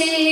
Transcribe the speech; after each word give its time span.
see. 0.00 0.29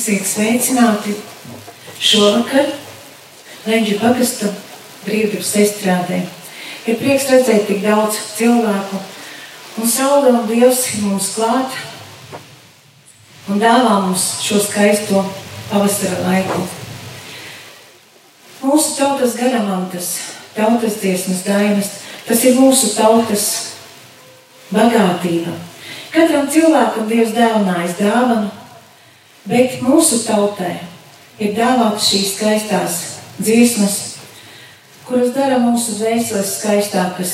Esiet 0.00 0.24
sveicināti 0.24 1.12
šovakar 2.00 2.70
Leņģa 3.66 3.96
pagasta 4.00 4.48
brīvdabas 5.04 5.50
estrādē. 5.60 6.22
Ir 6.88 6.96
prieks 7.02 7.26
redzēt 7.28 7.66
tik 7.68 7.82
daudz 7.84 8.16
cilvēku, 8.38 8.96
un 9.76 9.90
saule 9.92 10.30
un 10.38 10.46
Dievs 10.48 10.86
ir 10.94 11.02
mums 11.04 11.26
klāt 11.34 11.76
un 13.52 13.60
dāvā 13.60 13.98
mums 14.06 14.24
šo 14.40 14.62
skaisto 14.64 15.20
pavasara 15.68 16.22
laiku. 16.30 16.62
Mūsu 18.62 18.94
tautas 19.02 19.36
garamantas, 19.36 20.08
tautas 20.56 20.96
dziesmas 21.02 21.44
dainas, 21.44 21.92
tas 22.24 22.46
ir 22.48 22.56
mūsu 22.56 22.94
tautas 22.96 23.44
bagātība. 24.72 25.58
Katram 26.16 26.48
cilvēkam 26.48 27.12
Dievs 27.12 27.36
dāvinājis 27.36 28.00
dāvanu, 28.00 28.48
Bet 29.50 29.80
mūsu 29.82 30.20
tautē 30.22 30.76
ir 31.42 31.56
dāvātas 31.56 32.06
šīs 32.06 32.34
skaistās 32.36 32.98
dziesmas, 33.40 33.96
kuras 35.08 35.32
dara 35.34 35.56
mūsu 35.58 35.96
dvēseles 35.98 36.52
skaistākas, 36.60 37.32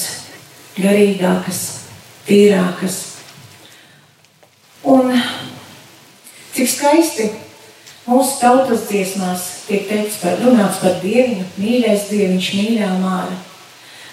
garīgākas, 0.79 1.61
tīrākas. 2.25 2.97
Un 4.87 5.13
cik 6.57 6.71
skaisti 6.73 7.29
mūsu 8.07 8.39
tautas 8.41 8.87
dziesmās 8.89 9.45
tiek 9.67 9.85
teikts 9.91 10.23
par 10.23 10.41
runāts 10.41 10.81
par 10.81 10.97
dieviņu, 11.03 11.45
mīļais 11.61 12.09
dieviņš, 12.15 12.49
mīļā 12.57 12.95
māra. 13.03 13.37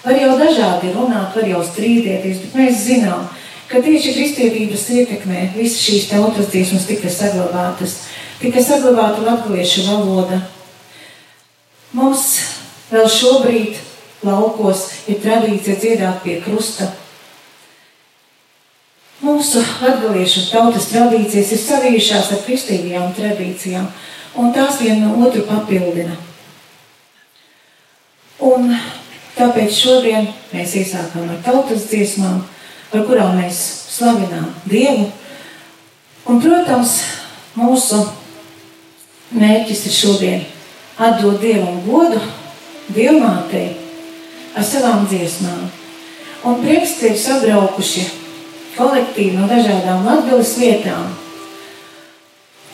Var 0.04 0.20
jau 0.20 0.34
dažādi 0.36 0.92
runāt, 0.92 1.32
var 1.32 1.48
jau 1.48 1.64
strīdēties, 1.64 2.44
bet 2.44 2.60
mēs 2.60 2.84
zinām, 2.84 3.24
ka 3.30 3.43
tieši 3.82 4.12
kristietības 4.14 4.84
ietekmē 4.94 5.48
visas 5.56 5.80
šīs 5.82 6.08
tautas 6.10 6.50
dziesmas 6.52 6.86
tika 6.88 7.10
saglabātas, 7.10 7.96
tika 8.40 8.62
saglabāta 8.62 9.24
latviešu 9.24 9.86
valoda. 9.88 10.40
Mums 11.94 12.26
vēl 12.90 13.08
šobrīd 13.10 13.80
laukos 14.26 14.86
ir 15.10 15.20
tradīcija 15.22 15.78
dziedāt 15.80 16.22
pie 16.24 16.40
krusta. 16.44 16.90
Mūsu 19.24 19.62
latviešu 19.80 20.48
tautas 20.50 20.90
tradīcijas 20.90 21.54
ir 21.54 21.62
savijušās 21.62 22.34
ar 22.34 22.42
kristīgajām 22.44 23.14
tradīcijām, 23.16 23.86
un 24.36 24.52
tās 24.52 24.82
viena 24.82 25.14
otru 25.14 25.46
papildina. 25.48 26.18
Un 28.44 28.74
Tāpēc 29.34 29.74
šodien 29.74 30.28
mēs 30.52 30.76
iesākām 30.78 31.26
ar 31.32 31.40
tautas 31.42 31.88
dziesmām, 31.90 32.44
ar 32.94 33.06
kurām 33.08 33.38
mēs 33.38 33.60
slavinām 33.90 34.50
Dievu. 34.70 35.08
Un, 36.24 36.40
protams, 36.40 37.00
mūsu 37.58 38.00
mērķis 39.34 39.86
ir 39.88 39.96
šodien 39.98 40.44
atdot 40.96 41.40
Dievam 41.42 41.82
godu, 41.86 42.20
Dievmātei 42.94 43.74
ar 44.54 44.64
savām 44.64 45.06
dziesmām. 45.10 45.66
Un 46.44 46.60
prieksti 46.60 47.10
ir 47.10 47.18
sabraukuši 47.18 48.04
kolektīvi 48.76 49.38
no 49.38 49.48
dažādām 49.48 50.04
Latvijas 50.06 50.54
vietām. 50.60 51.12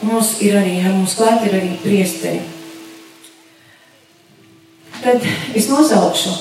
Mums 0.03 0.39
ir 0.43 0.57
arī, 0.59 0.81
ar 0.83 0.97
mums 0.97 1.15
klāt 1.19 1.45
ir 1.47 1.59
arī 1.61 1.75
priesteri. 1.83 2.41
Tad 5.01 5.25
es 5.57 5.69
nosaukšu 5.71 6.33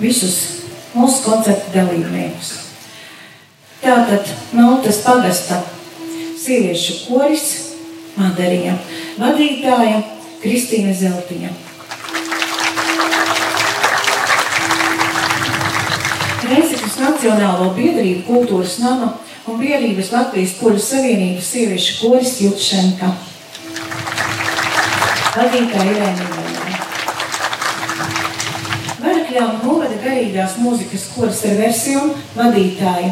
visus 0.00 0.57
mūsu 0.98 1.22
koncertu 1.24 1.72
dalībniekus. 1.74 2.52
Tātad 3.82 4.26
Maltas 4.52 5.02
pagasta 5.04 5.62
sieviešu 6.38 7.04
koris 7.06 7.46
Madarija, 8.18 8.74
vadītāja 9.20 10.00
Kristīna 10.42 10.94
Zeltiņa. 10.96 11.52
Reizeknas 16.48 16.98
Nacionālo 17.02 17.70
biedrību 17.76 18.24
kultūras 18.26 18.78
nama 18.82 19.12
un 19.46 19.60
biedrības 19.60 20.10
Latvijas 20.16 20.56
Poļu 20.58 20.82
Savienības 20.82 21.52
sieviešu 21.52 22.00
koris 22.02 22.34
Jutšenka. 22.42 23.12
Vadītāja 25.38 25.92
Irēna 25.92 26.37
Vērkļām 29.28 29.58
novada 29.60 29.96
garīgās 30.00 30.54
mūzikas 30.56 31.02
koras 31.12 31.42
ar 31.44 31.58
versiju 31.58 32.00
vadītāji 32.32 33.10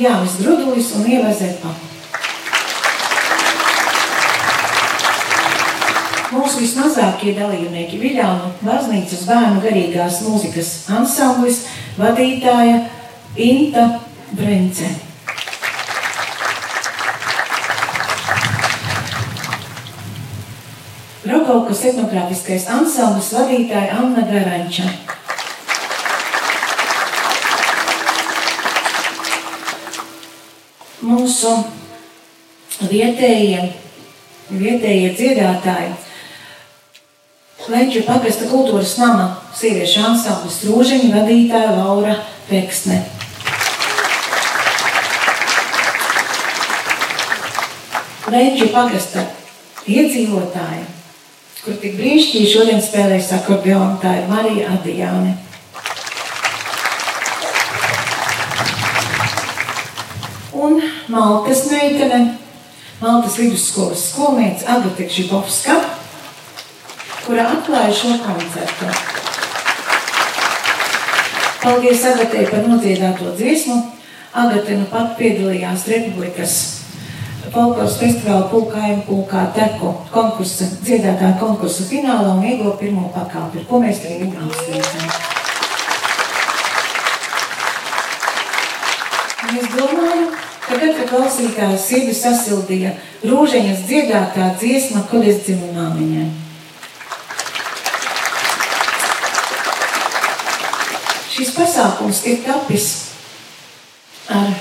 Jānis 0.00 0.36
Grudulis 0.40 0.94
un 0.96 1.02
Ieva 1.04 1.28
Zepa. 1.36 1.68
Mūsu 6.32 6.62
vismazākie 6.62 7.34
dalībnieki 7.36 8.00
Viļānu 8.00 8.48
baznīcas 8.62 9.26
bērnu 9.28 9.60
garīgās 9.66 10.22
mūzikas 10.24 10.70
ansamblis 10.88 11.60
vadītāja 11.98 12.78
Inta 13.36 13.84
Brence. 14.32 14.88
Rokaukas 21.28 21.84
etnogrāfiskais 21.92 22.70
ansamblis 22.72 23.30
vadītāja 23.36 24.00
Anna 24.00 24.24
Garanča. 24.32 24.88
Mūsu 31.08 31.54
vietējie, 32.88 33.64
vietējie 34.50 35.14
dziedātāji. 35.16 35.94
Lenču 37.68 38.00
pagasta 38.06 38.48
kultūras 38.48 38.94
nama 39.00 39.28
sieviešu 39.56 40.04
ansamblis 40.08 40.62
Rūžiņa 40.64 41.08
vadītāja 41.12 41.72
Laura 41.76 42.14
Peksne. 42.48 43.02
Lenču 48.28 48.68
pagasta 48.72 49.24
iedzīvotāji, 49.88 50.86
kur 51.64 51.76
tik 51.82 51.98
brīnišķīgi 52.00 52.54
šodien 52.54 52.80
spēlēs 52.84 53.34
akordeonu, 53.40 54.00
tā 54.04 54.16
ir 54.22 54.32
Marija 54.32 54.72
Adijāne. 54.76 55.36
un 60.58 60.82
Maltas 61.08 61.70
meitene, 61.70 62.38
Maltas 63.00 63.38
vidusskolas 63.38 64.10
skolniece 64.10 64.66
Agate 64.68 65.08
Žibovska, 65.08 65.76
kurā 67.24 67.46
atklāja 67.54 67.94
šo 67.96 68.16
koncertu. 68.24 68.88
Paldies 71.62 72.04
Agatei 72.10 72.44
par 72.50 72.66
nodziedāto 72.68 73.32
dziesmu. 73.38 73.78
Agate 74.36 74.76
nu 74.76 74.88
pat 74.90 75.14
piedalījās 75.16 75.86
Republikas 75.88 76.56
folkloras 77.52 77.96
festivāla 78.00 78.48
pulkājuma 78.50 79.04
pulkā 79.06 79.46
teku 79.56 79.94
konkursa, 80.12 80.68
dziedātā 80.84 81.32
konkursa 81.40 81.86
finālā 81.88 82.34
un 82.36 82.44
ieguva 82.44 82.74
pirmo 82.80 83.08
pakāpi, 83.14 83.64
ko 83.68 83.80
mēs 83.80 84.02
tev 84.02 84.20
gribam 84.20 84.50
sveicināt. 84.52 85.16
Es 89.48 89.70
domāju, 89.72 90.28
Tagad, 90.78 90.92
kad 90.94 91.08
klausītājs 91.10 91.84
sirdi 91.88 92.12
sasildīja 92.14 92.92
rūžeņas 93.26 93.80
dziedātā 93.88 94.44
dziesma, 94.60 95.00
kad 95.10 95.24
es 95.26 95.40
dzimu 95.42 95.72
māmiņai. 95.74 96.26
Šis 101.32 101.50
pasākums 101.56 102.20
ir 102.30 102.44
tapis 102.44 102.86
ar 104.30 104.52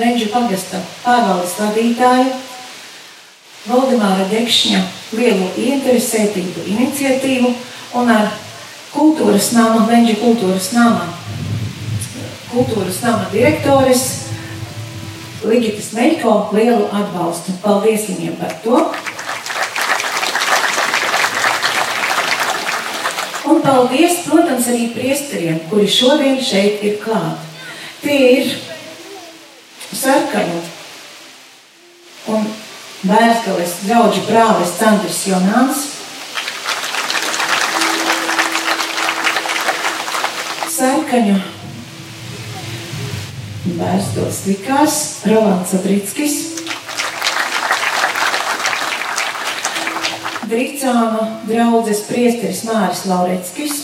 Lenģu 0.00 0.26
pagasta 0.32 0.80
pārvaldes 1.04 1.54
vadītāju 1.60 2.32
Valdemāra 3.68 4.26
Dekšņa 4.32 4.80
lielu 5.14 5.52
ieinteresētību 5.54 6.64
iniciatīvu 6.72 7.52
un 8.00 8.10
ar 8.10 8.26
kultūras 8.90 9.52
nama, 9.54 9.86
Lenģu 9.86 10.18
kultūras 10.24 10.72
nama, 10.74 11.06
kultūras 12.50 12.98
nama 13.06 13.30
direktores 13.30 14.29
Ligitas 15.40 15.92
Meļko 15.96 16.32
lielu 16.52 16.88
atbalstu. 16.92 17.54
Paldies 17.62 18.08
viņiem 18.10 18.34
par 18.40 18.52
to! 18.64 18.80
Un 23.50 23.62
paldies, 23.64 24.18
protams, 24.26 24.68
arī 24.70 24.90
priesteriem, 24.94 25.62
kuri 25.70 25.88
šodien 25.90 26.36
šeit 26.44 26.84
ir 26.86 26.98
klāt. 27.02 27.40
Tie 28.02 28.18
ir 28.36 28.52
sarkanu 29.96 30.60
un 32.30 32.44
Bērskales 33.00 33.78
draugi 33.86 34.20
brālis 34.26 34.74
Sandrs 34.76 35.22
Jonāns, 35.30 35.86
sarkaņu 40.76 41.38
Vēstules 43.60 44.38
likās 44.48 44.94
Rolands 45.28 45.74
Adritskis, 45.76 46.36
Dricāna 50.48 51.26
draudzes 51.44 52.00
priesteris 52.08 52.62
Māris 52.64 53.02
Laureckis, 53.06 53.74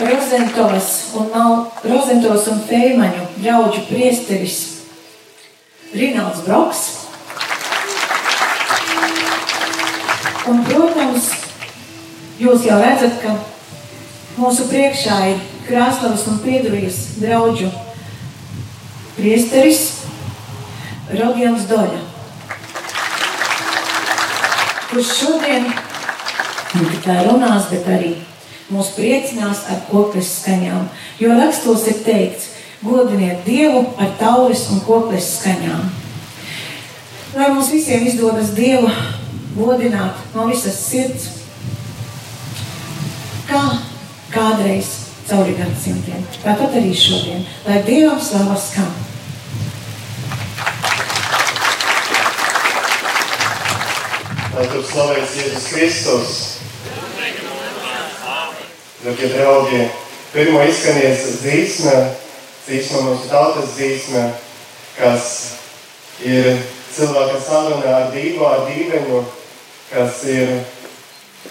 Rozentovas 0.00 0.88
un, 1.20 1.28
Mal, 1.34 1.58
Rozentovas 1.84 2.48
un 2.48 2.62
Feimaņu 2.64 3.26
drauģu 3.36 3.82
priesteris 3.90 4.56
Rinalds 5.92 6.40
Broks. 6.46 6.80
Un, 10.48 10.64
protams, 10.70 11.28
jūs 12.40 12.64
jau 12.64 12.80
redzat, 12.80 13.20
ka 13.20 13.36
mūsu 14.40 14.70
priekšā 14.72 15.20
ir 15.34 15.44
Krāslavas 15.66 16.26
un 16.30 16.38
Piedurijas 16.44 16.98
draudžu 17.18 17.72
priesteris 19.16 19.80
Rodions 21.10 21.64
Doļa, 21.70 21.98
kurš 24.90 25.10
šodien 25.20 25.66
ne 25.66 26.88
tikai 26.92 27.16
runās, 27.26 27.66
bet 27.72 27.88
arī 27.90 28.12
mūs 28.70 28.92
priecinās 28.94 29.64
ar 29.72 29.80
koples 29.90 30.30
skaņām. 30.40 30.88
Jo 31.22 31.34
rakstos 31.38 31.86
ir 31.90 31.98
teikts, 32.06 32.50
godiniet 32.84 33.42
Dievu 33.46 33.82
ar 33.98 34.12
tauris 34.20 34.66
un 34.74 34.82
koples 34.86 35.32
skaņām. 35.40 35.88
Lai 37.36 37.48
mums 37.54 37.72
visiem 37.74 38.06
izdodas 38.06 38.54
Dievu 38.54 38.90
godināt 39.56 40.22
no 40.34 40.46
visas 40.50 40.78
sirds, 40.78 41.26
kā 43.50 43.64
kādreiz 44.30 45.05
cauri 45.26 45.56
gadsimtiem. 45.58 46.22
Tāpat 46.42 46.78
arī 46.78 46.92
šodien, 46.94 47.42
lai 47.66 47.80
Dievam 47.86 48.20
slava 48.22 48.56
skan. 48.60 48.92
Lai 54.56 54.66
tur 54.72 54.84
slavēts 54.86 55.34
Jēzus 55.40 55.66
Kristus. 55.72 56.36
Darbie 59.02 59.28
draugi, 59.30 59.82
pirmo 60.32 60.62
izskanies 60.66 61.26
dzīsme, 61.42 61.98
dzīsme 62.66 63.02
mūsu 63.06 63.28
tautas 63.30 63.76
dzīsme, 63.76 64.22
kas 64.96 65.28
ir 66.24 66.56
cilvēka 66.96 67.38
saruna 67.44 67.92
ar 67.98 68.08
dīvu, 68.14 68.46
ar 68.48 68.64
dīveņu, 68.70 69.20
kas 69.92 70.24
ir 70.32 70.56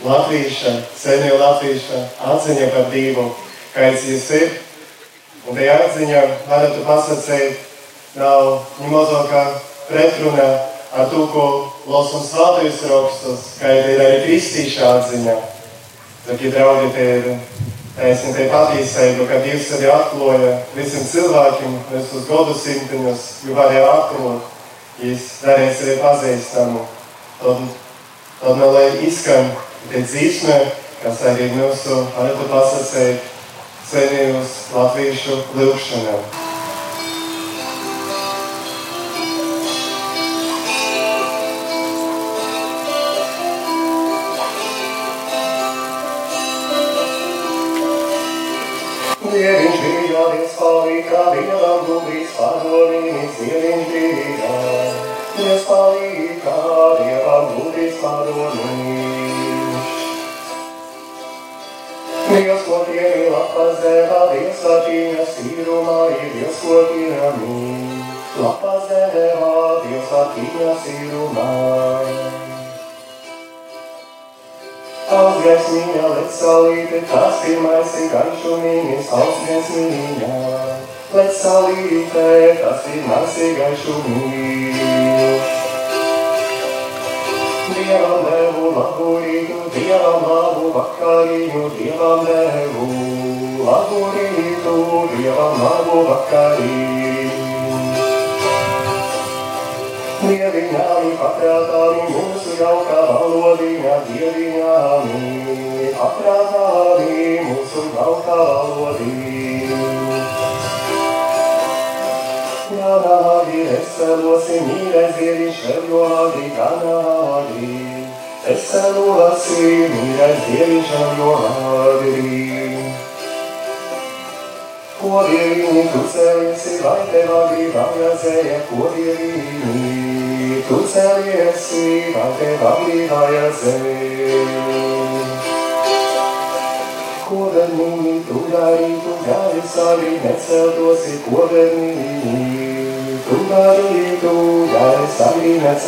latvieša, 0.03 0.74
senie 0.98 1.32
latvieša 1.38 2.01
atziņa 2.34 2.72
par 2.74 2.89
dīvu, 2.91 3.29
kāds 3.75 4.08
jūs 4.10 4.29
ir. 4.39 4.55
Un 5.46 5.60
tajā 5.60 5.75
atziņā 5.86 6.22
varētu 6.48 6.86
pasakīt, 6.88 7.60
nav 8.17 8.63
ni 8.79 8.89
mazākā 8.89 9.44
pretruna 9.89 10.48
ar 10.96 11.12
to, 11.12 11.27
ko 11.34 11.46
lasām 11.91 12.24
svētajos 12.25 12.82
rakstos, 12.89 13.46
kā 13.60 13.75
ir 13.75 14.01
arī 14.01 14.24
kristīša 14.24 14.89
atziņa. 14.96 15.36
Darbie 16.25 16.51
draugi, 16.55 16.89
tie 16.96 17.08
ir 17.20 17.27
taisni 18.00 18.34
tai 18.34 18.48
patiesība, 18.50 19.27
ka 19.29 19.44
Dievs 19.44 19.70
arī 19.77 19.91
atklāja 19.94 20.58
visiem 20.74 21.05
cilvēkiem 21.12 21.77
visus 21.91 22.25
gadsimtus, 22.32 23.29
jo 23.46 23.60
varēja 23.60 23.91
atklāt 23.91 24.51
Jis 25.03 25.24
darīs 25.44 25.75
sevi 25.75 25.98
pazīstamu. 26.00 26.86
Tad, 27.41 27.63
tad 28.39 28.60
man 28.62 28.70
lai 28.72 28.86
izskan 29.03 29.50
tie 29.89 30.05
dzīsme, 30.05 30.60
kas 31.01 31.24
arī 31.27 31.50
mūsu, 31.51 31.98
varētu 32.15 32.48
pasakīt, 32.48 33.25
senījus 33.96 34.56
latviešu 34.75 35.40
lūkšanām. 35.56 36.45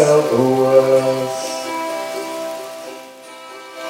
Agri 0.08 0.14
neceltos. 0.14 1.46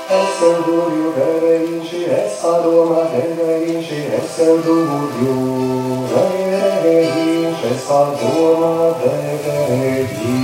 Es 0.08 0.40
tev 0.40 0.62
dodu 0.66 1.12
devējiņši, 1.18 2.02
es 2.16 2.38
padomā 2.42 3.04
devējiņši, 3.12 4.00
es 4.18 4.36
tev 4.38 4.62
dodu 4.66 5.36
devējiņši, 6.14 7.72
es 7.72 7.82
padomā 7.90 8.74
devējiņši. 9.04 10.36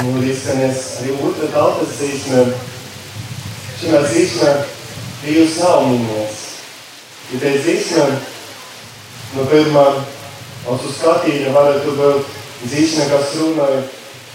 Un 0.00 0.20
izskanēs 0.24 0.84
arī 1.00 1.16
otra 1.24 1.48
tautas 1.54 1.96
dzīsme. 1.96 2.44
Šajā 3.80 4.00
dzīsmē 4.04 4.50
Dievs 5.22 5.54
nav 5.56 5.86
minies. 5.88 6.40
Ja 7.30 7.38
te 7.40 7.50
dzīsme 7.62 8.02
no 9.32 9.44
pirmā 9.48 9.84
mūsu 10.66 10.90
skatīņa 10.98 11.52
varētu 11.54 11.94
būt 11.96 12.34
dzīsme, 12.66 13.06
kas 13.08 13.30
runāja 13.38 13.78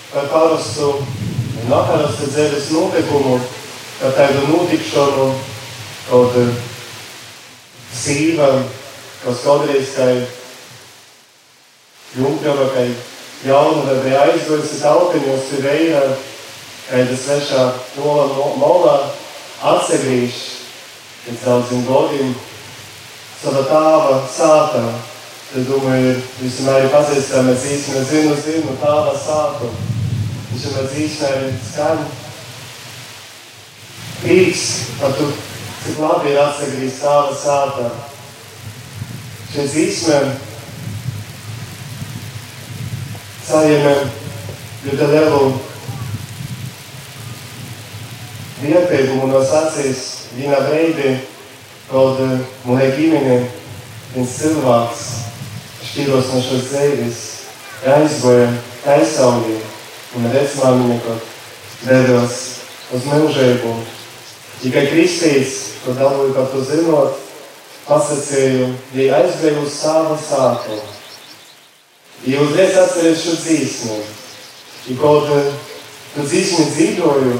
par 0.09 0.25
parastu, 0.31 0.87
neparastu 1.67 2.29
dzīves 2.31 2.71
notikumu, 2.73 3.35
par 3.99 4.15
tādu 4.17 4.47
notikšanu, 4.49 5.27
kaut 6.07 6.39
sīva, 7.99 8.47
kas 9.21 9.43
kādreiz 9.43 9.91
kā 9.93 10.07
jumkļava, 12.15 12.65
kā 12.73 12.87
jauna, 13.45 13.99
vai 14.07 14.17
aizgojusi 14.23 14.81
tautiņos 14.81 15.53
ir 15.59 15.63
veidā, 15.69 16.01
kāda 16.89 17.19
svešā 17.27 17.67
nola 17.99 18.25
molā 18.57 18.97
atsegrīž 19.72 20.38
pēc 21.25 21.41
daudziem 21.45 21.84
godiem 21.88 22.34
sava 23.41 23.65
tāva 23.69 24.22
sātā. 24.31 24.86
Es 25.55 25.67
domāju, 25.69 26.15
ir 26.15 26.22
vismēr 26.41 26.88
pazīstama, 26.91 27.51
mēs 27.51 27.65
īstenībā 27.72 28.01
zinu, 28.10 28.38
zinu 28.43 28.77
tāva 28.81 29.13
sātu. 29.19 29.69
Viņš 30.51 30.65
ir 30.72 30.95
īstenībā 31.05 31.51
skan. 31.69 32.01
Prieks 34.24 34.65
par 35.00 35.13
to, 35.19 35.29
cik 35.84 36.01
labi 36.01 36.34
ir 36.34 36.41
atsagrīzt 36.41 37.03
tāva 37.05 37.38
sātā. 37.38 37.91
Šis 39.53 39.79
īstenībā 39.86 40.34
saņemam 43.45 44.12
ļoti 44.86 45.07
lielu 45.12 45.41
vietējumu 48.62 49.27
no 49.31 49.41
sacīs 49.43 50.03
vienā 50.35 50.62
brīdī, 50.69 51.15
kad 51.89 52.21
mūsu 52.65 52.91
ģimene, 52.97 53.38
viens 54.15 54.38
cilvēks 54.39 55.03
šķiros 55.85 56.31
no 56.33 56.41
šīs 56.43 56.69
dzīves, 56.71 57.19
aizgoja 57.95 58.47
aizsaulī 58.95 59.59
un 60.15 60.29
vecmāmiņa, 60.31 60.97
kad 61.05 61.85
dedos 61.85 62.41
uz 62.95 63.05
mūžību. 63.12 63.75
Tikai 64.63 64.85
kristīts, 64.89 65.55
to 65.83 65.93
dabūju 65.97 66.33
par 66.33 66.47
to 66.53 66.63
zinot, 66.65 67.19
pasacīju, 67.85 68.71
ja 68.97 69.19
aizgāju 69.19 69.65
uz 69.65 69.74
savu 69.75 70.15
sākumu. 70.17 70.93
Ja 72.25 72.41
uzreiz 72.41 72.77
atceries 72.79 73.21
šo 73.21 73.35
dzīsmu, 73.43 73.97
ja 74.88 74.95
kaut 75.01 75.27
tu 76.15 76.24
dzīsmi 76.24 76.69
dzīvoju, 76.71 77.35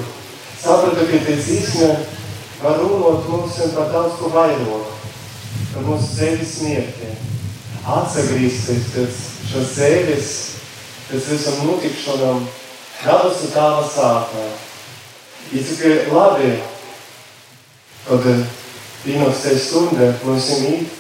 sapratu, 0.66 1.06
ka 1.06 1.22
tie 1.28 1.38
dzīsmi 1.38 1.90
var 2.64 2.80
runot 2.82 3.28
mums 3.30 3.58
par 3.76 3.92
daudz 3.94 4.18
ko 4.18 4.32
vairāk, 4.34 4.94
par 5.74 5.86
mūsu 5.86 6.10
sevis 6.10 6.56
smiekļiem. 6.58 7.20
Atsagrīsties 7.96 8.88
pēc 8.96 9.20
šos 9.52 9.74
sevis, 9.76 10.32
pēc 11.10 11.28
visam 11.30 11.60
notikšanam, 11.68 12.48
dabas 13.04 13.44
un 13.46 13.54
tāva 13.54 13.84
sākā. 13.94 14.48
Ja 15.54 15.62
cik 15.68 16.10
labi, 16.10 16.56
kad 18.08 18.26
pienāks 19.04 19.46
te 19.46 19.54
stunda 19.62 20.10
mums 20.26 20.50
ir 20.56 20.66
mīt, 20.66 20.98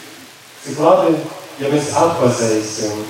cik 0.67 0.85
labi, 0.85 1.17
ja 1.57 1.73
mēs 1.73 1.89
atpazīsim, 2.05 3.01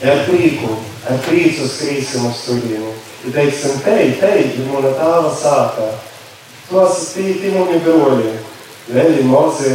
ar 0.00 0.24
prieku, 0.30 0.80
ar 1.04 1.20
prieku 1.28 1.68
skrīsim 1.68 2.30
uz 2.30 2.44
turieni. 2.46 2.99
Ja 3.24 3.32
teiksim, 3.32 3.80
hei, 3.84 4.14
hei, 4.20 4.44
ir 4.56 4.68
mana 4.72 4.94
tāva 4.96 5.28
sākā. 5.36 5.90
Tu 6.70 6.78
esi 6.80 7.08
tī, 7.12 7.24
tī 7.42 7.50
mani 7.52 7.80
broļi, 7.84 8.30
leļi, 8.94 9.26
mozi, 9.28 9.74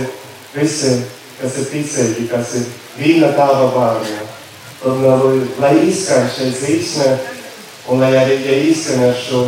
visi, 0.56 0.96
kas 1.38 1.60
ir 1.62 1.68
ticīgi, 1.70 2.26
kas 2.32 2.56
ir 2.58 2.66
vīna 2.98 3.30
tāva 3.38 3.68
bārņa. 3.76 4.26
Tad, 4.82 5.06
lai 5.62 5.74
izskan 5.86 6.26
šeit 6.34 6.58
zīsme, 6.58 7.12
un 7.94 8.02
lai 8.02 8.16
arī 8.18 8.42
ja 8.48 8.58
izskan 8.72 9.06
ar 9.12 9.18
šo 9.22 9.46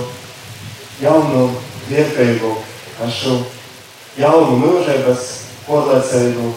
jaunu 1.01 1.48
vērtību, 1.89 2.54
ar 3.01 3.13
šo 3.13 3.39
jaunu 4.22 4.60
mūžības 4.62 5.30
porlēcēju 5.66 6.51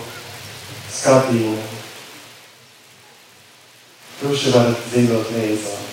skatījumu. 1.01 1.69
Duši 4.21 4.53
varat 4.53 4.91
dzīvot 4.91 5.33
līdzā. 5.39 5.90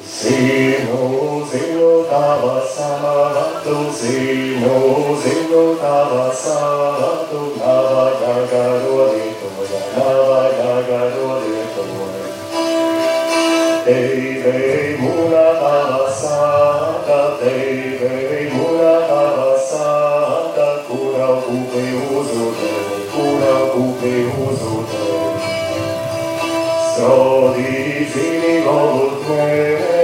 Zinu, 0.00 1.44
zinu 1.44 2.04
tava 2.08 2.62
sātu, 2.64 3.74
zinu, 3.92 5.12
zinu 5.20 5.76
tava 5.76 6.32
sātu, 6.32 7.40
navajag 7.60 8.48
garodītoja, 8.48 9.80
navajag 9.98 10.88
garodītoja. 10.88 12.24
Teivei 13.84 14.96
mūna 15.02 15.44
tava 15.60 16.08
sāta, 16.08 17.20
teivei 17.42 18.48
mūna 18.54 18.94
tava 19.04 19.52
sāta, 19.68 20.70
kura 20.88 21.28
upi 21.44 21.86
uzudei, 22.08 23.04
kura 23.12 23.56
upi 23.84 24.16
uzudei. 24.48 25.20
Strodi 26.88 28.08
zini 28.12 28.60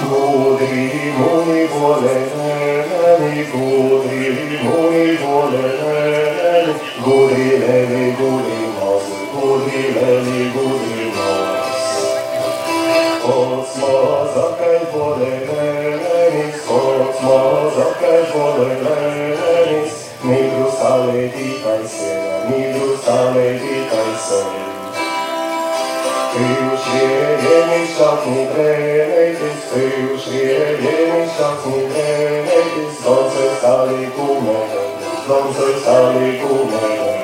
szatni 0.00 0.90
drenetis, 18.56 19.92
ty 20.22 20.28
już 20.28 20.74
nie 20.80 21.36
mi 21.36 21.60
szatni 23.04 23.04
drenetis, 23.04 24.69
dobrze 33.04 33.46
stali 33.58 34.06
ku 34.14 34.26
mene, 34.44 34.84
dobrze 35.28 35.68
stali 35.82 36.30
ku 36.38 36.54
mene. 36.70 37.18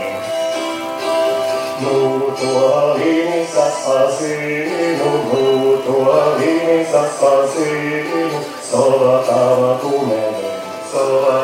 Nu 1.81 2.33
to 2.35 2.51
alini 2.75 3.47
saspasinu, 3.47 5.11
nu 5.31 5.45
to 5.87 5.97
alini 6.11 6.79
saspasinu, 6.91 8.23
sova 8.71 9.23
tava 9.29 9.79
ku 9.83 10.03
mene, 10.09 10.51
sova 10.91 11.39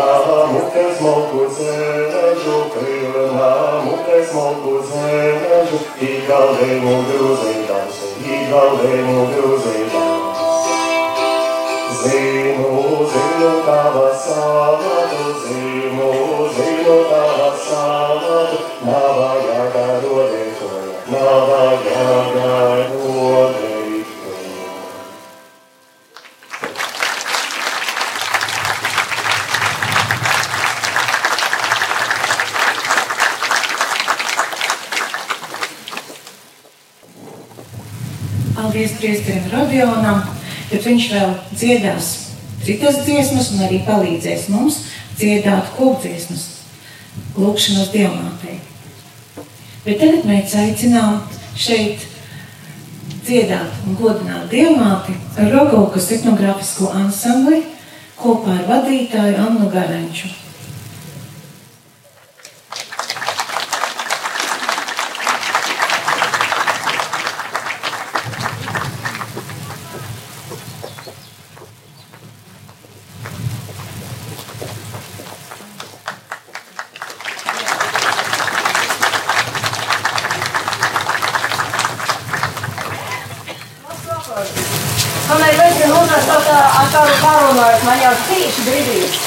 tava 0.00 0.40
ku 0.48 0.50
mene. 0.50 0.50
Pilna 0.50 0.52
mutes 0.52 1.00
moku 1.04 1.42
zēžu, 1.56 2.56
pilna 2.74 3.50
mutes 3.84 4.32
moku 4.36 4.74
zēžu, 4.88 5.80
i 6.06 6.10
galdēmu 6.28 6.94
grūzīdams, 7.08 7.98
i 8.24 8.38
galdēmu 8.52 9.26
grūzīdams. 9.34 10.40
Zinu, 12.00 12.70
zinu 13.12 13.50
tava 13.66 14.06
sāvatu, 14.24 15.26
zinu, 15.44 16.08
zinu 16.56 16.96
tava 17.10 17.50
sāvatu, 17.66 18.64
navajag 18.88 19.78
rodētoja, 20.06 21.04
navajag 21.12 21.92
rodētoja. 22.00 22.99
Paldies 38.80 38.96
priesterim 38.96 39.48
Rodionam, 39.52 40.22
bet 40.70 40.86
viņš 40.88 41.08
vēl 41.12 41.32
dziedās 41.52 42.06
citas 42.64 43.02
dziesmas 43.04 43.50
un 43.52 43.66
arī 43.66 43.82
palīdzēs 43.84 44.46
mums 44.48 44.78
dziedāt 45.18 45.68
kopdziesmas 45.76 46.46
lūkšanas 47.36 47.92
dievmātei. 47.92 48.56
Bet 49.84 50.00
tagad 50.00 50.24
mēs 50.32 50.56
aicinām 50.64 51.20
šeit 51.60 52.08
dziedāt 53.28 53.84
un 53.84 54.00
godināt 54.00 54.48
dievmāti 54.48 55.20
ar 55.36 55.52
Rogovkas 55.58 56.14
etnogrāfisko 56.16 56.94
ansambli 57.04 57.66
kopā 58.16 58.62
ar 58.62 58.70
vadītāju 58.78 59.42
Annu 59.44 59.68
Garanču. 59.76 60.32
Man 84.30 85.42
ir 85.46 85.56
ļoti 85.58 85.88
lūdzu 85.90 86.14
ar 86.52 86.88
kādu 86.90 87.12
parunājot, 87.20 87.82
man 87.86 88.00
jau 88.02 88.12
tieši 88.28 88.64
brīdīs. 88.66 89.18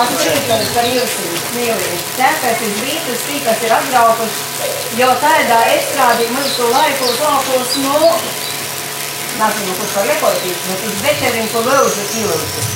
Ar 0.00 0.10
priekšanu 0.10 0.63
par 0.74 0.86
jūsu 0.90 1.26
mīlību. 1.54 1.98
Tāpēc 2.18 2.62
es 2.66 2.78
brīdis, 2.80 3.26
tī, 3.28 3.40
kas 3.46 3.62
ir 3.66 3.74
atbraukuši, 3.76 4.70
jo 5.00 5.10
tādā 5.22 5.60
estrādī 5.74 6.30
mūsu 6.34 6.70
laikos 6.72 7.20
lākos 7.22 7.76
no, 7.84 8.14
nezinu, 9.38 9.76
kurš 9.80 9.98
var 9.98 10.08
rekordīt, 10.10 10.64
bet 10.68 10.88
uz 10.88 11.04
večerinku 11.04 11.62
lūdzu 11.66 12.08
ilūdzu. 12.22 12.66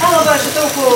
Palabāšu 0.00 0.52
to, 0.56 0.64
ko 0.76 0.90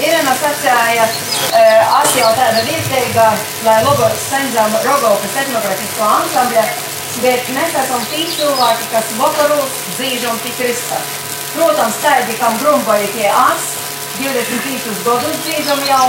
Irena 0.00 0.32
sacēja, 0.40 1.04
es 1.04 2.14
jau 2.16 2.30
tāda 2.38 2.62
vietēga, 2.64 3.26
lai 3.66 3.76
labāk 3.84 4.16
saņemam 4.22 4.78
Rogovkas 4.86 5.36
etnografisko 5.42 6.08
ansambļa, 6.14 6.64
bet 7.20 7.50
mēs 7.56 7.76
esam 7.82 8.06
tī 8.12 8.24
cilvēki, 8.32 8.88
kas 8.94 9.12
vakaros 9.20 9.82
dzīžam 9.98 10.40
tik 10.44 10.56
Krista. 10.60 11.00
Protams, 11.52 12.00
tādi, 12.00 12.36
kam 12.40 12.56
grumboja 12.60 13.12
tie 13.12 13.28
as, 13.32 13.75
25 14.20 15.02
gadus 15.06 15.42
dzīvojam 15.44 15.82
jau, 15.88 16.06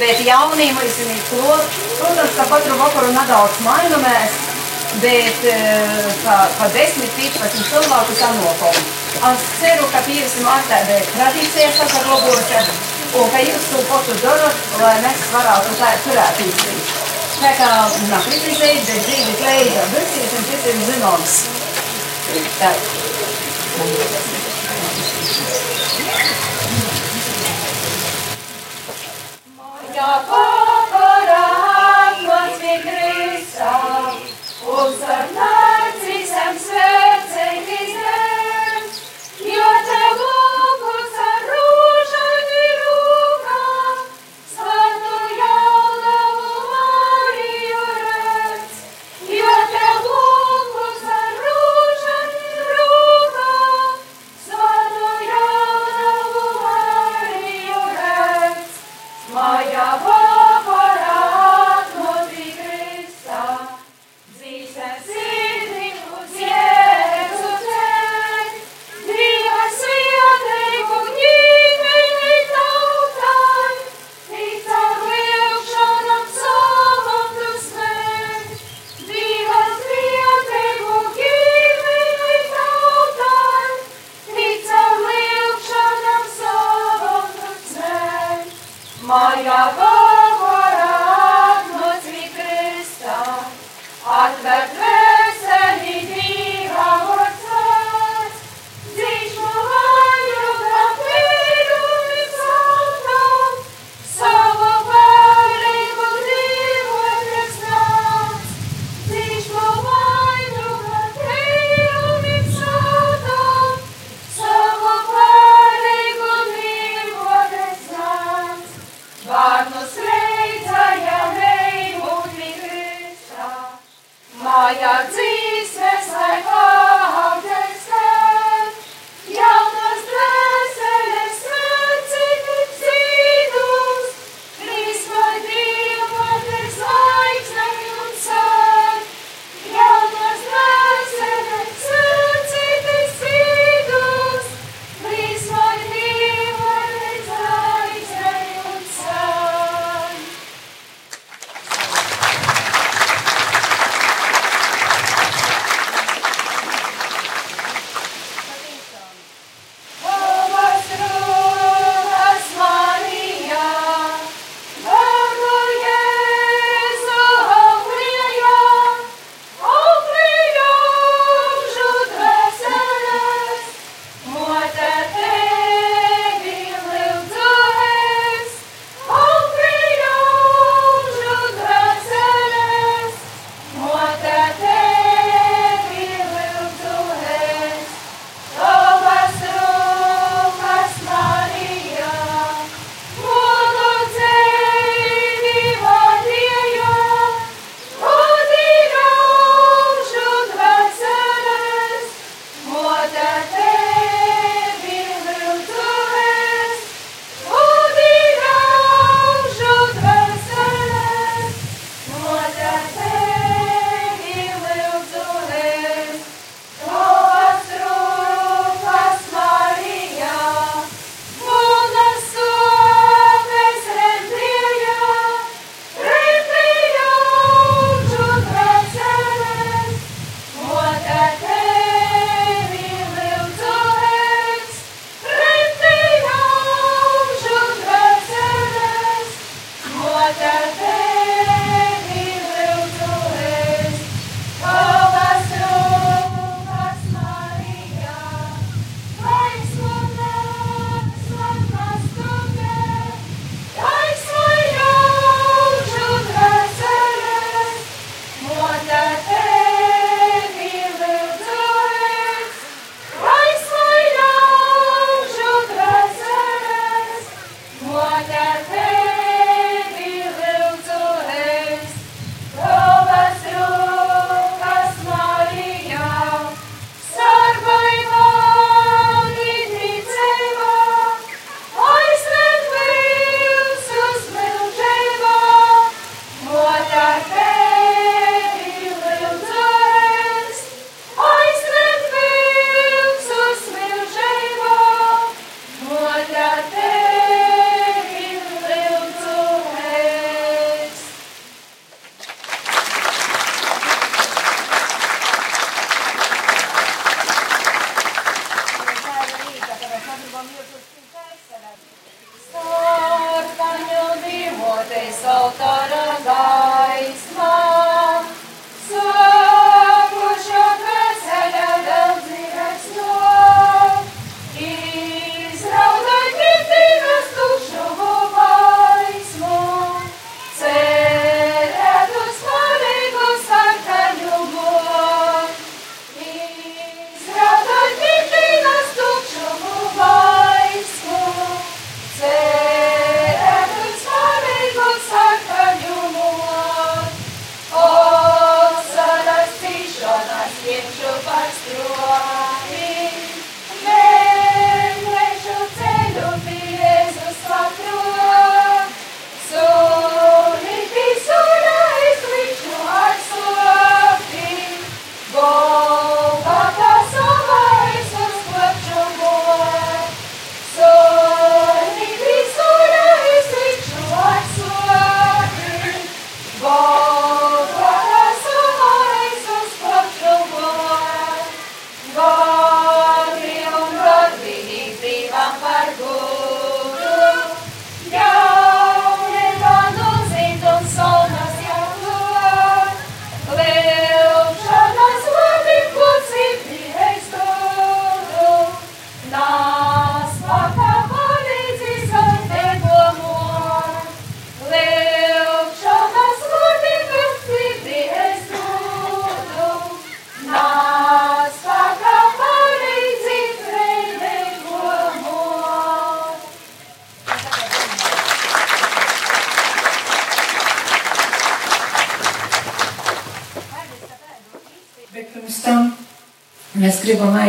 bet 0.00 0.22
jaunība 0.26 0.84
ir 0.86 1.24
klot. 1.30 1.80
Protams, 1.98 2.36
ka 2.36 2.46
katru 2.52 2.78
vakaru 2.78 3.10
nedaudz 3.16 3.58
mainamies, 3.66 4.38
bet 5.02 5.42
kā, 6.22 6.36
kā 6.58 6.70
10-15 6.76 7.66
cilvēku 7.72 8.18
sanopam. 8.20 8.78
Es 9.32 9.48
ceru, 9.58 9.88
ka 9.92 10.04
5 10.06 10.38
martā 10.46 10.78
bija 10.86 11.02
tradīcija 11.10 11.70
saglabota 11.80 12.62
un 13.18 13.30
ka 13.32 13.40
jūs 13.42 13.68
to 13.72 13.84
pašu 13.88 14.16
darat, 14.22 14.64
lai 14.82 14.96
mēs 15.04 15.28
varētu 15.32 15.78
tā 15.80 15.92
turēt 16.04 16.42
īstenībā. 16.46 17.06
Tā 17.38 17.52
kā 17.54 17.70
nav 18.10 18.24
kritizēt, 18.26 18.80
bet 18.88 19.04
dzīves 19.06 19.42
leida 19.46 19.86
versijas 19.92 20.34
un 20.38 20.48
šis 20.50 20.68
ir 20.72 20.76
zināms. 20.88 21.34
Tā. 22.58 22.72
Moja 29.98 30.22
pokora 30.30 31.44
atmaz 32.06 32.52
pie 32.60 32.76
Krista, 32.82 33.72
uz 34.62 35.02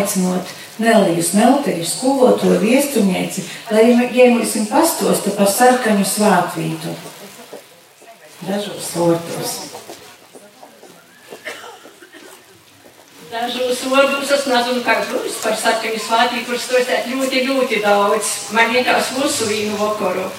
aicinot 0.10 0.42
Neliju 0.80 1.24
smelteri, 1.24 1.84
skoloto 1.86 2.48
viestuņieci, 2.62 3.44
lai 3.72 3.84
iemosim 4.16 4.66
pastosta 4.72 5.34
par 5.36 5.50
sarkaņu 5.52 6.06
svātvītu. 6.08 6.94
Dažos 8.48 8.94
vārdos. 8.96 9.56
Dažos 13.30 13.82
vārdos 13.92 14.32
es 14.32 14.46
nezinu, 14.48 14.84
kā 14.88 15.02
būs 15.12 15.42
par 15.44 15.58
sarkaņu 15.60 16.00
svātvītu, 16.00 16.46
kurš 16.48 16.70
stostēt 16.70 17.12
ļoti, 17.12 17.44
ļoti 17.50 17.82
daudz. 17.84 18.32
Man 18.56 18.72
liekas, 18.72 19.12
mūsu 19.20 19.52
vīnu 19.52 19.76
vakaru. 19.84 20.30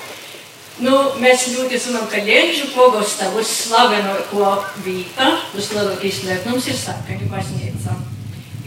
Nu, 0.81 0.97
mēs 1.21 1.51
ļoti 1.53 1.77
zinām, 1.77 2.09
ka 2.09 2.25
Lielžu 2.25 2.71
pogosta 2.73 3.29
uz 3.37 3.53
slavenāko 3.67 4.55
vīta, 4.81 5.35
uz 5.53 5.69
lielākais 5.75 6.23
slēpnums 6.23 6.71
ir 6.73 6.81
sarkaņu 6.81 7.29
baznīca. 7.29 7.60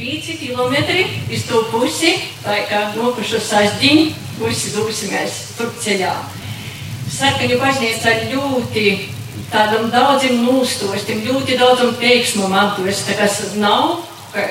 5 0.03 0.35
km 0.43 0.75
uz 1.31 1.43
to 1.47 1.63
pusi, 1.71 2.11
tā 2.43 2.57
kā 2.67 2.79
nokušu 2.97 3.39
sasdiņu, 3.39 4.09
pusi 4.35 4.73
dosimies 4.75 5.37
tur 5.55 5.69
ceļā. 5.79 6.11
Sarkaņu 7.13 7.59
baznīca 7.61 8.15
ļoti 8.33 8.83
tādam 9.53 9.87
daudzim 9.93 10.41
nūstostim, 10.43 11.23
ļoti 11.23 11.55
daudzam 11.61 11.93
teiksmam 12.01 12.51
atdos, 12.57 13.05
tā 13.07 13.15
kas 13.15 13.39
nav, 13.61 14.01
ka 14.33 14.49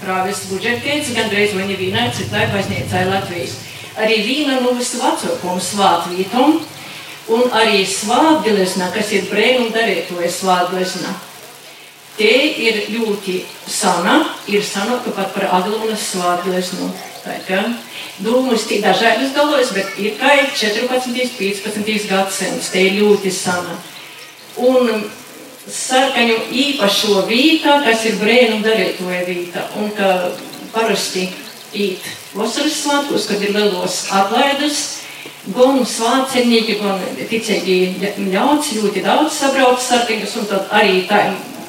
prāvis 0.00 0.46
budžetēts, 0.48 1.12
gandreiz 1.18 1.52
viņi 1.52 1.76
vienai 1.82 2.08
citai 2.16 2.46
baznīcai 2.54 3.04
Latvijas. 3.10 3.58
Arī 4.00 4.22
viena 4.24 4.62
no 4.62 4.72
visvecākajām 4.78 5.60
svātvītām, 5.60 6.56
un 7.34 7.54
arī 7.60 7.84
svātglezna, 7.88 8.88
kas 8.96 9.12
ir 9.12 9.28
brēnum 9.28 9.68
darītoja 9.74 10.32
svātglezna. 10.32 11.12
Te 12.14 12.30
ir 12.62 12.76
ļoti 12.94 13.40
sana, 13.66 14.20
ir 14.46 14.62
sanāka 14.62 15.10
pat 15.16 15.32
par 15.34 15.48
Aglonas 15.58 16.12
svātgleznu. 16.12 16.92
Dūmus 18.22 18.68
ir 18.70 18.84
dažādas 18.84 19.32
galvas, 19.34 19.72
bet 19.74 19.96
ir 19.98 20.14
kā 20.20 20.36
14. 20.54 21.10
15. 21.40 22.06
gadsimts, 22.10 22.70
te 22.70 22.84
ir 22.86 23.00
ļoti 23.00 23.32
sana. 23.34 23.74
Un 24.62 25.08
sarkaņu 25.66 26.36
īpašo 26.54 27.24
vītā, 27.26 27.80
kas 27.86 28.04
ir 28.06 28.20
brēnu 28.20 28.60
darītoja 28.62 29.24
vīta, 29.26 29.64
un 29.80 29.90
ka 29.96 30.10
parasti 30.74 31.24
īt 31.74 32.04
vasaras 32.36 32.76
svētkos, 32.84 33.26
kad 33.30 33.42
ir 33.42 33.56
lielos 33.56 34.04
atlaidus, 34.14 34.84
gan 35.56 35.82
svācenīgi, 35.88 36.78
gan 36.78 37.02
ticīgi 37.18 37.78
ļauts, 38.30 38.76
ļoti 38.78 39.02
daudz 39.02 39.40
sabrauc 39.40 39.82
sarkaņus, 39.82 40.38
un 40.38 40.48
tad 40.52 40.70
arī 40.78 41.02
tā 41.10 41.24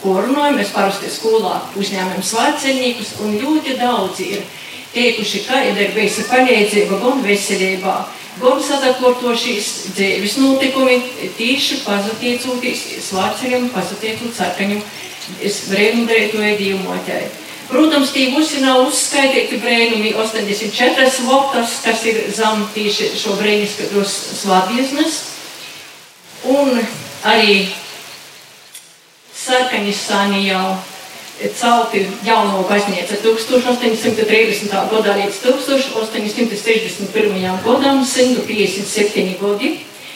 ko 0.06 0.20
runājam. 0.22 0.60
Mēs 0.60 0.74
parasti 0.76 1.10
skolā 1.12 1.58
uzņēmām 1.80 2.22
svāceļniekus, 2.24 3.16
un 3.26 3.40
ļoti 3.42 3.78
daudzi 3.82 4.30
ir 4.38 4.46
teikuši, 4.94 5.42
ka 5.48 5.64
ir 5.66 5.96
bijusi 5.96 6.28
palīdzība 6.30 7.00
gan 7.02 7.24
veselībā, 7.26 7.96
gan 8.42 8.62
sadakortošīs 8.64 9.72
dzīves 9.96 10.38
notikumi 10.44 11.00
tieši 11.40 11.82
pateicoties 11.84 12.86
svāceļiem, 13.10 13.72
pateicoties 13.74 14.38
sarkaņu 14.38 14.84
brēnumdētoja 15.72 16.54
dīvmotēji. 16.62 17.34
Protams, 17.66 18.12
tie 18.14 18.28
visi 18.30 18.60
nav 18.62 18.84
uzskaitīti 18.86 19.58
brēnumi 19.58 20.12
84 20.14 21.24
vokas, 21.26 21.80
kas 21.82 22.04
ir 22.06 22.20
zem 22.30 22.62
tieši 22.76 23.10
šo 23.18 23.34
brēniskos 23.40 24.14
svātdiesnes. 24.44 25.18
Un 26.54 26.78
arī 27.26 27.64
sarkaņisāni 29.46 30.40
jau 30.48 30.78
celti 31.60 32.00
jauno 32.24 32.64
baznīcu 32.70 33.14
1830. 33.24 34.72
gadā 34.92 35.12
līdz 35.20 35.38
1861. 35.44 37.60
gadam, 37.66 37.98
157 38.06 39.38
gadi. 39.42 39.70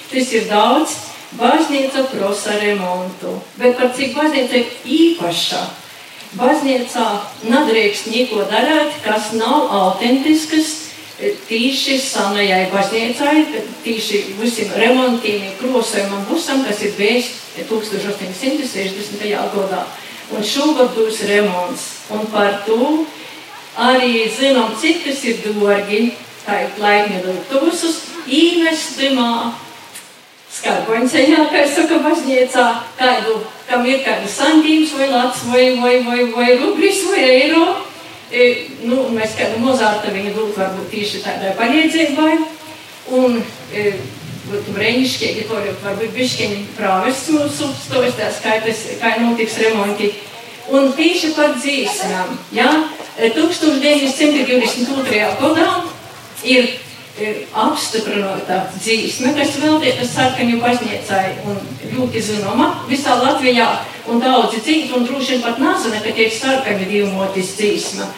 Tas 0.09 0.27
ir 0.33 0.43
daudz. 0.49 0.89
Baznīca 1.37 2.07
prasa 2.09 2.55
remontu, 2.57 3.35
bet 3.59 3.77
par 3.77 3.91
cik 3.93 4.15
baznīca 4.17 4.55
ir 4.57 4.65
īpaša. 4.81 5.61
Baznīcā 6.39 7.05
nedrīkst 7.45 8.09
neko 8.09 8.47
darīt, 8.49 8.97
kas 9.05 9.29
nav 9.37 9.69
autentisks, 9.69 10.88
tīši 11.19 11.97
senajai 11.99 12.69
baznīcai, 12.71 13.63
tīši 13.83 14.21
visiem 14.39 14.71
remontiem, 14.79 15.49
krosojumam, 15.59 16.23
visam, 16.31 16.63
kas 16.63 16.83
ir 16.87 16.93
bijis 16.97 17.33
1860. 17.67 19.25
gadā. 19.27 19.83
Un 20.29 20.45
šogad 20.45 20.93
būs 20.95 21.23
remonts. 21.27 21.85
Un 22.13 22.27
par 22.31 22.61
to 22.65 23.05
arī 23.79 24.29
zinām, 24.31 24.75
cik 24.79 25.03
tas 25.07 25.23
ir 25.25 25.41
dārgi. 25.43 26.13
Tā 26.45 26.63
ir 26.65 26.77
laimīga 26.81 27.33
autobusus 27.33 28.05
īvestimā. 28.25 29.51
Skarboņceļā, 30.49 31.43
kā 31.51 31.59
saka, 31.69 31.99
baznīcā, 32.01 32.63
kādu, 32.97 33.35
kam 33.67 33.83
ir 33.85 33.99
kāda 34.01 34.25
santījums 34.25 34.95
vai 34.97 35.09
lats 35.11 35.43
vai, 35.45 35.65
vai, 35.77 35.99
vai, 36.07 36.23
vai 36.33 36.47
rublis 36.57 37.03
vai 37.11 37.21
eiro. 37.27 37.67
E, 38.29 38.69
nu, 38.85 39.09
mēs 39.15 39.31
kādu 39.37 39.57
mozārta 39.63 40.11
viņa 40.13 40.31
dūt 40.35 40.57
varbūt 40.59 40.91
tieši 40.93 41.21
tādai 41.23 41.51
palīdzībai. 41.57 42.33
Un 43.17 43.39
e, 43.73 43.93
brīnišķīgi, 44.49 45.47
to 45.49 45.55
varbūt 45.83 46.11
bišķiņi 46.13 46.59
prāvests 46.77 47.29
mūsu 47.33 47.65
stostās, 47.85 48.35
kā, 48.43 48.51
tas, 48.65 48.79
kā 49.01 49.09
notiks 49.23 49.55
remonti. 49.63 50.07
Un 50.69 50.81
tieši 50.93 51.27
par 51.33 51.49
dzīsmām, 51.57 52.27
ja, 52.53 52.69
1922. 53.17 55.25
gadā 55.41 55.69
ir 56.45 56.63
apstiprināta 57.65 58.61
dzīsme, 58.77 59.33
kas 59.37 59.57
veltīta 59.61 60.07
sarkaņu 60.07 60.61
baznīcai 60.63 61.25
un 61.49 61.59
ļoti 61.95 62.23
zinoma 62.29 62.71
visā 62.89 63.17
Latvijā 63.19 63.67
un 64.09 64.23
daudzi 64.23 64.63
citi, 64.63 64.93
un 64.95 65.05
droši 65.05 65.35
vien 65.35 65.45
pat 65.45 65.61
nezina, 65.61 66.01
ka 66.03 66.15
tie 66.15 66.27
ir 66.29 66.33
sarkaņu 66.37 66.89
divmotis 66.89 67.55
dzīsma 67.59 68.09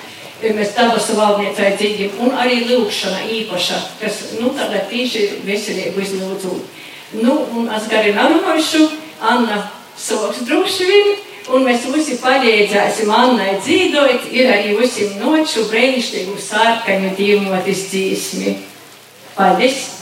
mēs 0.49 0.73
dabas 0.75 1.09
valdniecai 1.13 1.75
dzīvim, 1.77 2.15
un 2.25 2.33
arī 2.41 2.63
lūkšana 2.65 3.27
īpaša, 3.29 3.79
kas, 4.01 4.21
nu, 4.39 4.49
tādā 4.57 4.81
tīši 4.89 5.43
veselību 5.45 6.01
izlūdzu. 6.01 6.55
Nu, 7.21 7.35
un 7.57 7.69
es 7.75 7.85
gari 7.91 8.15
narunāšu, 8.15 8.87
Anna 9.21 9.59
soks 9.99 10.41
droši 10.47 10.87
vien, 10.89 11.11
un 11.53 11.67
mēs 11.67 11.85
visi 11.93 12.17
palīdzēsim 12.23 13.11
Annai 13.13 13.59
dzīdot, 13.59 14.31
ir 14.33 14.49
arī 14.49 14.73
visiem 14.79 15.19
noču 15.21 15.67
brēnišķīgu 15.69 16.37
sārkaņu 16.41 17.13
dīmotis 17.19 17.87
dzīsmi. 17.91 18.57
Paldies! 19.41 19.73
aģis 19.73 20.00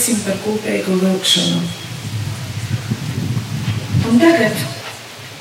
visiem 0.00 0.20
par 0.24 0.38
kopīgu 0.40 0.94
lūkšanu. 0.96 1.58
Un 4.08 4.20
tagad 4.22 4.62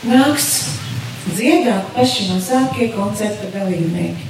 nāks 0.04 0.50
dziedāt 1.30 1.94
paši 1.96 2.26
mazākie 2.34 2.90
koncerta 2.92 3.48
dalībnieki. 3.54 4.28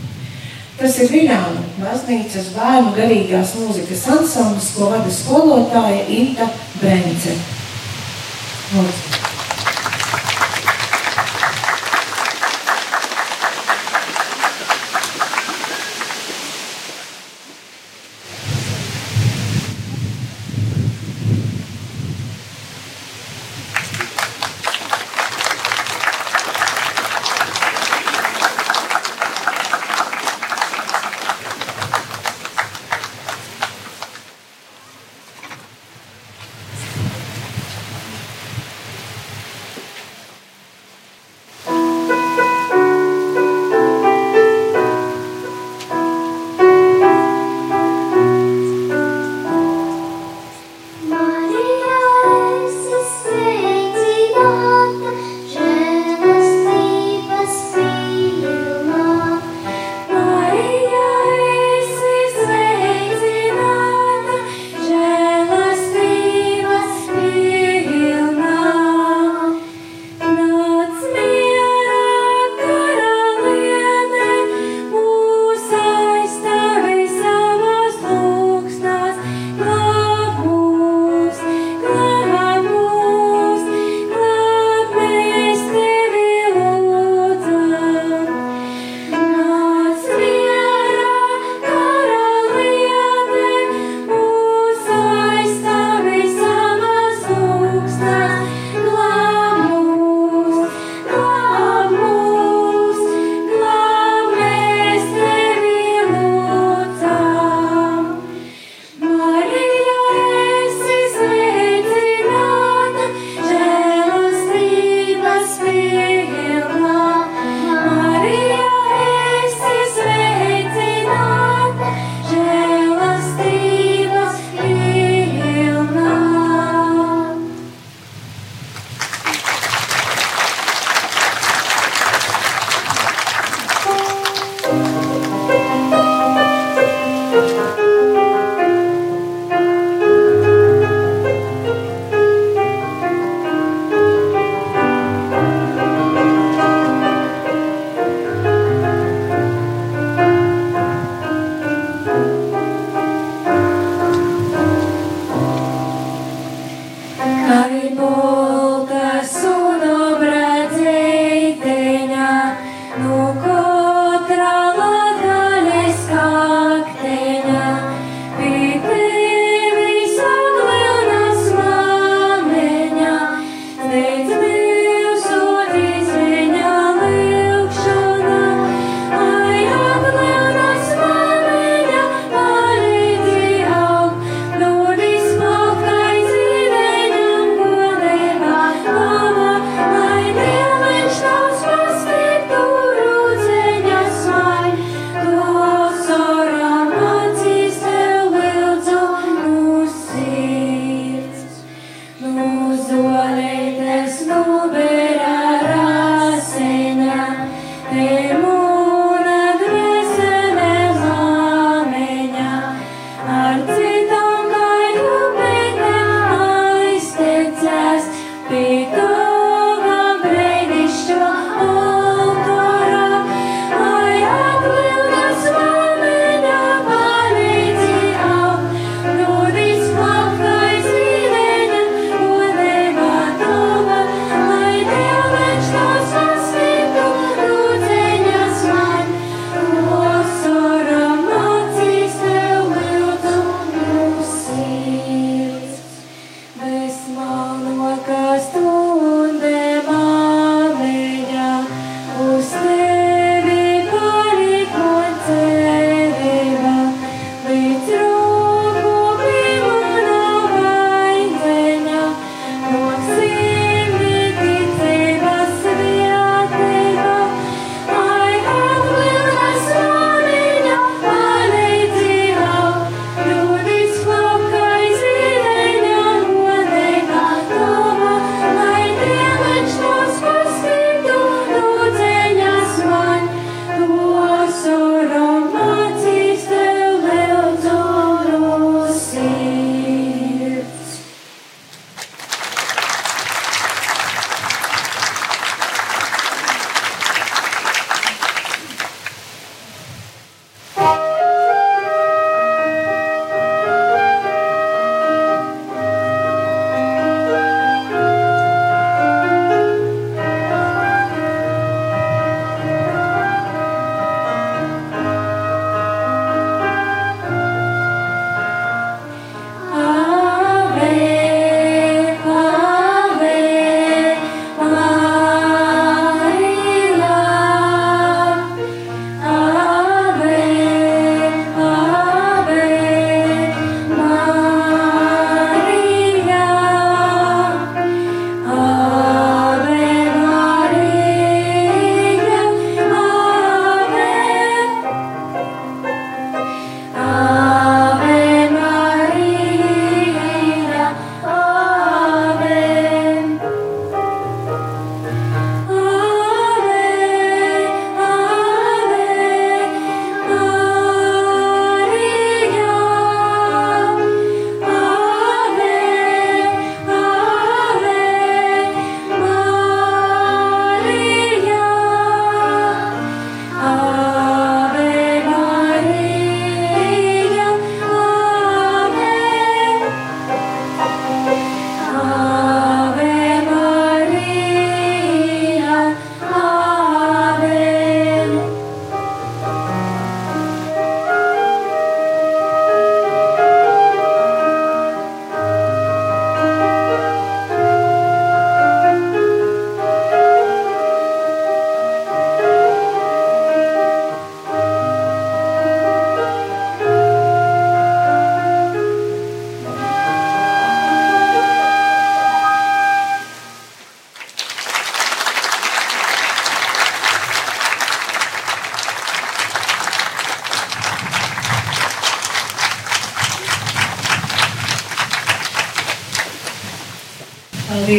Tas 0.77 0.99
ir 1.01 1.09
Viļāna 1.11 1.63
baznīcas 1.79 2.51
bērnu 2.53 2.93
garīgās 2.95 3.55
mūzikas 3.57 4.05
ansamblis, 4.13 4.69
ko 4.77 4.91
vada 4.93 5.09
skolotāja 5.11 6.05
Inta 6.19 6.45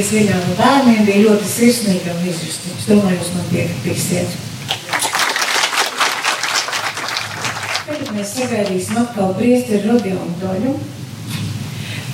Marijas 0.00 0.14
viļā 0.16 0.36
no 0.40 0.54
bērniem 0.56 1.02
bija 1.04 1.22
ļoti 1.26 1.44
sirsnīga 1.44 2.14
un 2.14 2.28
izjustības. 2.30 2.84
Domāju, 2.88 3.18
jūs 3.18 3.32
man 3.34 3.48
piekritīsiet. 3.50 4.36
Tagad 7.84 8.12
mēs 8.16 8.30
sagaidīsim 8.32 9.00
atkal 9.02 9.34
priesteri 9.36 9.82
Rodionu 9.90 10.38
Doļu, 10.40 10.72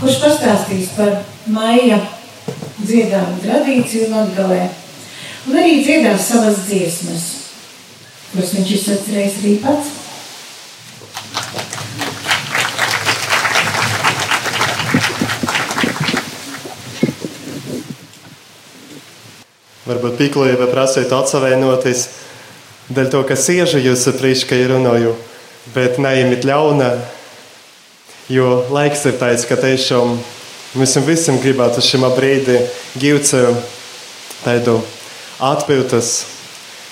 kurš 0.00 0.18
pastāstīs 0.24 0.90
par 0.96 1.14
maija 1.46 2.00
dziedājumu 2.80 3.38
tradīciju 3.44 4.10
Latgalē. 4.16 4.64
Un 5.46 5.60
arī 5.62 5.78
dziedās 5.86 6.26
savas 6.32 6.64
dziesmas, 6.66 7.28
kuras 8.32 8.56
viņš 8.58 8.74
izsacerējis 8.80 9.38
arī 9.44 9.54
pats. 9.62 9.95
Varbūt 19.86 20.16
Piklīja 20.18 20.58
vai 20.58 20.66
prasītu 20.66 21.14
atsavienoties 21.14 22.08
dēļ 22.90 23.10
to, 23.12 23.20
ka 23.26 23.36
sieža 23.38 23.78
jūs 23.78 24.06
ir 24.10 24.72
runāju, 24.72 25.12
bet 25.74 26.00
neimit 26.02 26.42
ļauna, 26.46 26.90
jo 28.28 28.66
laiks 28.74 29.04
ir 29.06 29.14
tāds, 29.20 29.46
ka 29.46 29.54
tiešām 29.54 30.18
mēs 30.74 30.96
visam 31.06 31.38
gribētu 31.38 31.82
šim 31.82 32.06
brīdi 32.16 32.58
gūt 32.98 33.30
sev 33.30 33.54
tādu 34.42 34.80
atpūtas 35.38 36.24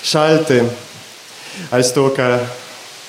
šalti. 0.03 0.63
Aiz 1.75 1.91
to, 1.95 2.07
ka 2.15 2.45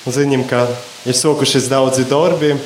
zinām, 0.07 0.43
ka 0.51 0.67
ir 1.07 1.15
sokušies 1.15 1.71
daudzi 1.71 2.07
darbi, 2.11 2.57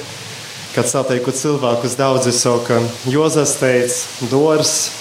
kad 0.75 0.89
satieku 0.89 1.33
cilvēkus 1.37 1.97
daudzi 2.01 2.33
saka, 2.33 2.81
Jozas 3.09 3.57
teica, 3.61 4.29
Dors, 4.33 5.00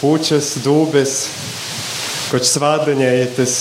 puķis, 0.00 0.54
dūbis, 0.64 1.14
kaut 2.30 2.46
svādiņai 2.48 3.16
tas 3.36 3.58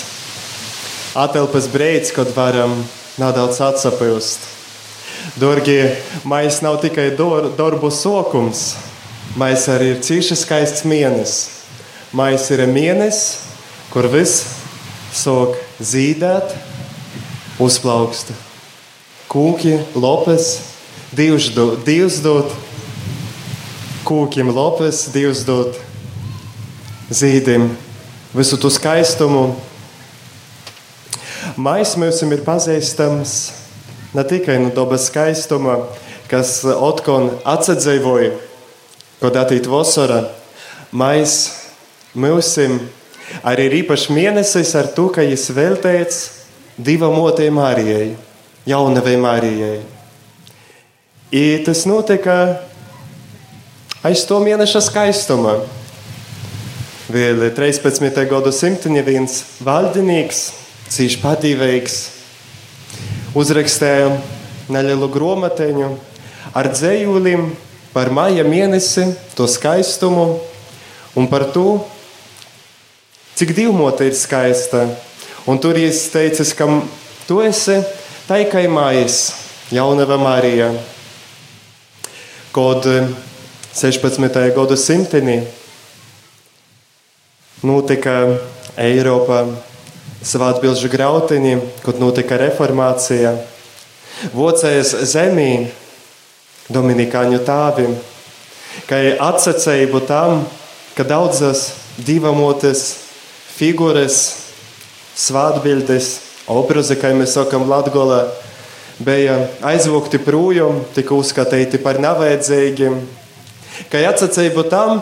atelpas 1.20 1.68
breids, 1.72 2.14
kad 2.16 2.32
varam 2.36 2.78
nedaudz 3.20 3.60
atsapilst. 3.66 4.46
Dorgie, 5.40 5.98
mais 6.24 6.62
nav 6.64 6.80
tikai 6.80 7.10
dor, 7.18 7.50
darbu 7.58 7.92
sokums, 7.92 8.78
mais 9.36 9.68
arī 9.68 9.94
ir 9.96 10.00
cīši 10.06 10.38
skaists 10.40 10.86
mēnesis. 10.88 11.58
Mais 12.16 12.48
ir 12.50 12.64
mēnesis, 12.66 13.44
kur 13.92 14.08
viss 14.10 14.56
sok 15.14 15.60
zīdēt, 15.84 16.56
uzplaukst. 17.62 18.32
Kūki, 19.30 19.76
lopes, 19.94 20.56
divs 21.14 21.52
dod, 21.54 21.84
divs 21.86 22.24
dod, 22.24 22.50
kūkiem 24.08 24.50
lopes, 24.56 25.04
divs 25.14 25.44
dod 25.46 25.78
zīdim, 27.10 27.70
visu 28.34 28.58
to 28.58 28.70
skaistumu. 28.70 29.56
Mais 31.58 31.96
mums 31.98 32.22
ir 32.22 32.44
pazīstams 32.46 33.34
ne 34.14 34.24
tikai 34.24 34.60
no 34.62 34.70
dabas 34.74 35.08
skaistuma, 35.10 35.80
kas 36.30 36.62
otkon 36.66 37.32
atsadzīvoja, 37.48 38.34
kad 39.22 39.40
atīt 39.42 39.70
vasara. 39.70 40.28
Mais 40.92 41.36
mums 42.14 42.56
arī 43.46 43.68
ir 43.70 43.78
īpašs 43.84 44.10
mēnesis 44.14 44.76
ar 44.78 44.90
to, 44.94 45.10
ka 45.14 45.26
viņš 45.26 45.50
veltīts 45.58 46.20
divam 46.78 47.18
otiem 47.22 47.58
Mārijai, 47.58 48.14
jaunavai 48.70 49.18
Mārijai. 49.22 49.82
I 51.30 51.62
tas 51.66 51.84
notika 51.86 52.38
aiz 54.06 54.24
to 54.26 54.40
mēneša 54.42 54.82
skaistuma. 54.82 55.60
Vēl 57.10 57.42
13. 57.58 58.20
gadsimta 58.30 58.90
viens 59.02 59.40
valdinieks, 59.66 60.44
cīņš 60.94 61.16
patīvīgs, 61.24 61.96
uzrakstīja 63.34 64.12
nelielu 64.70 65.10
grāmatiņu 65.10 65.88
ar 66.54 66.70
dzējulim 66.70 67.48
par 67.96 68.14
maija 68.14 68.46
mēnesi, 68.46 69.08
to 69.34 69.50
skaistumu 69.50 70.38
un 71.18 71.26
par 71.34 71.48
to, 71.50 71.80
cik 73.42 73.56
divmota 73.58 74.06
ir 74.06 74.14
skaista. 74.14 74.86
Un 75.50 75.58
tur 75.58 75.82
viņš 75.82 76.06
teica, 76.14 76.46
ka 76.62 76.68
tu 77.26 77.42
esi 77.42 77.82
taikai 78.30 78.68
mājas, 78.70 79.32
jaunava 79.74 80.22
Marija. 80.22 80.76
Kad 82.54 82.86
16. 83.74 84.54
gadsimtenī 84.54 85.42
notika 87.66 88.16
Eiropā 88.80 89.44
svētbilžu 90.24 90.90
grautiņi, 90.92 91.56
kad 91.84 92.00
notika 92.00 92.38
reformācija. 92.40 93.36
Vocējas 94.36 94.94
zemī 95.14 95.70
Dominikāņu 96.70 97.40
tāvim, 97.48 97.96
ka 98.88 99.00
ir 99.02 99.22
atsacību 99.24 100.04
tam, 100.08 100.44
ka 100.96 101.06
daudzas 101.08 101.72
divamotas 102.06 102.84
figūras, 103.56 104.20
svētbildes, 105.20 106.12
obrazi, 106.52 106.98
kā 107.00 107.12
mēs 107.16 107.34
sakām 107.36 107.66
Latgolā, 107.72 108.28
bija 109.00 109.40
aizvokti 109.66 110.20
projām, 110.22 110.84
tika 110.96 111.16
uzskatīti 111.16 111.80
par 111.82 112.00
nevajadzīgiem. 112.04 113.00
Ka 113.90 114.04
atsacību 114.12 114.66
tam 114.72 115.02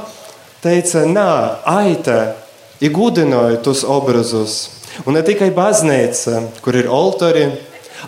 teica, 0.61 1.03
nā, 1.09 1.31
aita, 1.67 2.35
iegudināja 2.83 3.61
tos 3.63 3.83
obrazus. 3.87 4.69
Un 5.05 5.17
ne 5.17 5.23
tikai 5.25 5.49
baznīca, 5.53 6.41
kur 6.65 6.77
ir 6.77 6.89
oltori, 6.89 7.47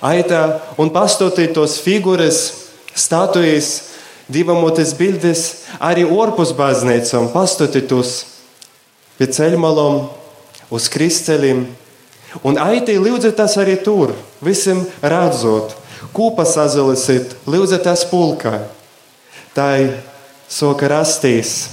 aitā 0.02 0.60
un 0.80 0.92
pastotīja 0.94 1.54
tos 1.58 1.78
figūras, 1.84 2.40
statujas, 2.98 3.70
divamotas 4.30 4.94
bildes, 4.98 5.46
arī 5.82 6.06
orpus 6.06 6.54
baznīcām 6.58 7.32
pastotītos 7.34 8.16
pie 9.18 9.28
ceļmalom, 9.34 10.08
uz 10.70 10.90
kristāliem. 10.94 11.66
Un 12.46 12.60
aitī 12.62 13.00
lūdzu 13.02 13.32
tas 13.38 13.56
arī 13.58 13.76
tur, 13.82 14.14
visam 14.46 14.84
redzot, 15.02 15.74
kūpa 16.14 16.46
sazilisit, 16.46 17.34
lūdzu 17.50 17.82
tas 17.84 18.06
pulkā. 18.10 18.62
Tā 19.58 19.70
ir 19.82 19.96
soka 20.50 20.90
rastīs. 20.92 21.70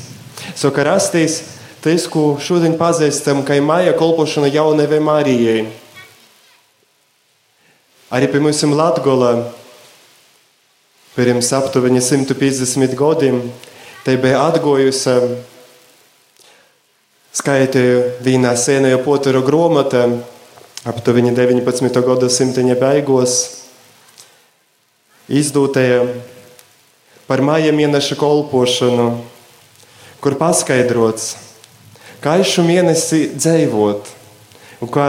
Soka 0.57 0.85
rastīs 0.87 1.43
tas, 1.87 2.09
ko 2.11 2.35
šodien 2.43 2.75
pazīstam, 2.75 3.45
kā 3.47 3.61
māja 3.63 3.93
kolpošana 3.95 4.51
jaunavai 4.51 4.99
Marijai. 4.99 5.61
Arī 8.11 8.27
pie 8.33 8.41
mums 8.43 8.65
Latgolā 8.67 9.53
pirms 11.15 11.53
aptuveni 11.55 12.03
150 12.03 12.97
gadiem 12.99 13.39
te 14.03 14.17
bija 14.19 14.43
atgojusi 14.49 15.15
skaitīju 17.39 18.03
vienā 18.27 18.57
sēnējo 18.59 19.05
poturu 19.07 19.45
grāmatā, 19.47 20.09
aptuveni 20.91 21.31
19. 21.39 22.03
gadsimta 22.03 22.67
beigās, 22.83 23.39
izdūtajā 25.31 26.03
par 27.31 27.47
māja 27.47 27.71
mēneša 27.71 28.19
kolpošanu, 28.19 29.11
kur 30.19 30.35
paskaidrots, 30.41 31.46
gaišu 32.27 32.65
mēnesi 32.67 33.31
dzīvot, 33.39 34.11
un 34.83 34.91
kā 34.91 35.09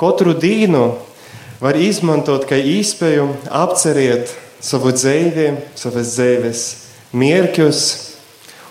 katru 0.00 0.34
dienu 0.36 0.92
var 1.60 1.76
izmantot 1.76 2.46
kā 2.48 2.56
iespēju 2.56 3.26
apcerēt 3.48 4.32
savu 4.60 4.92
dzīvi, 4.92 5.50
savas 5.76 6.14
dzīves 6.14 6.64
mērķus, 7.16 7.82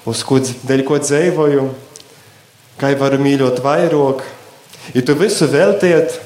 uz 0.09 0.23
ko, 0.25 0.39
dēļ 0.39 0.83
ko 0.87 0.99
dzīvoju, 1.01 1.65
kā 2.79 2.93
varu 2.99 3.19
mīļot 3.21 3.61
vairāk, 3.65 4.23
ja 4.95 5.03
tu 5.05 5.15
visu 5.19 5.49
veltiet 5.49 6.19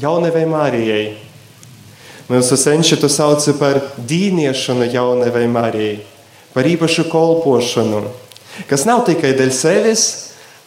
jaunavai 0.00 0.44
Mārijai. 0.50 1.04
Mūsu 2.28 2.56
senči 2.56 2.96
to 3.00 3.08
sauc 3.12 3.44
par 3.60 3.80
dīniešanu 3.98 4.88
jaunavai 4.92 5.46
Mārijai, 5.50 5.96
par 6.54 6.66
īpašu 6.68 7.08
kolpošanu, 7.12 8.04
kas 8.70 8.86
nav 8.88 9.04
tikai 9.08 9.34
dēļ 9.38 9.52
sevis, 9.54 10.04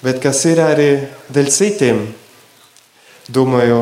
bet 0.04 0.22
kas 0.24 0.44
ir 0.50 0.62
arī 0.62 0.90
dēļ 1.34 1.50
citiem. 1.54 2.02
Domāju, 3.28 3.82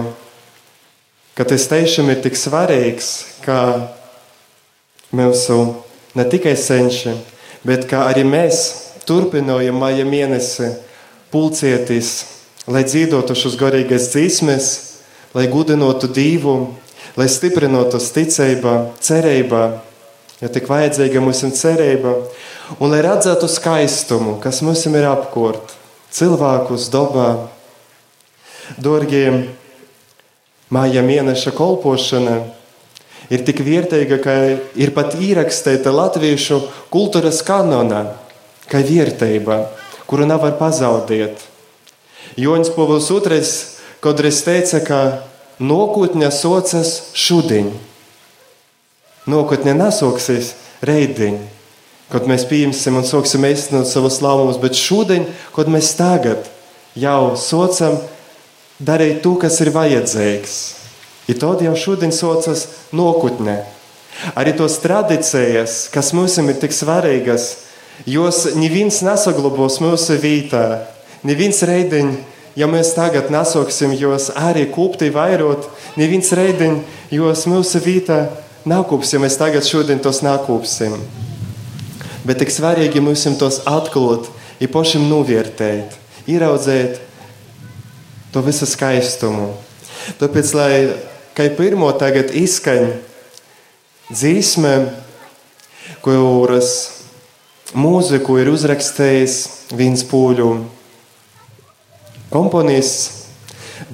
ka 1.37 1.45
tas 1.45 1.67
tiešām 1.69 2.09
ir 2.13 2.21
tik 2.23 2.37
svarīgs, 2.39 3.09
ka 3.45 3.59
mūsu 5.15 5.59
ne 6.17 6.25
tikai 6.31 6.55
senči, 6.57 7.13
bet 7.67 7.91
arī 7.93 8.25
mēs 8.25 8.63
turpinājam 9.05 9.77
maija 9.77 10.05
mēnesi 10.07 10.71
pulcēties, 11.33 12.13
lai 12.71 12.85
dzīvotu 12.87 13.35
šos 13.37 13.59
garīgās 13.59 14.09
dzīsmes, 14.15 14.69
lai 15.35 15.45
gudinotu 15.51 16.09
divu, 16.09 16.55
lai 17.19 17.27
stiprinātu 17.29 17.99
ticībā, 18.01 18.77
cerībā 19.03 19.65
jo 20.41 20.51
tik 20.51 20.67
vajadzīga 20.69 21.21
mums 21.23 21.43
ir 21.45 21.53
cerība, 21.55 22.15
un 22.79 22.91
lai 22.91 23.01
redzētu 23.05 23.47
skaistumu, 23.51 24.37
kas 24.43 24.61
mums 24.65 24.83
ir 24.89 25.07
apkārt, 25.07 25.74
cilvēkus, 26.15 26.89
dabā. 26.93 27.29
Dārgie, 28.81 29.51
māja 30.73 31.03
mēneša 31.05 31.53
kolpošana 31.55 32.37
ir 33.29 33.43
tik 33.45 33.61
vērtīga, 33.65 34.19
ka 34.23 34.35
ir 34.79 34.93
pat 34.95 35.17
ierakstīta 35.19 35.93
latviešu 35.93 36.61
kultūras 36.93 37.41
kanonā, 37.45 38.05
kā 38.71 38.81
vērtība, 38.85 39.59
kuru 40.09 40.27
nevar 40.29 40.57
pazaudēt. 40.59 41.43
Joņš 42.41 42.73
Pāvils 42.75 43.11
II 43.13 43.41
kādreiz 44.03 44.41
teica, 44.45 44.81
ka 44.85 44.99
nākotnē 45.61 46.31
socas 46.33 47.11
šodien. 47.17 47.71
Nākotnē 49.29 49.73
nesoksies 49.77 50.53
reidiņ, 50.85 51.39
kad 52.11 52.27
mēs 52.29 52.45
pieņemsim 52.49 52.99
un 52.99 53.07
sāksim 53.07 53.45
īstenot 53.47 53.89
savus 53.89 54.21
lēmumus, 54.23 54.59
bet 54.61 54.77
šodien, 54.77 55.27
kad 55.55 55.69
mēs 55.71 55.93
tagad 55.97 56.49
jau 56.97 57.35
socam 57.39 57.97
darīt 58.79 59.23
to, 59.23 59.35
kas 59.41 59.59
ir 59.63 59.73
vajadzīgs. 59.75 60.59
Ir 61.31 61.39
tad 61.41 61.63
jau 61.65 61.73
šodien 61.79 62.13
socas 62.13 62.67
nākotnē. 62.93 63.63
Arī 64.37 64.53
tos 64.55 64.77
tradīcijas, 64.83 65.89
kas 65.91 66.13
mums 66.15 66.37
ir 66.39 66.61
tik 66.61 66.75
svarīgas, 66.75 67.49
jos 68.07 68.45
neviens 68.55 69.01
nesaglabos 69.03 69.81
mūsu 69.83 70.19
vietā, 70.21 70.85
neviens 71.25 71.63
reidiņš 71.65 72.33
ja 72.55 72.69
mēs 72.71 72.93
tagad 72.95 73.29
nesoksim 73.33 73.93
jūs 73.95 74.31
arī 74.39 74.65
kupti 74.71 75.11
vairot, 75.13 75.67
neviens 75.99 76.31
reidiņ 76.35 76.79
jūs 77.15 77.45
mūsu 77.51 77.83
vītā 77.83 78.25
nakūps, 78.67 79.13
ja 79.13 79.21
mēs 79.21 79.39
tagad 79.39 79.67
šodien 79.67 80.01
tos 80.03 80.23
nakūpsim. 80.25 80.97
Bet 82.25 82.41
tik 82.41 82.49
svarīgi 82.49 83.03
mums 83.05 83.25
tos 83.37 83.61
atklāt, 83.69 84.31
ir 84.59 84.71
pašam 84.73 85.05
novērtēt, 85.11 85.93
ieraudzēt 86.25 87.01
to 88.33 88.41
visu 88.45 88.67
skaistumu. 88.69 89.51
Tāpēc, 90.19 90.53
lai 90.57 90.71
kā 91.37 91.47
pirmo 91.57 91.91
tagad 91.97 92.33
izskaņ 92.35 92.89
dzīsme, 94.09 94.73
kuras 96.05 96.71
mūziku 97.75 98.39
ir 98.41 98.51
uzrakstījis 98.53 99.37
viens 99.75 100.05
pūļu 100.07 100.49
komponists, 102.33 103.25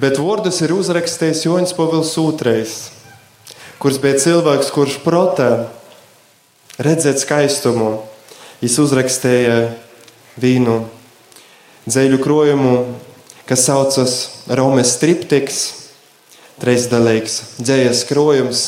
bet 0.00 0.20
vārdus 0.20 0.60
ir 0.64 0.74
uzrakstījis 0.76 1.44
Joņš 1.46 1.74
Pavils 1.78 2.14
II, 2.18 2.64
kurš 3.82 4.00
bija 4.02 4.22
cilvēks, 4.24 4.72
kurš 4.74 4.98
protā 5.04 5.50
redzēt 6.82 7.22
skaistumu. 7.22 8.11
Viņš 8.62 8.78
uzrakstīja 8.78 9.56
vīnu 10.40 10.76
dzēļu 11.88 12.18
krojumu, 12.22 12.74
kas 13.48 13.66
saucas 13.66 14.14
Romas 14.46 14.94
triptiks, 15.02 15.62
trīsdaļīgs 16.62 17.38
dzējas 17.58 18.04
krojums. 18.06 18.60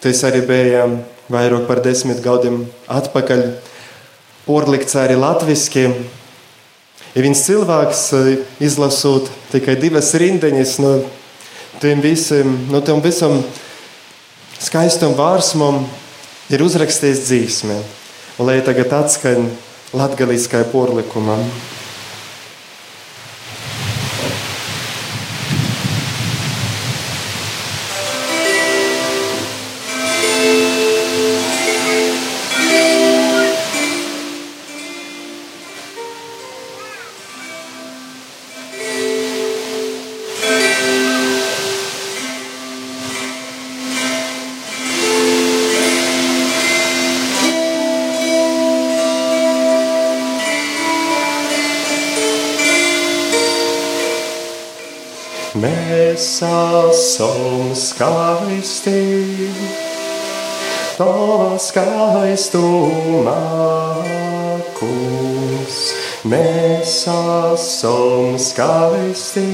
Tas 0.00 0.22
arī 0.28 0.44
bija 0.46 0.84
vairāk 1.32 1.66
par 1.66 1.82
desmit 1.82 2.22
gadiem 2.22 2.62
atpakaļ. 2.86 3.48
Porlikts 4.46 4.94
arī 4.94 5.18
latviešu 5.18 5.90
Ja 7.16 7.22
viens 7.24 7.40
cilvēks 7.46 8.00
eh, 8.12 8.26
izlasot 8.60 9.30
tikai 9.48 9.78
divas 9.80 10.10
rindiņas 10.20 10.72
no 10.84 10.90
tiem 11.80 12.02
visiem, 12.04 12.50
no 12.68 12.82
tiem 12.84 13.00
visam 13.00 13.38
skaistam 14.60 15.14
vārsmam, 15.16 15.86
ir 16.52 16.60
uzrakstījis 16.60 17.22
dzīsmē, 17.24 17.78
un 18.36 18.44
lai 18.50 18.58
tagad 18.60 18.92
atskaņ 18.92 19.46
latgaliskajai 19.96 20.68
porlikumam. 20.68 21.40
Esam 57.16 57.72
skaisti, 57.72 59.48
tava 60.98 61.56
skaistumā, 61.56 63.36
kungs, 64.76 65.78
mēs 66.28 67.08
esam 67.08 68.36
skaisti, 68.36 69.48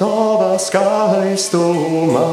tava 0.00 0.58
skaistumā, 0.58 2.26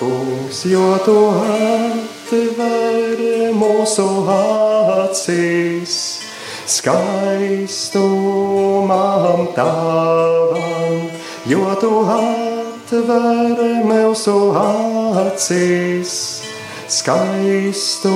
kungs, 0.00 0.66
jo 0.66 0.98
tu 1.06 1.30
atver 1.30 3.22
mūsu 3.54 4.08
acīs 4.34 6.18
skaistumam 6.66 7.86
tavam 9.54 11.15
jo 11.46 11.62
tu 11.78 11.90
atver 12.10 13.60
mūsu 13.86 14.34
acīs 14.58 16.14
skaistumam 16.90 18.10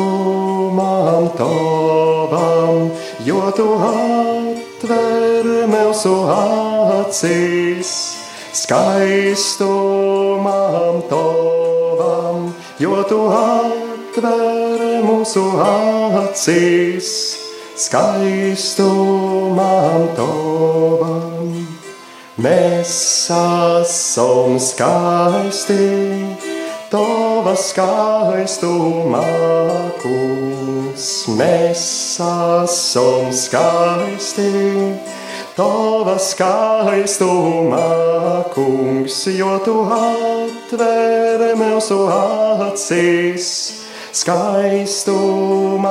tavam, 1.39 2.91
jo 3.27 3.51
tu 3.55 3.69
atver 3.87 5.47
mūsu 5.71 6.15
acīs 6.35 7.93
skaistumam 8.63 9.67
tavam, 11.13 12.51
jo 12.83 12.99
tu 13.07 13.21
atver 13.39 14.81
mūsu 15.07 15.45
acīs 15.71 17.11
skaistumam 17.87 19.55
tavam. 20.19 21.80
Mēs 22.39 23.27
esam 23.35 24.55
skaisti, 24.63 25.79
tava 26.93 27.57
skaistumā, 27.59 29.25
kungs. 29.99 31.09
Mēs 31.35 31.83
esam 32.23 33.33
skaisti, 33.35 34.47
tava 35.59 36.15
skaistumā, 36.23 37.85
kungs, 38.55 39.27
jo 39.35 39.59
tu 39.67 39.77
atver 39.99 41.51
mūsu 41.59 42.05
acīs 42.15 43.80
skaistumam 44.13 45.85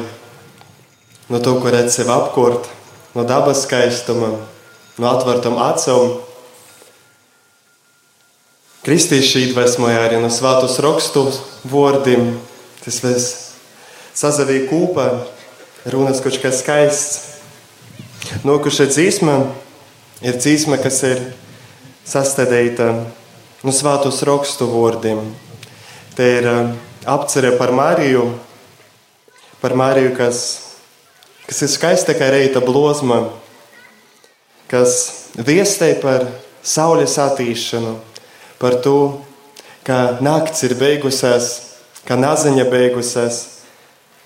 no 1.26 1.40
to, 1.42 1.56
ko 1.58 1.72
redz 1.74 1.96
sev 1.96 2.12
apkārt, 2.14 2.68
no 3.18 3.24
dabas 3.26 3.64
skaistuma, 3.64 4.28
no 5.02 5.08
atvērtam 5.10 5.58
acīm. 5.58 6.12
Kristīši 8.86 9.42
iedvesmoja 9.48 10.04
arī 10.04 10.20
no 10.22 10.30
svētos 10.30 10.78
rakstu 10.86 11.24
vārdiem. 11.66 12.36
Tas 12.84 13.02
viss 13.02 13.34
sazavīja 14.14 14.68
kopā, 14.70 15.10
runas 15.90 16.22
kaut 16.22 16.38
kas 16.44 16.62
skaists. 16.62 17.16
Nokuša 18.46 18.86
dzīsma 18.92 19.40
ir 20.22 20.38
dzīsma, 20.38 20.78
kas 20.78 21.02
ir 21.10 21.26
sastādīta 22.06 22.92
no 23.66 23.74
svētos 23.74 24.22
rakstu 24.30 24.70
vārdiem. 24.70 25.34
Te 26.14 26.26
ir 26.38 26.46
apcerē 27.10 27.56
par 27.58 27.72
Mariju, 27.74 28.28
par 29.58 29.74
Mariju, 29.74 30.12
kas, 30.14 30.38
kas 31.48 31.62
ir 31.66 31.70
skaista 31.72 32.14
kā 32.14 32.28
reita 32.30 32.62
blozma, 32.62 33.24
kas 34.70 35.30
viestē 35.34 35.94
par 35.98 36.28
saules 36.62 37.16
attīšanu, 37.18 37.96
par 38.62 38.78
to, 38.84 39.24
ka 39.82 40.18
nakts 40.24 40.62
ir 40.68 40.76
beigusies, 40.78 41.48
ka 42.06 42.16
naziņa 42.20 42.68
beigusies, 42.70 43.40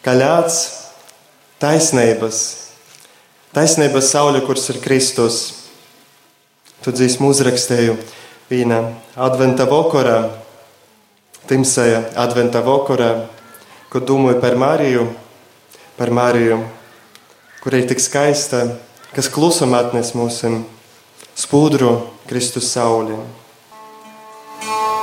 ka 0.05 0.13
ļāds 0.15 0.59
taisnības, 1.63 2.43
taisnības 3.57 4.13
saule, 4.13 4.45
kuras 4.47 4.69
ir 4.71 4.83
Kristus. 4.85 5.39
Tu 6.85 6.93
dzīsmu 6.95 7.33
uzrakstīju 7.33 7.97
viena 8.53 8.83
adventa 9.19 9.67
vakarā, 9.67 10.21
timsajā 11.49 12.03
adventa 12.21 12.63
vakarā, 12.65 13.27
kad 13.89 14.05
domāju 14.09 14.41
par 14.43 14.57
Mariju, 14.61 15.09
par 15.97 16.13
Mariju, 16.13 16.61
kur 17.63 17.75
ir 17.75 17.89
tik 17.89 18.01
skaista, 18.05 18.67
kas 19.17 19.33
klusumā 19.33 19.83
atnes 19.87 20.15
mūsu 20.17 20.61
spūdru 21.39 21.97
Kristus 22.29 22.73
sauli. 22.75 23.17
Klusa 23.17 24.98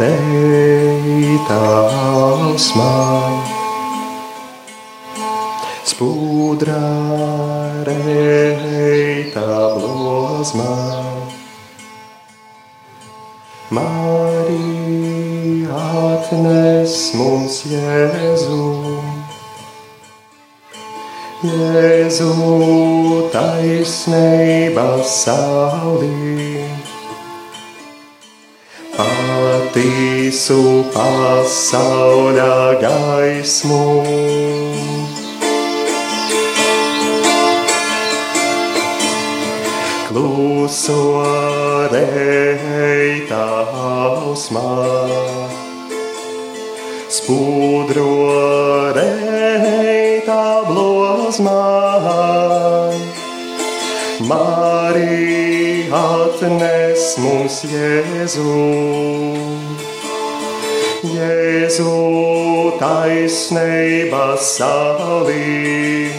reita 0.00 1.58
ausmā, 1.94 2.94
spūdrā 5.86 6.88
reita 7.86 9.46
blozmā. 9.76 10.74
Marija 13.78 14.26
atnes 16.10 16.98
mums 17.14 17.62
Jēzu. 17.70 18.66
Jēzu 21.46 22.34
taisnības 23.38 25.18
saulīt 25.22 26.89
patiesu 28.96 30.84
pasauļa 30.94 32.54
gaismu. 32.82 33.84
Kluso 40.10 41.02
reita 41.92 43.46
ausmā, 43.86 44.74
spūdro 47.20 48.10
reita 48.96 50.42
blozmā. 50.66 51.60
Atnes 55.90 57.16
mums 57.18 57.64
Jēzu. 57.66 58.52
Jēzu 61.02 61.94
taisnības 62.78 64.46
salī, 64.54 66.12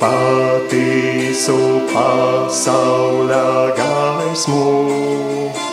patiesu 0.00 1.58
pasaules 1.92 3.76
gaismu. 3.76 5.63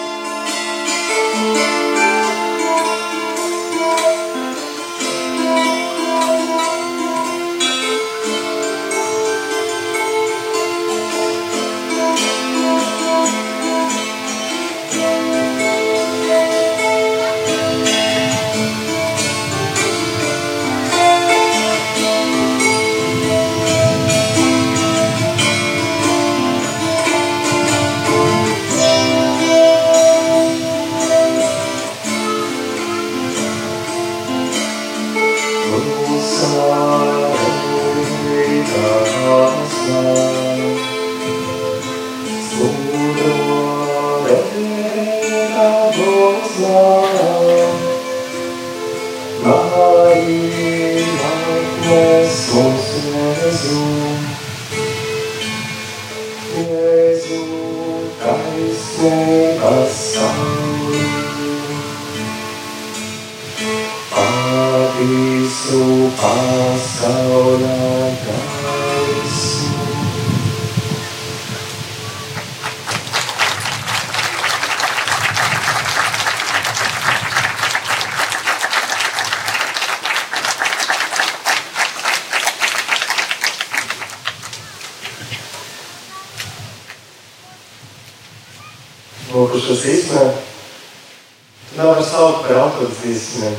Autors 92.60 92.99
zīsmēm. 93.04 93.56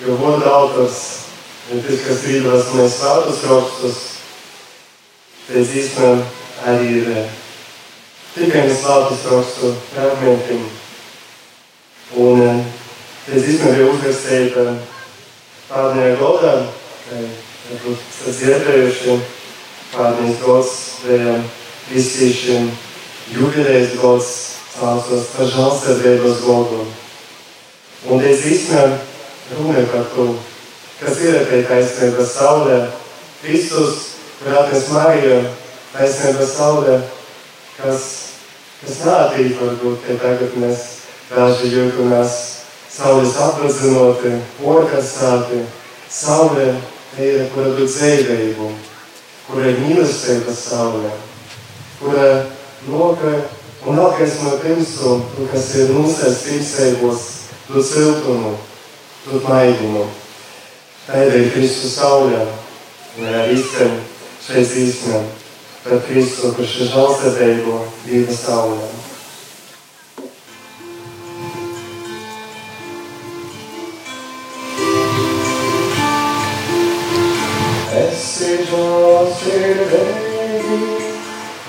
Jo 0.00 0.16
voda 0.20 0.50
autors 0.56 1.00
ir 1.70 1.82
tas, 1.86 2.02
kas 2.06 2.24
rīdās 2.28 2.72
mēs 2.76 2.98
svētus 2.98 3.42
rakstus. 3.50 3.98
Te 5.48 5.64
zīsmēm 5.66 6.22
arī 6.70 6.90
ir 7.00 7.10
tikai 8.34 8.66
mēs 8.68 8.82
svētus 8.82 9.26
rakstu 9.32 9.72
fragmentiem. 9.90 10.62
Un 12.20 12.62
te 13.26 13.42
zīsmēm 13.44 13.80
ir 13.80 13.90
uzrakstīta 13.90 14.66
tādajā 15.70 16.14
godā, 16.20 16.54
ka 17.10 17.20
tas 17.74 18.38
dzirdējušiem, 18.40 19.20
kādiem 19.94 20.32
gods 20.44 20.72
bija 21.04 21.36
kristīšiem, 21.90 22.70
jubilējas 23.34 23.94
gods 24.00 24.32
saucas 24.70 25.30
par 25.34 25.48
žālsirdības 25.50 26.42
godu. 26.46 26.84
Un 28.08 28.22
es 28.24 28.44
īstenībā 28.48 28.86
runāju 29.58 29.88
par 29.92 30.06
to, 30.14 30.24
kas 31.02 31.18
ir 31.20 31.42
pie 31.50 31.58
taisnības 31.68 32.30
saulē, 32.32 32.78
Kristus, 33.42 33.98
mēs 34.40 34.86
mājām, 34.94 35.48
taisnības 35.92 36.54
saulē, 36.56 36.94
kas, 37.76 38.06
kas 38.80 39.02
nātīja 39.04 39.58
varbūt, 39.58 39.98
ka 40.06 40.16
tagad 40.22 40.56
mēs 40.62 40.86
daži 41.28 41.74
jūtamies 41.74 42.38
saules 42.90 43.36
apradzinoti, 43.36 44.32
orkastāti, 44.64 45.60
saulē 46.10 46.70
ir, 47.20 47.44
dod 47.52 47.82
dzīvību, 47.84 48.70
kura 49.50 49.74
ir 49.74 49.82
mīlestības 49.84 50.64
saulē, 50.70 51.12
kura 52.00 52.30
noka 52.88 53.34
un 53.88 54.00
atgaismo 54.06 54.56
pirmstu, 54.64 55.18
kas 55.52 55.68
ir 55.80 55.92
mūsēs 55.96 56.40
ticējos, 56.46 57.28
dod 57.74 57.86
siltumu, 57.86 58.58
dod 59.26 59.42
maigumu. 59.46 60.06
Tāda 61.06 61.34
ir 61.38 61.52
Kristus 61.54 61.94
saulē, 61.98 62.40
un 63.18 63.24
arī 63.30 63.52
izcem 63.58 63.92
šeit 64.42 64.70
īstenam, 64.82 65.24
par 65.84 65.98
Kristu, 66.08 66.44
kurš 66.56 66.72
ir 66.82 66.88
žalstētīgo 66.94 67.76
Dieva 68.06 68.34
saulē. 68.34 68.86
Esi 78.02 78.52
žēlsirdīgi, 78.66 80.78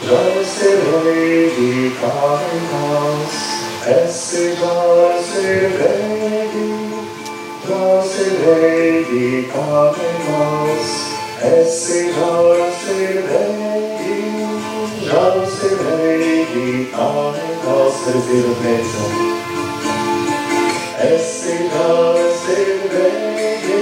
žēlsirdīgi 0.10 1.72
kā 2.02 2.16
nekās. 2.50 3.61
Esi 3.82 4.54
žēlsirdīgi, 4.60 6.66
žēlsirdīgi 7.66 9.30
kā 9.50 9.80
nekās. 9.96 10.92
Esi 11.48 12.02
žēlsirdīgi, 12.14 14.18
žēlsirdīgi 15.08 16.68
kā 16.94 17.10
nekās. 17.40 17.98
Ar 18.12 18.20
dziru 18.28 18.54
beidzam. 18.62 19.16
Esi 21.08 21.58
žēlsirdīgi, 21.74 23.80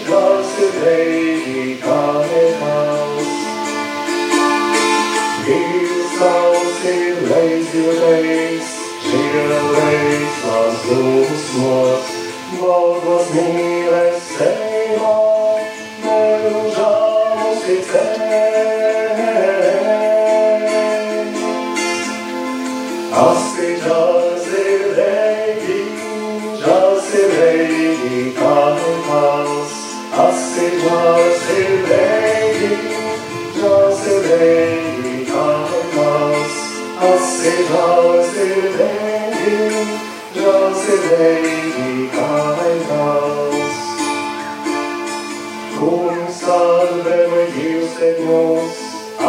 žēlsirdīgi 0.07 1.67
kā 1.83 2.03
nekās. 2.31 3.31
Dievs 5.45 6.11
savs 6.17 6.81
ir 6.95 7.17
leizjoties, 7.31 8.69
šīreiz 9.09 10.41
tās 10.45 10.77
dusmos, 10.89 12.05
Balgos 12.61 13.27
mīlestībā, 13.37 14.60
Joseph, 37.43 37.69
Joseph, 37.69 38.77
baby, 38.77 39.99
Joseph, 40.35 41.05
baby, 41.09 42.09
come 42.13 42.61
and 42.69 42.83
house. 42.93 43.81
Cum 45.79 46.19
salve 46.29 47.19
a 47.33 47.49
nos, 48.25 48.77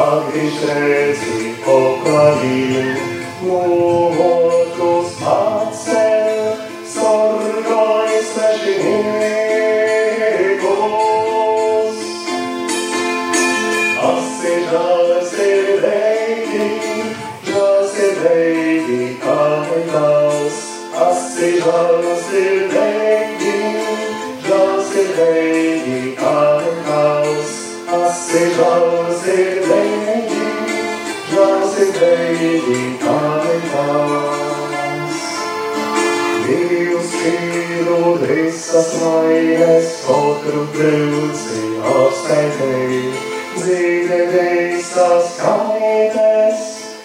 agrișeții 0.04 1.52
pocălim, 1.64 2.98
nu 3.44 4.12
hotus. 4.18 5.12
Piedod 38.02 38.22
visas 38.26 38.96
vainas, 38.98 39.90
katru 40.06 40.62
brūci 40.74 41.62
apskaitēji. 41.86 43.02
Dzīve 43.62 44.20
visas 44.32 45.28
kaites, 45.38 46.62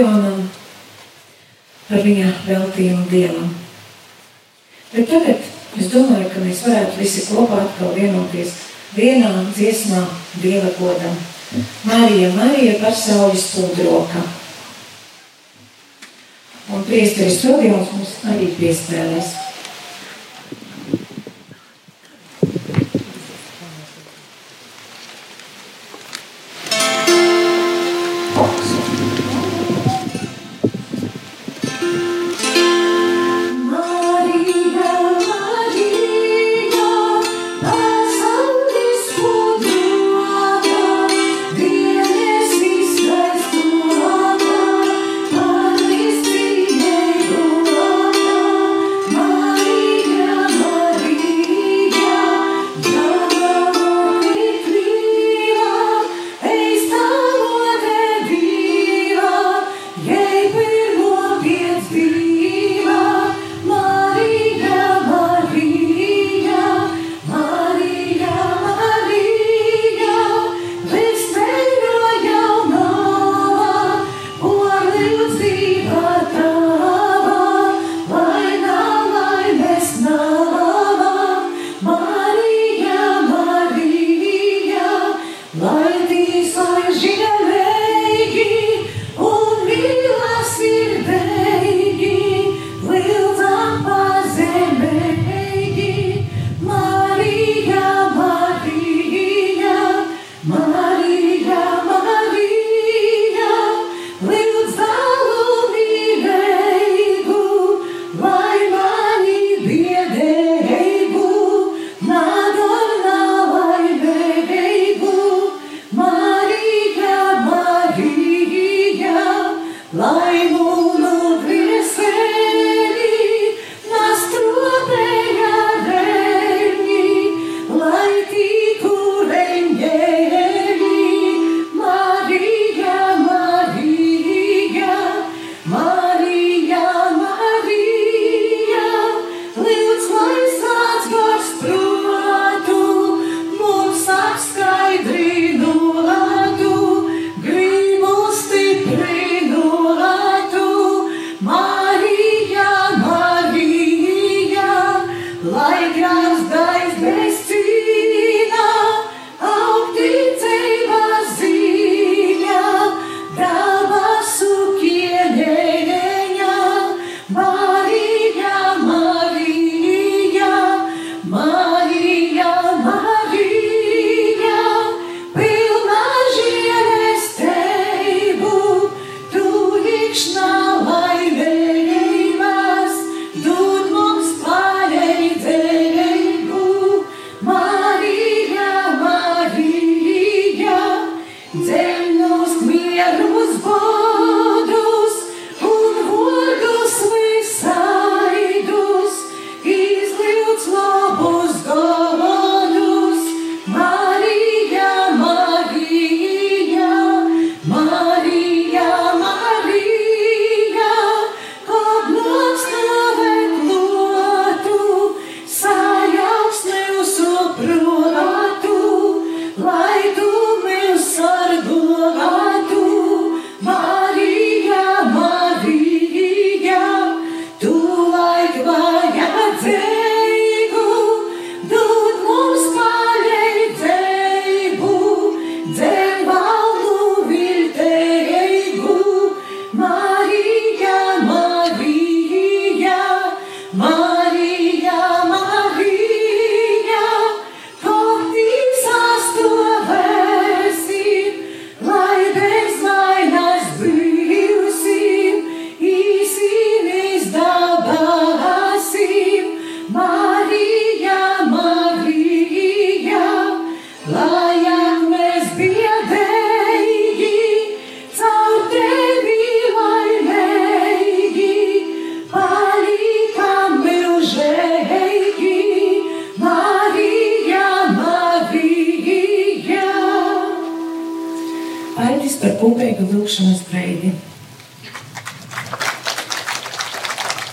Rodionam 0.00 0.48
par 1.88 2.00
viņa 2.04 2.28
veltījumu 2.46 3.06
Dievam. 3.10 3.50
Bet 4.92 5.10
tagad 5.10 5.42
es 5.76 5.90
domāju, 5.92 6.30
ka 6.32 6.40
mēs 6.40 6.62
varētu 6.64 7.00
visi 7.02 7.26
kopā 7.28 7.58
atkal 7.66 7.92
vienoties 7.94 8.54
vienā 8.96 9.32
dziesmā 9.52 10.00
Dieva 10.40 10.70
godam. 10.78 11.18
Marija, 11.84 12.30
Marija 12.32 12.78
par 12.80 12.96
saules 12.96 13.44
pūdroka. 13.52 14.22
Un 16.70 16.86
priesteris 16.86 17.42
Rodions 17.44 17.92
mums 17.92 18.16
arī 18.30 18.52
piespēlēs. 18.56 19.34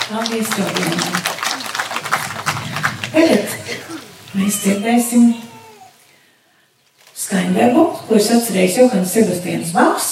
Paldies, 0.07 0.47
Tobijam! 0.55 1.01
Tagad 3.11 3.55
mēs 4.37 4.59
dzirdēsim 4.61 5.25
skaņdarbu, 7.23 7.83
ko 8.07 8.15
es 8.15 8.29
atcerējos 8.31 8.77
Johans 8.79 9.17
Sebastians 9.17 9.75
Baks, 9.75 10.07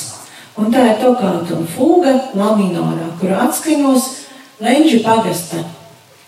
un 0.60 0.76
tā 0.76 0.84
ir 0.89 1.00
tokāta 1.00 1.56
un 1.56 1.64
fūga 1.78 2.18
laminorā, 2.36 3.08
kuru 3.22 3.39
atskaņos 3.46 4.12
Lenģa 4.66 5.02
pagasta 5.08 5.64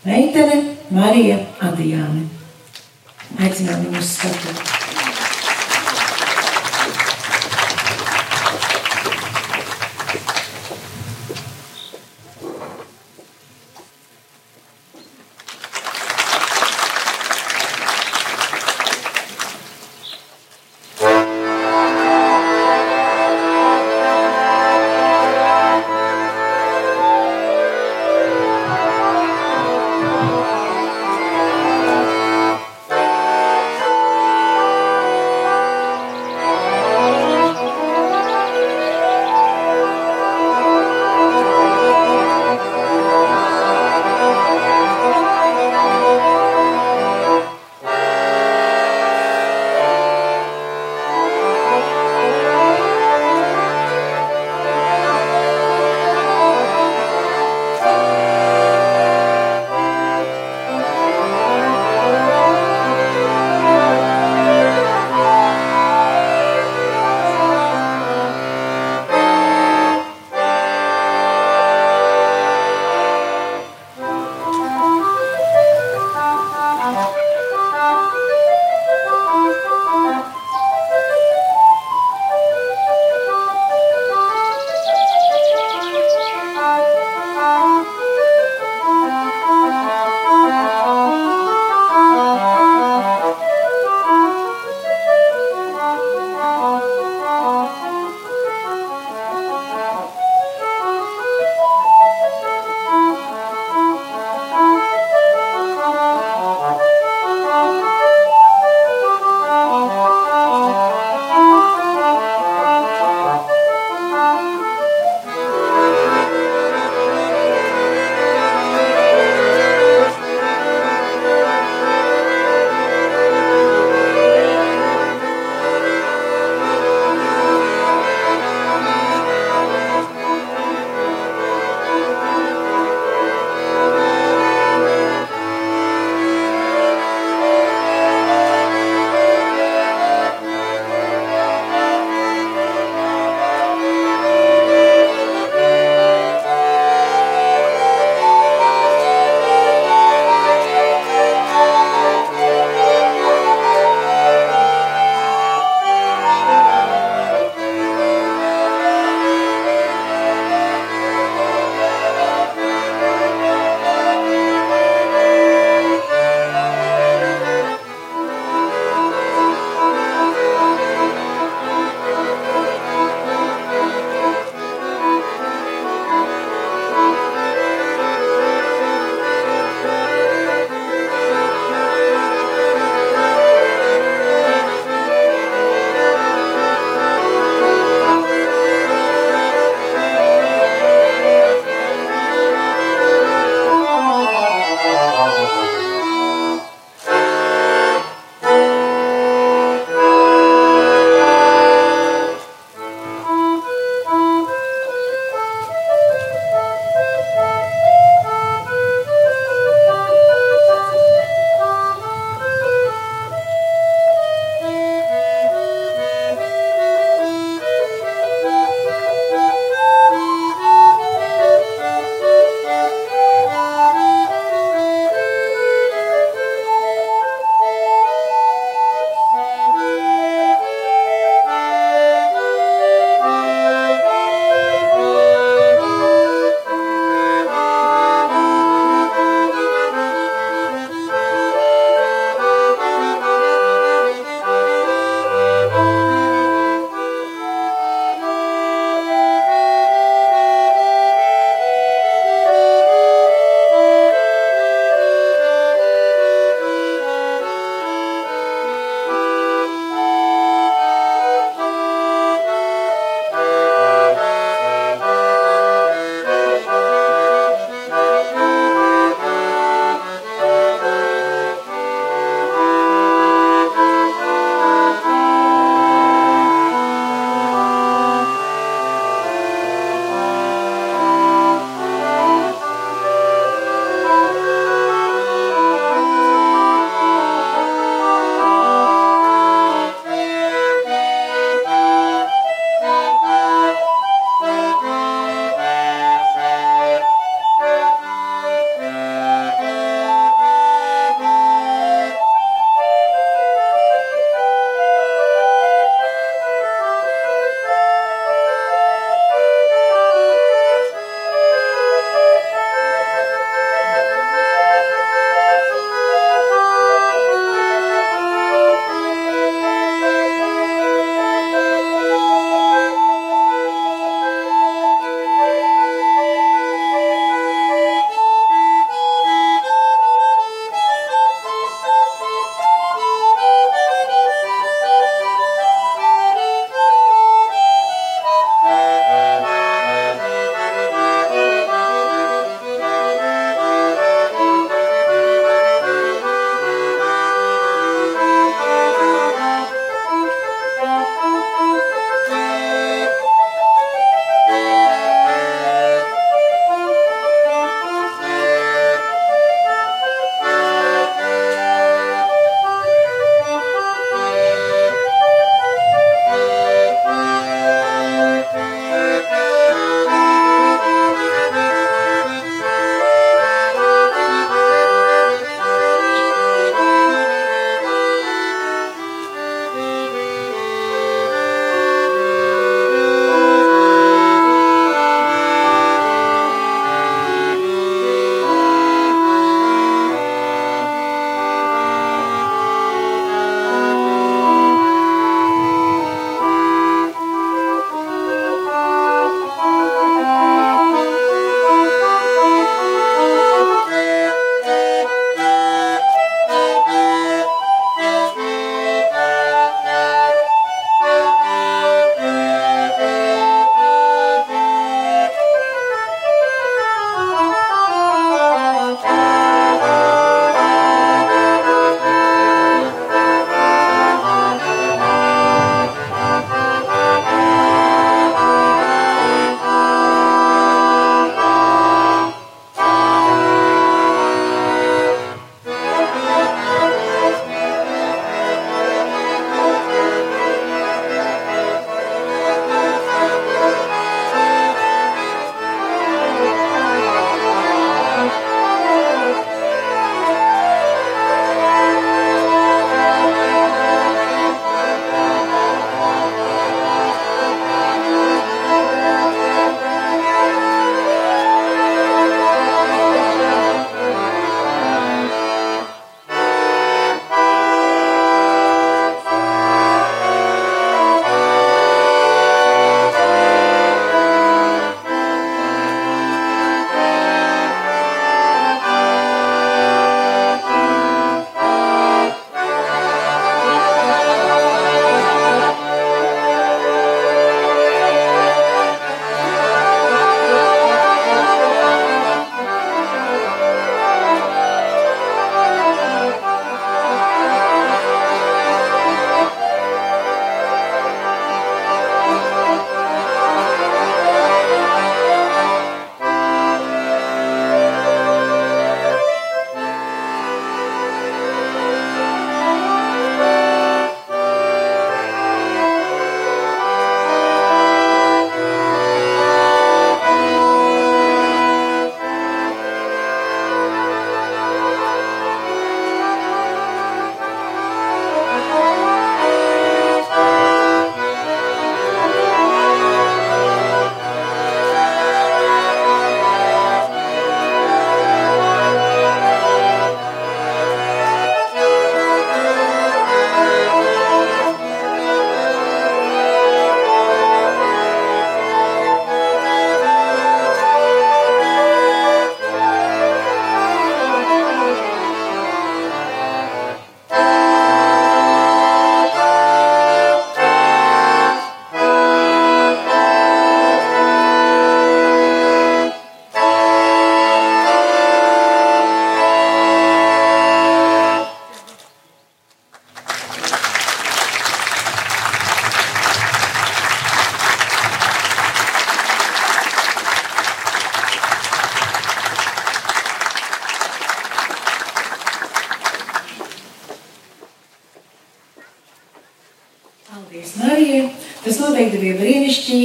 meitene 0.07 0.63
Marija 0.95 1.41
Adijāne. 1.67 2.23
Aicinām 3.35 3.83
viņus 3.83 4.15
skatīt. 4.15 4.76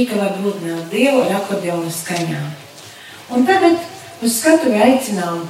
Brīnišķīgi, 0.03 0.09
ka 0.09 0.15
var 0.19 0.37
būt 0.41 0.63
nākt 0.63 0.91
Dievu 0.91 1.23
ar 1.23 1.41
akordeona 1.41 1.91
skaņām. 1.91 2.51
Un 3.31 3.45
tagad 3.45 3.77
uz 4.21 4.39
skatuvi 4.39 4.79
aicinām 4.81 5.47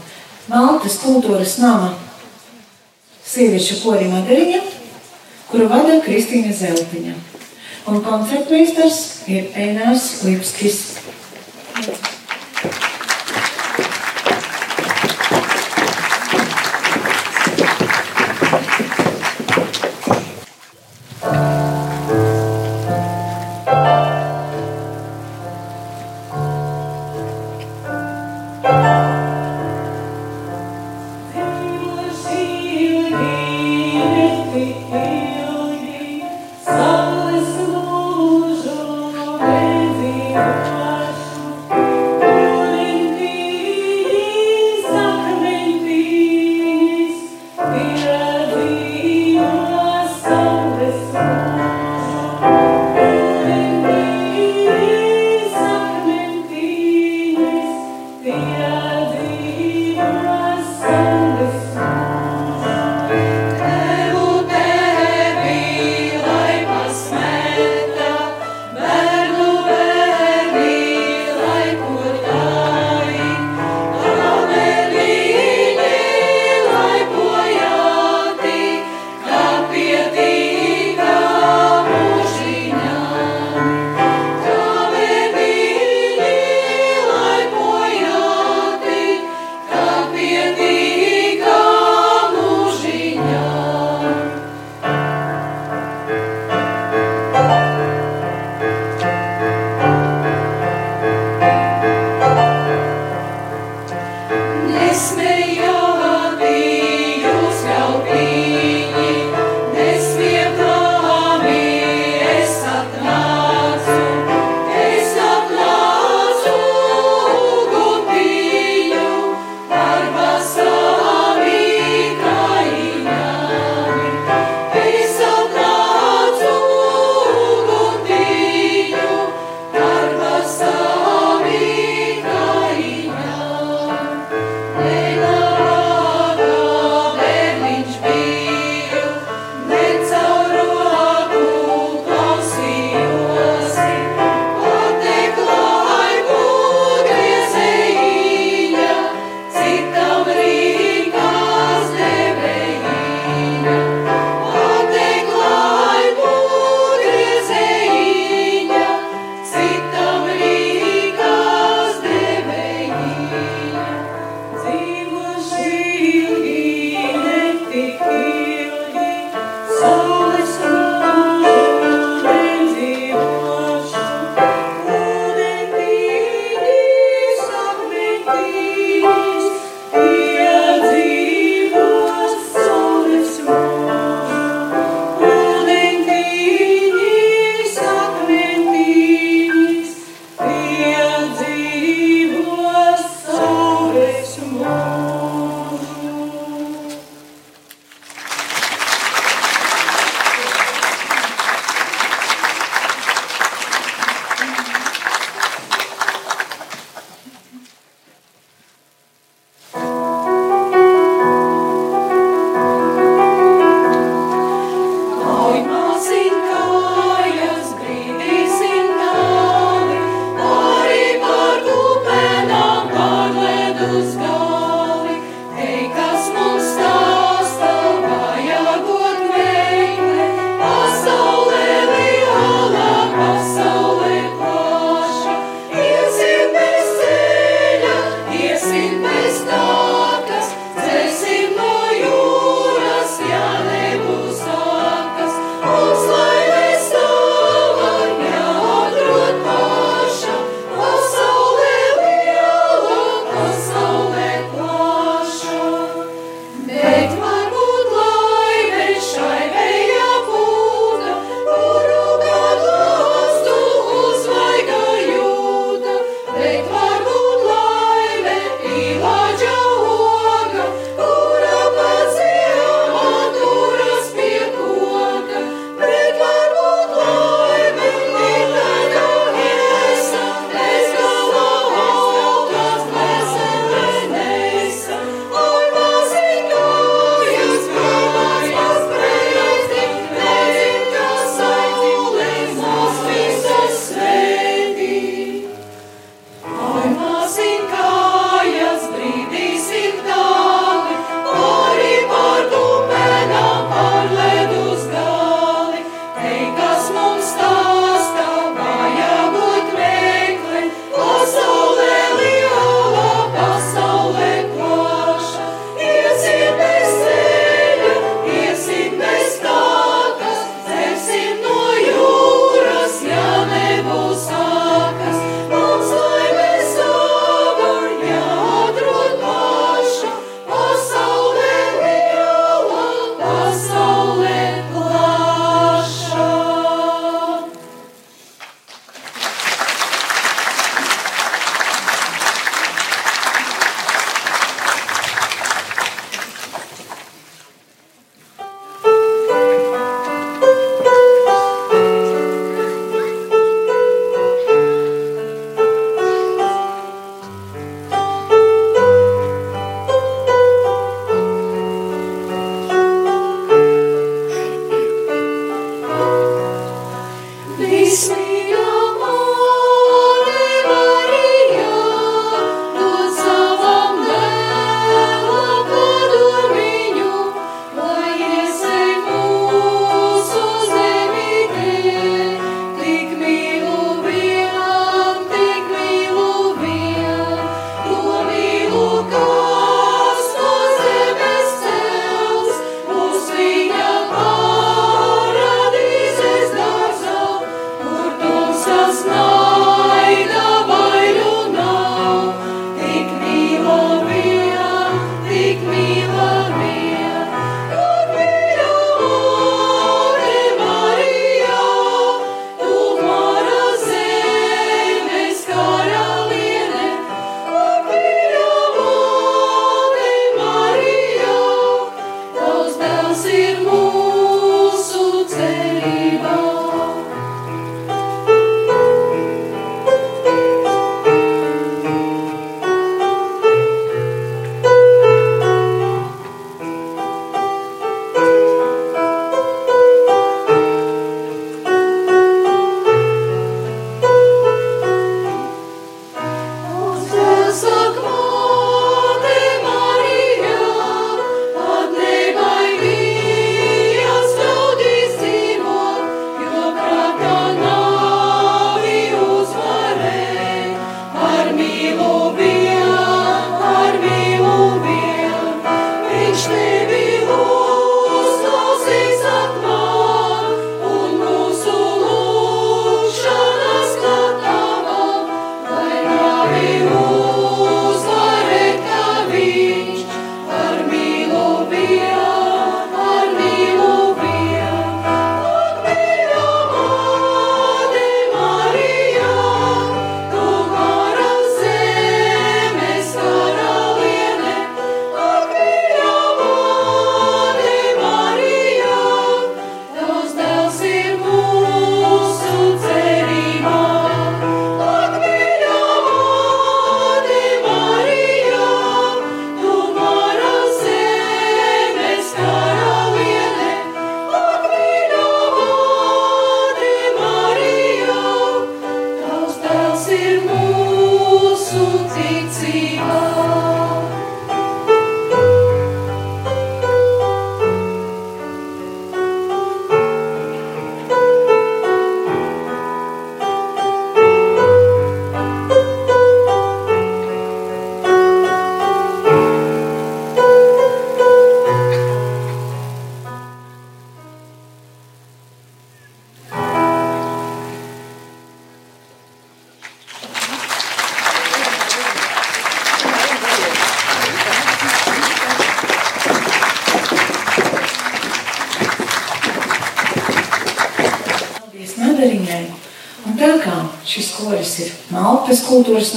Maltas 0.48 1.00
kultūras 1.00 1.58
nama 1.58 1.94
sieviešu 3.24 3.82
kori 3.82 4.10
Madariņa, 4.12 4.62
kuru 5.50 5.70
vada 5.70 6.02
Kristīna 6.04 6.54
Zeltiņa. 6.54 7.14
Un 7.88 8.02
koncertmeistars 8.04 9.24
ir 9.28 9.52
Ēnārs 9.56 10.24
Lipskis. 10.24 10.93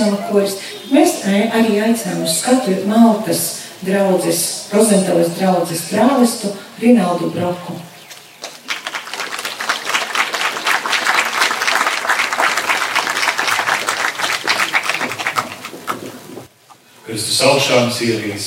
Nama 0.01 0.18
koris. 0.31 0.59
Mēs 0.93 1.18
arī 1.27 1.81
aicinām 1.82 2.24
uz 2.27 2.39
skatu 2.40 2.77
Maltas 2.90 3.43
draudzes, 3.82 4.70
Rozentāles 4.74 5.35
draudzes 5.39 5.85
prāvestu 5.90 6.52
Rinaldu 6.81 7.31
Broku. 7.35 7.77
Kristus 17.06 17.39
augšām 17.47 17.93
cīrīs. 17.94 18.47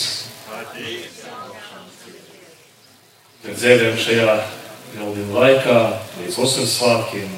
Kad 3.39 3.55
dzēdam 3.55 3.95
šajā 3.97 4.33
jaundienu 4.97 5.37
laikā, 5.37 5.77
līdz 6.19 6.39
vasaras 6.41 6.73
svētkiem, 6.75 7.31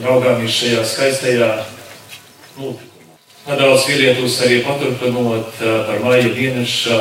raugāmies 0.00 0.56
šajā 0.56 0.86
skaistajā. 0.88 1.50
Nedaudz 3.76 3.92
ielietos 3.92 4.36
arī 4.40 4.62
paturpinot 4.64 5.58
par 5.60 5.98
maija 6.00 6.30
dieneša 6.32 6.96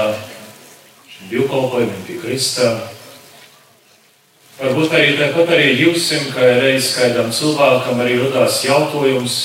divkalpojumiem 1.30 2.02
pie 2.04 2.18
Kristā. 2.20 2.68
Varbūt 4.60 4.92
arī 4.98 5.14
tāpat 5.16 5.54
arī 5.56 5.70
jūsim, 5.72 6.28
ka 6.36 6.44
reiz 6.60 6.90
kādam 6.98 7.32
cilvēkam 7.32 8.04
arī 8.04 8.20
radās 8.20 8.60
jautājums, 8.68 9.38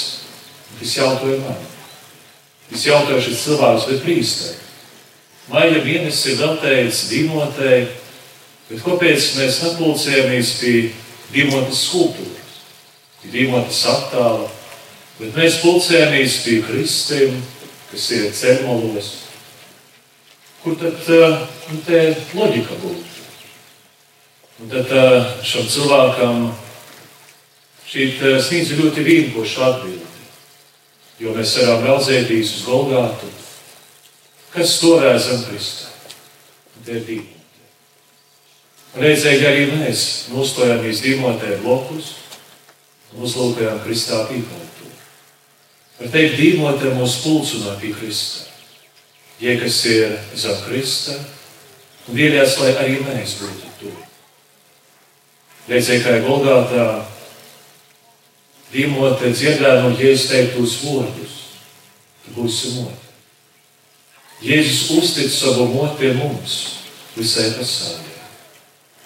kas 0.80 0.96
jautāja 0.98 1.38
man. 1.44 1.62
Es 2.74 2.90
jautāju 2.90 3.22
šis 3.22 3.46
cilvēks, 3.46 3.86
bet 3.92 4.04
prīstē. 4.08 4.52
Maija 5.54 5.86
mēnesis 5.86 6.32
ir 6.32 6.42
veltējis 6.42 7.08
dimotei, 7.14 7.82
bet 8.72 8.86
kāpēc 8.88 9.34
mēs 9.38 9.64
nepulcējamies 9.68 10.56
pie 10.64 10.78
dimotas 11.30 11.86
skulptūras, 11.86 12.62
pie 13.22 13.36
dimotas 13.38 13.86
attēla, 13.86 14.56
Bet 15.20 15.34
mēs 15.36 15.58
pulcējamies 15.60 16.38
pie 16.46 16.60
kristiem, 16.64 17.34
kas 17.90 18.06
ir 18.16 18.30
ceļmalos. 18.32 19.10
Kur 20.62 20.76
tad 20.80 20.96
nu, 21.10 21.80
tā 21.84 22.00
loģika 22.36 22.78
būtu? 22.80 23.10
Un 24.60 24.72
tad 24.72 24.94
šam 25.44 25.68
cilvēkam 25.72 26.46
šī 27.88 28.06
sniedz 28.44 28.72
ļoti 28.78 29.04
vienkārša 29.04 29.68
atbildi. 29.68 30.08
Jo 31.20 31.34
mēs 31.36 31.52
varam 31.60 31.84
raudzēties 31.84 32.54
uz 32.56 32.64
Golgātu, 32.64 33.28
kas 34.54 34.72
stāvēja 34.78 35.20
zem 35.20 35.44
Krista. 35.50 35.92
Tā 36.80 36.96
ir 36.96 37.04
dīmote. 37.10 37.36
Reizēji 39.04 39.44
arī 39.46 39.66
mēs 39.74 40.06
nostājāmies 40.32 41.04
dīmotē 41.04 41.60
blokus 41.60 42.14
un 43.12 43.28
uzlūkojām 43.28 43.84
Kristā 43.84 44.24
pīpolu. 44.30 44.69
Var 46.00 46.08
teikt, 46.08 46.38
dīmotē 46.40 46.94
mūs 46.96 47.18
pulcina 47.20 47.74
pie 47.80 47.92
Krista. 47.92 48.46
Tie, 49.36 49.52
kas 49.60 49.82
ir 49.88 50.14
zem 50.36 50.56
Krista, 50.64 51.16
un 52.08 52.16
vienās, 52.16 52.56
lai 52.60 52.72
arī 52.80 52.96
mēs 53.04 53.36
būtu 53.40 53.72
tur. 53.80 53.98
Reizē, 55.68 55.98
kā 56.00 56.16
Golgātā, 56.24 56.86
dīmotē 58.72 59.32
dziedā 59.34 59.76
no 59.84 59.92
Jēzus 59.92 60.28
teiktos 60.32 60.80
vārdus, 60.86 61.36
tu 62.24 62.36
būsi 62.38 62.74
mote. 62.78 63.12
Jēzus 64.40 64.96
uztic 64.96 65.32
savu 65.32 65.68
moti 65.74 66.14
mums, 66.16 66.58
visai 67.12 67.50
pasaulē. 67.58 68.20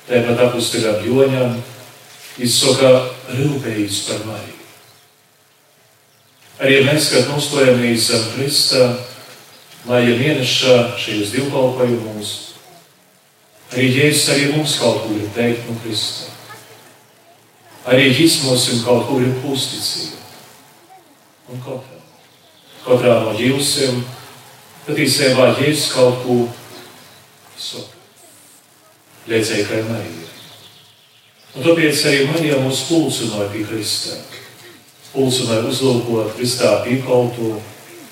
Tāpat 0.06 0.46
apustīgām 0.46 1.02
joņām 1.08 1.56
izsaka 2.44 3.00
rūpējis 3.34 4.04
par 4.10 4.28
mani. 4.30 4.53
Arī 6.62 6.84
mēs, 6.86 7.08
kad 7.10 7.26
nostojamies 7.32 8.06
zem 8.06 8.26
Krista, 8.36 8.82
lai 9.88 10.04
ja 10.06 10.18
mēneša 10.20 10.74
šajos 11.02 11.32
divkalpojumos, 11.34 12.34
arī 13.74 13.88
Jēzus 13.90 14.28
arī 14.30 14.44
mums 14.52 14.76
kaut 14.78 15.02
kur 15.02 15.16
ir 15.18 15.32
teikt 15.34 15.66
no 15.66 15.74
Krista. 15.82 16.30
Arī 17.90 18.06
Jis 18.06 18.38
mums 18.44 18.68
kaut 18.84 19.08
kur 19.08 19.24
ir 19.24 19.34
pusticība. 19.42 20.20
Un 21.50 21.58
katrā, 21.64 21.98
katrā 22.84 23.16
no 23.26 23.34
jūsiem, 23.34 24.04
patiesībā 24.86 25.50
Jēzus 25.58 25.90
kaut 25.96 26.22
ko 26.22 26.38
saka. 27.58 27.90
Liecēja, 29.26 29.66
ka 29.66 29.82
ir 29.82 29.90
Marija. 29.90 30.30
Un 31.54 31.66
tāpēc 31.66 32.06
arī 32.06 32.24
Marija 32.30 32.62
mūs 32.62 32.86
pulcināja 32.92 33.50
pie 33.50 33.66
Krista 33.66 34.22
pulsu 35.14 35.48
vai 35.48 35.62
uzlūkot 35.70 36.34
Kristā 36.36 36.76
pīkoltu, 36.84 37.54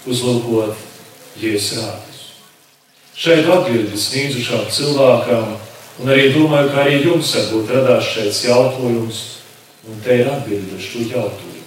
uzlūkot 0.06 0.88
Jēzus 1.42 1.82
rādus. 1.82 2.22
Šeit 3.18 3.50
atbildi 3.50 3.98
sniedzušām 3.98 4.70
cilvēkam 4.72 5.52
Un 6.00 6.08
arī 6.08 6.30
domāju, 6.32 6.70
ka 6.72 6.86
arī 6.86 7.02
jums 7.04 7.34
varbūt 7.36 7.72
radās 7.74 8.06
šeit 8.14 8.38
jautājums, 8.46 9.18
un 9.86 9.98
te 10.04 10.16
ir 10.22 10.30
atbilde 10.30 10.78
uz 10.78 10.86
šo 10.88 11.04
jautājumu. 11.04 11.66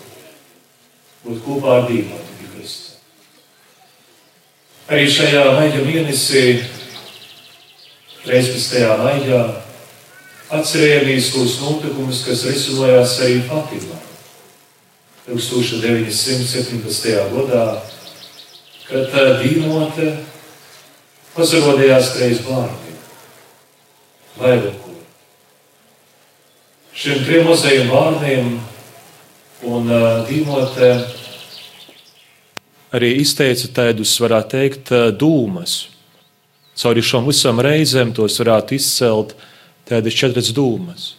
Būt 1.25 1.43
kopā 1.45 1.75
ar 1.75 1.85
Dievu 1.89 2.17
pie 2.39 2.49
Krista. 2.55 2.97
Arī 4.89 5.05
šajā 5.09 5.43
maija 5.59 5.83
mēnesī, 5.85 6.45
reiz 8.25 8.49
pēc 8.53 8.67
tajā 8.73 8.97
maijā, 9.03 9.43
atcerējāmies 10.57 11.31
tos 11.35 11.59
notikumus, 11.61 12.25
kas 12.25 12.47
risinājās 12.49 13.19
arī 13.25 13.39
Fatimā. 13.45 14.04
1917. 15.25 17.09
gadā, 17.33 17.65
kad 18.85 19.15
Dīmote 19.41 20.11
pazarodījās 21.33 22.13
reiz 22.21 22.43
bārniem, 22.45 22.99
Vailokū. 24.37 24.95
Šiem 26.95 27.25
trim 27.25 27.49
mazajiem 27.49 27.89
bārniem 27.91 28.55
un 29.65 29.93
Dīmote 30.29 30.91
arī 32.95 33.11
izteica 33.19 33.69
tādus, 33.81 34.13
varētu 34.21 34.55
teikt, 34.55 34.93
dūmas. 35.19 35.75
Cauri 36.75 37.03
šām 37.03 37.27
visām 37.29 37.61
reizēm 37.63 38.11
tos 38.15 38.39
varētu 38.41 38.75
izcelt 38.75 39.35
tādas 39.87 40.17
četras 40.17 40.51
dūmas. 40.55 41.13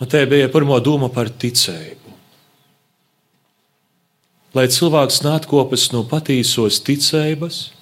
Un 0.00 0.10
te 0.10 0.24
bija 0.28 0.50
pirmā 0.52 0.80
doma 0.84 1.10
par 1.12 1.30
ticību. 1.30 2.03
Lai 4.54 4.68
cilvēks 4.70 5.24
nākotnes 5.24 5.88
no 5.90 6.04
patīsos 6.06 6.78
ticības, 6.86 7.72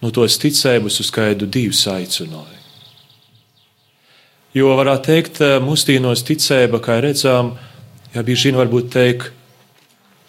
no 0.00 0.08
tos 0.14 0.38
ticības 0.40 0.96
uz 1.02 1.10
kādu 1.12 1.44
divu 1.44 1.76
aicinājumu. 1.76 2.56
Jo 4.56 4.72
varētu 4.74 5.06
teikt, 5.06 5.42
mūsdienos 5.62 6.24
ticība, 6.26 6.80
kā 6.82 6.96
redzām, 7.04 7.52
ja 8.14 8.24
bieži 8.26 8.48
vien 8.48 8.58
varbūt 8.58 8.88
teikt, 8.90 9.28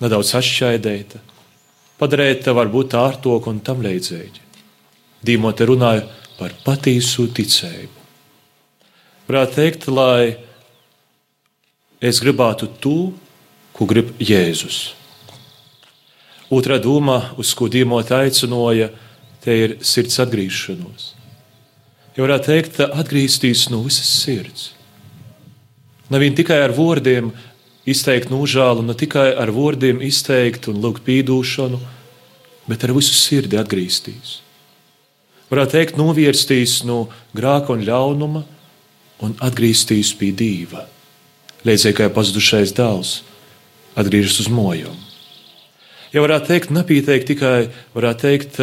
nedaudz 0.04 0.36
atšķaidēta, 0.38 1.24
padarīta 1.98 2.54
varbūt 2.54 2.94
ārtok 3.00 3.50
un 3.50 3.64
tam 3.66 3.82
līdzīgi. 3.82 4.46
Dīmote 5.26 5.66
runāja 5.70 6.06
par 6.38 6.54
patiesu 6.66 7.28
ticību. 7.34 7.98
Varētu 9.32 9.58
teikt, 9.58 9.88
lai 9.90 10.36
es 12.02 12.22
gribētu 12.22 12.70
to, 12.82 12.98
ko 13.74 13.88
grib 13.90 14.12
Jēzus. 14.22 15.01
Otra 16.52 16.78
doma, 16.84 17.32
uz 17.40 17.54
ko 17.56 17.70
Dīmote 17.72 18.12
aicināja, 18.18 18.90
te 19.42 19.56
ir 19.56 19.78
sirds 19.88 20.20
atgriešanos. 20.20 21.14
Ja 22.18 22.26
varētu 22.26 22.52
teikt, 22.52 22.80
atgriezties 22.84 23.70
no 23.72 23.80
visas 23.86 24.10
sirds. 24.20 24.72
Nevien 26.12 26.36
tikai 26.36 26.60
ar 26.60 26.74
vārdiem 26.76 27.32
izteikt 27.88 28.34
nožēlu, 28.34 28.84
ne 28.84 28.96
tikai 29.00 29.30
ar 29.32 29.54
vārdiem 29.56 30.02
izteikt 30.04 30.68
un 30.68 30.82
lūgt 30.84 31.06
pīdūšanu, 31.08 31.80
bet 32.68 32.84
ar 32.84 32.94
visu 32.98 33.16
sirdi 33.16 33.56
atgriezties. 33.60 34.42
Varētu 35.52 35.76
teikt, 35.78 36.00
novirzties 36.00 36.82
no 36.88 37.06
grāka 37.36 37.72
un 37.76 37.86
ļaunuma 37.88 38.44
un 39.24 39.38
atgriezties 39.44 40.12
pie 40.20 40.34
Dieva. 40.36 40.84
Līdzīgi 41.68 41.98
kā 42.02 42.10
pazudušais 42.12 42.76
dēls 42.76 43.22
atgriežas 43.96 44.40
uz 44.44 44.52
mojumu. 44.52 45.11
Ja 46.12 46.20
varētu 46.20 46.50
teikt, 46.52 46.72
nepieteikt 46.76 47.30
tikai, 47.32 47.70
varētu 47.96 48.26
teikt, 48.26 48.58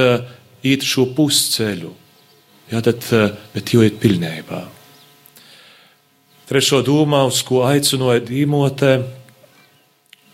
īt 0.68 0.84
šo 0.84 1.06
pusceļu, 1.16 1.92
jā, 2.68 2.80
tad, 2.84 3.06
bet 3.54 3.72
jau 3.72 3.84
ir 3.86 3.94
pilnībā. 4.00 4.66
Trešo 6.48 6.82
domā, 6.84 7.22
uz 7.28 7.40
ko 7.44 7.62
aicināja 7.68 8.20
Dīmotē, 8.28 8.92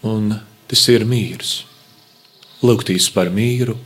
un 0.06 0.32
tas 0.70 0.82
ir 0.90 1.06
mīrs. 1.06 1.60
Lūgtīs 2.64 3.06
par 3.14 3.30
mīru. 3.34 3.76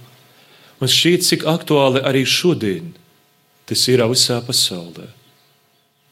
Un 0.79 0.89
šķiet, 0.93 1.25
cik 1.27 1.47
aktuāli 1.51 2.01
arī 2.07 2.23
šodien 2.29 2.95
tas 3.69 3.83
ir 3.93 4.01
visā 4.09 4.39
pasaulē. 4.45 5.09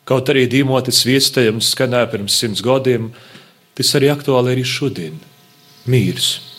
Kaut 0.04 0.28
arī 0.28 0.44
Dīmotes 0.50 1.00
viestējums 1.08 1.70
skanēja 1.72 2.10
pirms 2.12 2.36
simts 2.36 2.60
gadiem, 2.64 3.08
tas 3.76 3.94
arī 3.96 4.10
aktuāli 4.12 4.52
arī 4.52 4.66
šodien. 4.68 5.16
Mīrs 5.88 6.55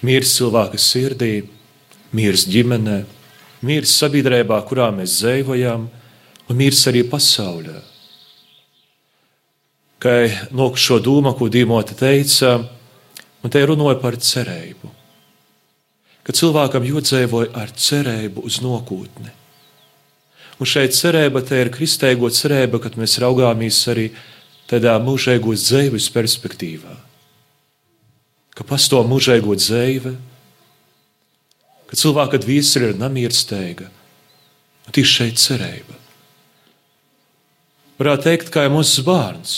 Mīrs 0.00 0.30
cilvēka 0.38 0.78
sirdī, 0.80 1.42
mīrs 2.16 2.46
ģimenē, 2.48 3.02
mīrs 3.68 3.92
sabiedrībā, 4.00 4.62
kurā 4.64 4.88
mēs 4.96 5.18
dzīvojam, 5.20 5.82
un 6.48 6.56
mīrs 6.56 6.86
arī 6.88 7.02
pasaulē. 7.10 7.82
Kā 10.00 10.14
no 10.56 10.70
šo 10.72 10.96
domu, 11.04 11.34
ko 11.36 11.50
Dīmote 11.52 11.98
teica, 11.98 12.54
un 13.44 13.52
te 13.52 13.60
runāja 13.68 13.98
par 14.00 14.16
cerību. 14.16 14.88
Ka 16.24 16.32
cilvēkam 16.32 16.88
jodzīvoja 16.88 17.52
ar 17.60 17.76
cerību 17.76 18.46
uz 18.48 18.62
nākotni. 18.64 19.34
Un 20.60 20.68
šeit 20.68 20.96
cerība 20.96 21.44
ir 21.56 21.72
kristēgo 21.72 22.32
cerība, 22.32 22.80
kad 22.80 22.96
mēs 22.96 23.20
raugāmies 23.20 23.84
arī 23.92 24.08
tādā 24.68 24.96
mūžīgos 25.04 25.68
dzīves 25.68 26.08
perspektīvā 26.16 27.09
ka 28.60 28.66
pastāv 28.68 29.06
mūžīgo 29.08 29.54
dzīve, 29.56 30.12
ka 31.88 31.96
cilvēka 31.96 32.42
dvēsele 32.42 32.92
ir 32.92 32.98
namiersteiga. 33.00 33.86
Un 34.84 34.94
tieši 34.94 35.14
šeit 35.16 35.40
cerība. 35.40 35.96
Varētu 38.00 38.26
teikt, 38.26 38.50
kā 38.52 38.66
mūsu 38.72 39.04
bērns. 39.06 39.54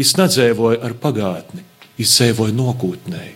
Viņš 0.00 0.12
nedzīvoja 0.18 0.80
ar 0.88 0.94
pagātni, 1.00 1.62
viņš 1.98 2.14
dzīvoja 2.16 2.54
nākotnē. 2.56 3.26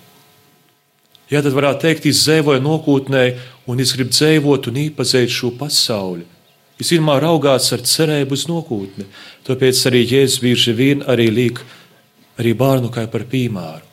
Jā, 1.28 1.42
tad 1.44 1.52
varētu 1.52 1.84
teikt, 1.84 2.08
viņš 2.08 2.22
dzīvoja 2.24 2.62
nākotnē, 2.64 3.24
un 3.68 3.82
viņš 3.82 3.92
grib 3.98 4.14
dzīvot 4.14 4.70
un 4.70 4.80
iepazīt 4.86 5.34
šo 5.34 5.52
pasauli. 5.60 6.24
Viņš 6.80 6.94
vienmēr 6.96 7.26
raugās 7.26 7.68
ar 7.76 7.84
cerību 7.84 8.38
uz 8.38 8.46
nākotni. 8.48 9.04
Tāpēc 9.44 9.84
arī 9.90 10.06
Jēzus 10.06 10.40
bieži 10.40 10.74
vien 10.78 11.04
arī 11.04 11.28
liek 11.28 11.60
arī 12.40 12.54
bērnu 12.56 12.88
kā 12.94 13.04
par 13.10 13.26
piemēru. 13.28 13.87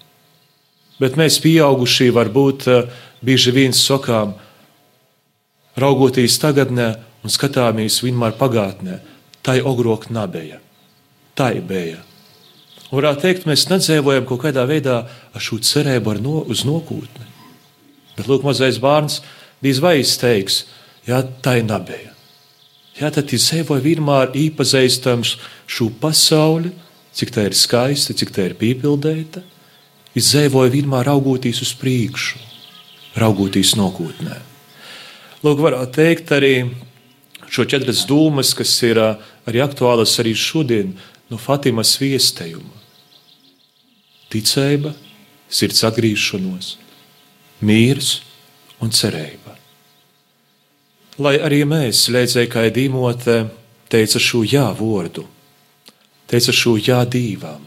Bet 1.02 1.18
mēs, 1.20 1.42
pieaugušie, 1.44 2.10
varbūt 2.16 2.68
eh, 2.72 2.86
bieži 3.26 3.52
vien 3.56 3.76
sakām, 3.76 4.36
raugoties 5.76 6.38
tagadnē 6.40 6.94
un 7.26 7.34
skatāmies 7.34 8.00
vienmēr 8.06 8.38
pagātnē, 8.40 9.02
tai 9.44 9.60
ogrok 9.60 10.08
nebija. 10.14 10.62
Tā 11.36 11.52
ir 11.58 11.66
bija. 11.68 12.00
Un 12.88 13.02
varētu 13.02 13.26
teikt, 13.26 13.48
mēs 13.50 13.66
nedzīvojam 13.68 14.28
kaut 14.30 14.46
kādā 14.46 14.64
veidā 14.70 15.02
ar 15.06 15.44
šo 15.44 15.60
cerību 15.60 16.16
no, 16.24 16.38
uz 16.48 16.64
nākotni. 16.68 17.28
Bet, 18.16 18.30
lūk, 18.30 18.46
mazais 18.48 18.80
bērns 18.80 19.20
diez 19.66 19.82
vai 19.84 19.98
izteiks, 20.00 20.62
jā, 21.10 21.20
tā 21.44 21.58
ir 21.60 21.68
nebija. 21.68 22.14
Jā, 22.96 23.10
tad 23.12 23.28
sevoja 23.28 23.84
vienmēr 23.84 24.32
īpazīstams 24.40 25.34
šo 25.68 25.90
pasauli, 26.00 26.72
cik 27.16 27.36
tā 27.36 27.50
ir 27.50 27.58
skaista, 27.58 28.16
cik 28.16 28.32
tā 28.32 28.48
ir 28.48 28.56
pīpildēta 28.62 29.44
izzēvoja 30.16 30.74
vienmēr 30.74 31.10
raugoties 31.10 31.62
uz 31.66 31.74
priekšu, 31.80 32.40
raugoties 33.20 33.76
nākotnē. 33.80 34.40
Lūk, 35.46 35.60
varētu 35.62 35.96
teikt 36.00 36.32
arī 36.36 36.54
šo 37.52 37.68
četras 37.70 38.06
dūmas, 38.10 38.54
kas 38.58 38.72
ir 38.88 39.00
arī 39.00 39.62
aktuālas 39.64 40.16
arī 40.24 40.34
šodien 40.38 40.96
no 41.30 41.38
Fatimas 41.42 41.96
viestējuma. 42.02 42.84
Ticība, 44.32 44.96
sirds 45.52 45.84
atgriešanos, 45.86 46.72
mīrs 47.62 48.18
un 48.84 48.92
cerība. 48.92 49.54
Lai 51.22 51.38
arī 51.40 51.62
mēs, 51.70 52.10
Lēdzēji, 52.12 52.50
kā 52.52 52.66
Dīmote, 52.76 53.46
teica 53.92 54.20
šo 54.20 54.42
jā 54.44 54.66
vārdu, 54.76 55.24
teica 56.28 56.52
šo 56.52 56.76
jā 56.82 57.00
dīvām, 57.08 57.62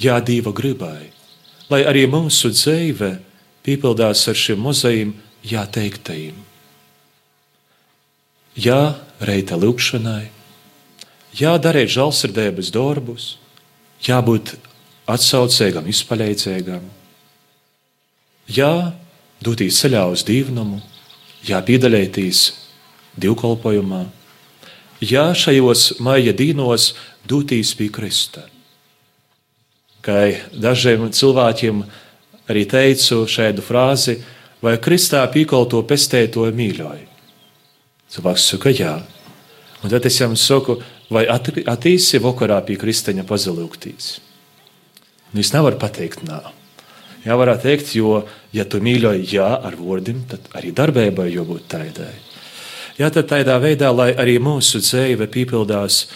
jā, 0.00 0.18
Dieva 0.24 0.52
gribai, 0.56 1.10
lai 1.70 1.82
arī 1.86 2.06
mūsu 2.10 2.50
dzīve 2.54 3.18
piepildās 3.66 4.26
ar 4.30 4.38
šiem 4.38 4.62
mozaīm 4.64 5.12
jāteiktajiem. 5.46 6.38
Jā, 8.60 8.80
reita 9.22 9.56
lūkšanai, 9.60 10.30
jā, 11.38 11.52
darīt 11.62 11.92
žēlsirdības 11.94 12.72
darbus, 12.74 13.26
jābūt 14.04 14.56
atsaucīgam, 15.10 15.86
izpaļīgam, 15.90 16.88
jā, 18.50 18.72
doties 19.44 19.78
ceļā 19.84 20.06
uz 20.10 20.24
dīvnumu, 20.26 20.80
jā, 21.46 21.60
piedalīties 21.64 22.46
divkolpojumā, 23.20 24.02
jā, 25.04 25.30
šajos 25.36 26.00
maija 26.02 26.34
dīnos 26.36 26.92
doties 27.28 27.76
pie 27.78 27.92
Krista 27.94 28.48
kā 30.04 30.20
dažiem 30.52 31.08
cilvēkiem 31.12 31.82
arī 32.50 32.66
teicu 32.68 33.24
šādu 33.30 33.64
frāzi, 33.64 34.18
vai 34.60 34.76
Kristā 34.82 35.22
pīkolto 35.32 35.80
pestēto 35.88 36.46
mīļoju. 36.52 37.06
Cilvēks 38.10 38.46
saka, 38.52 38.72
jā. 38.74 38.94
Un 39.80 39.92
tad 39.92 40.06
es 40.08 40.18
viņam 40.18 40.36
saku, 40.36 40.80
vai 41.10 41.24
attīsi 41.30 42.20
vakarā 42.22 42.58
pie 42.66 42.76
kristeņa 42.80 43.24
pazilūktīs. 43.28 44.16
Viņš 45.34 45.52
nevar 45.54 45.78
pateikt, 45.80 46.24
nē. 46.26 46.40
Jā, 47.24 47.36
varētu 47.36 47.66
teikt, 47.68 47.92
jo, 47.94 48.22
ja 48.56 48.64
tu 48.64 48.80
mīļoji 48.82 49.28
jā 49.36 49.46
ar 49.60 49.76
vārdiem, 49.76 50.24
tad 50.28 50.46
arī 50.56 50.72
darbībai 50.72 51.28
jābūt 51.34 51.68
tādai. 51.70 52.14
Jā, 52.96 53.10
tad 53.12 53.28
tādā 53.30 53.58
veidā, 53.60 53.92
lai 53.92 54.10
arī 54.16 54.38
mūsu 54.42 54.80
dzīve 54.82 55.28
piepildās, 55.32 56.06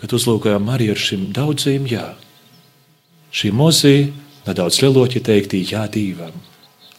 kad 0.00 0.12
uzlūkojam 0.16 0.72
arī 0.72 0.90
ar 0.94 1.00
šīm 1.00 1.28
daudziem 1.36 1.86
jā. 1.88 2.08
Šī 3.30 3.52
mozī, 3.54 4.10
nedaudz 4.46 4.80
lieloķi 4.82 5.22
teikti 5.22 5.62
jā 5.70 5.84
dīvam, 5.92 6.34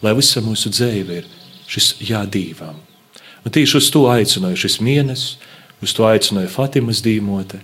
lai 0.04 0.14
visa 0.16 0.44
mūsu 0.44 0.72
dzīve 0.72 1.18
ir 1.20 1.28
šis 1.72 1.96
jā 2.08 2.24
dīvam. 2.24 2.78
Un 3.44 3.52
tieši 3.52 3.78
uz 3.80 3.90
to 3.92 4.06
aicināja 4.12 4.60
šis 4.64 4.80
mēnesis, 4.86 5.36
uz 5.82 5.96
to 5.98 6.06
aicināja 6.08 6.52
Fatimas 6.54 7.02
dīmote 7.04 7.60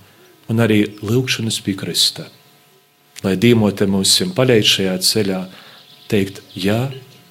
un 0.51 0.63
arī 0.63 0.81
lūkšanas 1.05 1.61
pie 1.63 1.77
Krista. 1.79 2.27
Lai 3.23 3.37
dīmote 3.39 3.87
mūs 3.89 4.17
paļauj 4.35 4.67
šajā 4.73 4.99
ceļā, 5.05 5.41
teikt 6.11 6.43
jā 6.57 6.83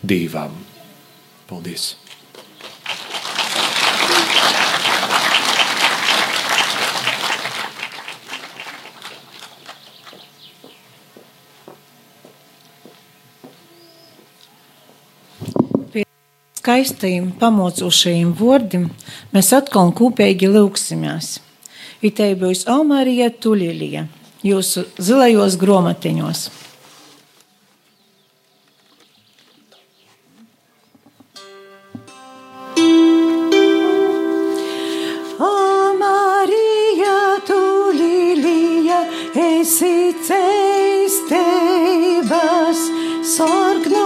dīvam. 0.02 0.56
Paldies! 1.50 2.05
Skaistajiem, 16.66 17.28
pamocošajiem 17.38 18.32
vārdiem 18.34 18.88
mēs 19.30 19.52
atkal 19.54 19.92
kopīgi 19.94 20.48
lūksimies. 20.50 21.38
Itei 22.02 22.34
būs 22.34 22.66
Almārija 22.66 23.30
Tuļīlija, 23.30 24.02
jūsu 24.42 24.82
zilajos 24.98 25.54
gromatiņos. 25.62 26.50
Esi 39.36 40.14
ceistības, 40.26 41.20
sorgnu 43.36 44.05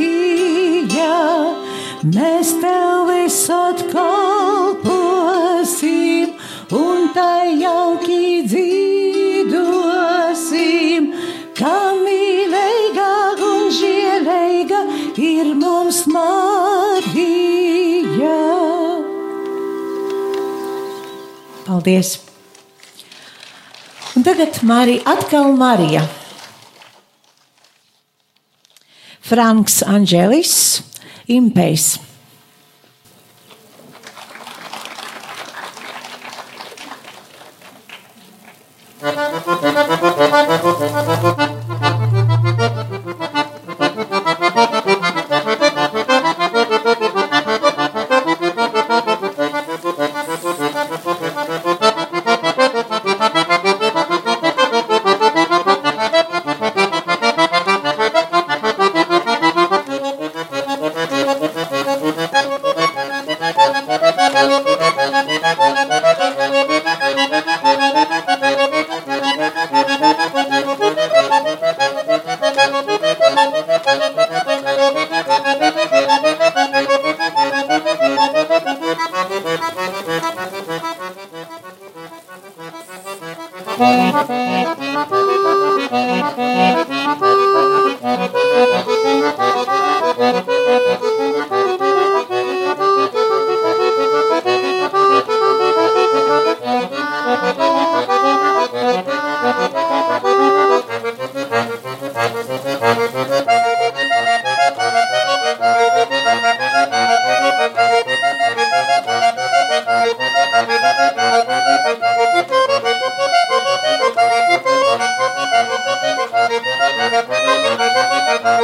Mēs 2.13 2.49
tev 2.61 2.95
visat 3.09 3.79
kalposim 3.93 5.07
un 6.77 6.97
tā 7.17 7.33
jauki 7.57 8.45
dzīdosim, 8.51 9.81
kā 11.57 11.79
mīlīga 12.03 13.09
un 13.49 13.61
žēlīga 13.81 14.79
ir 15.31 15.47
mums 15.57 15.99
Marija. 16.05 16.46
Paldies! 21.67 22.21
Un 24.15 24.23
tagad 24.23 24.63
Marija, 24.63 25.03
atkal 25.03 25.51
Marija. 25.59 26.05
Franks 29.19 29.81
Anģelis, 29.83 30.79
Impejs. 31.27 31.97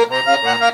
Thank 0.06 0.73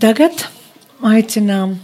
Tagad 0.00 0.44
aicinām 1.04 1.76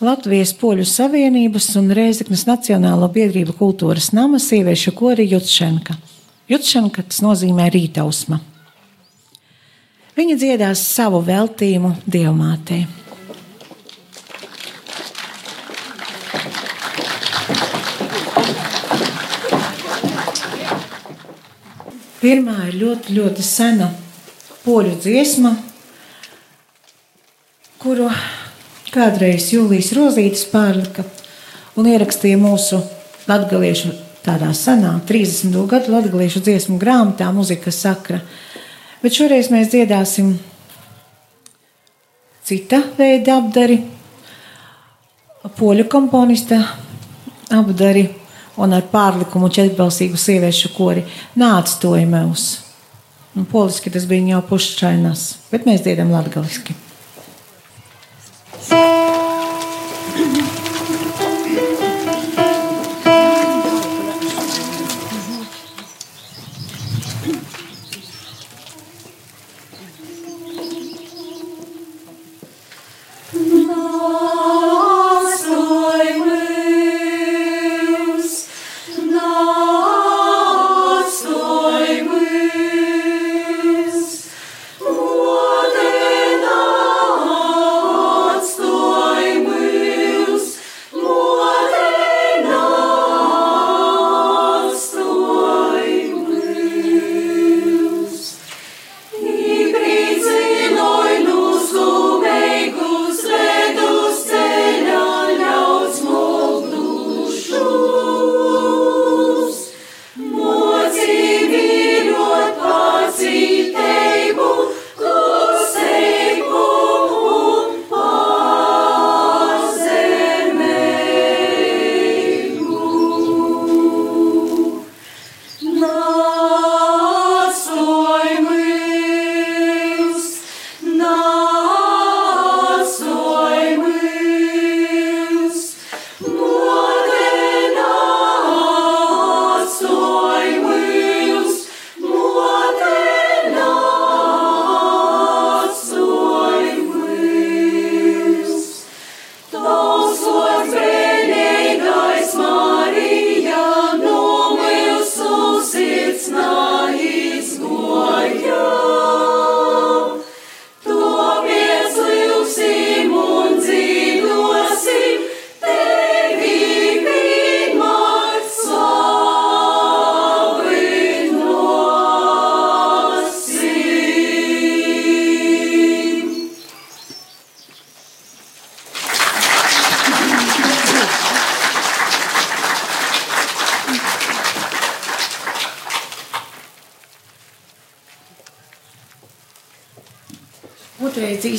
Latvijas 0.00 0.54
Poļu 0.56 0.86
Savienības 0.88 1.72
un 1.80 1.90
Reizeknas 1.92 2.46
Nacionālo 2.48 3.08
biedrību 3.12 3.56
kultūras 3.58 4.12
nama 4.16 4.38
sieviešu 4.40 4.94
kori 4.96 5.26
Jutšenka. 5.28 5.96
Jutšenka 6.48 7.02
tas 7.10 7.20
nozīmē 7.24 7.66
rītausma. 7.74 8.38
Viņa 10.16 10.38
dziedās 10.38 10.86
savu 10.94 11.20
veltījumu 11.26 11.92
Dievmātei. 12.08 12.86
Pirmā 22.18 22.56
ir 22.70 22.80
ļoti, 22.80 23.14
ļoti 23.14 23.44
sena 23.46 23.92
poļu 24.64 24.96
dziesma, 25.04 25.52
kuru 27.78 28.08
kādreiz 28.98 29.52
Jūlijas 29.52 29.92
Rozītis 29.94 30.44
pārlika 30.50 31.04
un 31.78 31.86
ierakstīja 31.86 32.38
mūsu 32.40 32.80
latgaliešu 33.28 33.92
tādā 34.26 34.50
senā 34.56 34.96
30. 35.06 35.54
gadu 35.70 35.92
latgaliešu 35.94 36.42
dziesmu 36.42 36.78
grāmatā 36.82 37.28
muzika 37.34 37.70
sakra. 37.74 38.18
Bet 39.02 39.14
šoreiz 39.14 39.52
mēs 39.54 39.70
dziedāsim 39.70 40.32
cita 42.48 42.80
veida 42.98 43.38
apdari, 43.38 43.78
poļu 45.58 45.86
komponista 45.90 46.58
apdari 47.54 48.08
un 48.58 48.74
ar 48.74 48.88
pārlikumu 48.90 49.52
četrbalsīgu 49.54 50.18
sieviešu 50.18 50.72
kori 50.74 51.06
nāc 51.38 51.78
to 51.78 51.94
imēvs. 52.00 52.48
Un 53.38 53.46
poliski 53.46 53.94
tas 53.94 54.08
bija 54.10 54.34
jau 54.34 54.42
pušķainas, 54.50 55.24
bet 55.54 55.70
mēs 55.70 55.86
dziedam 55.86 56.10
latgaliski. 56.10 56.87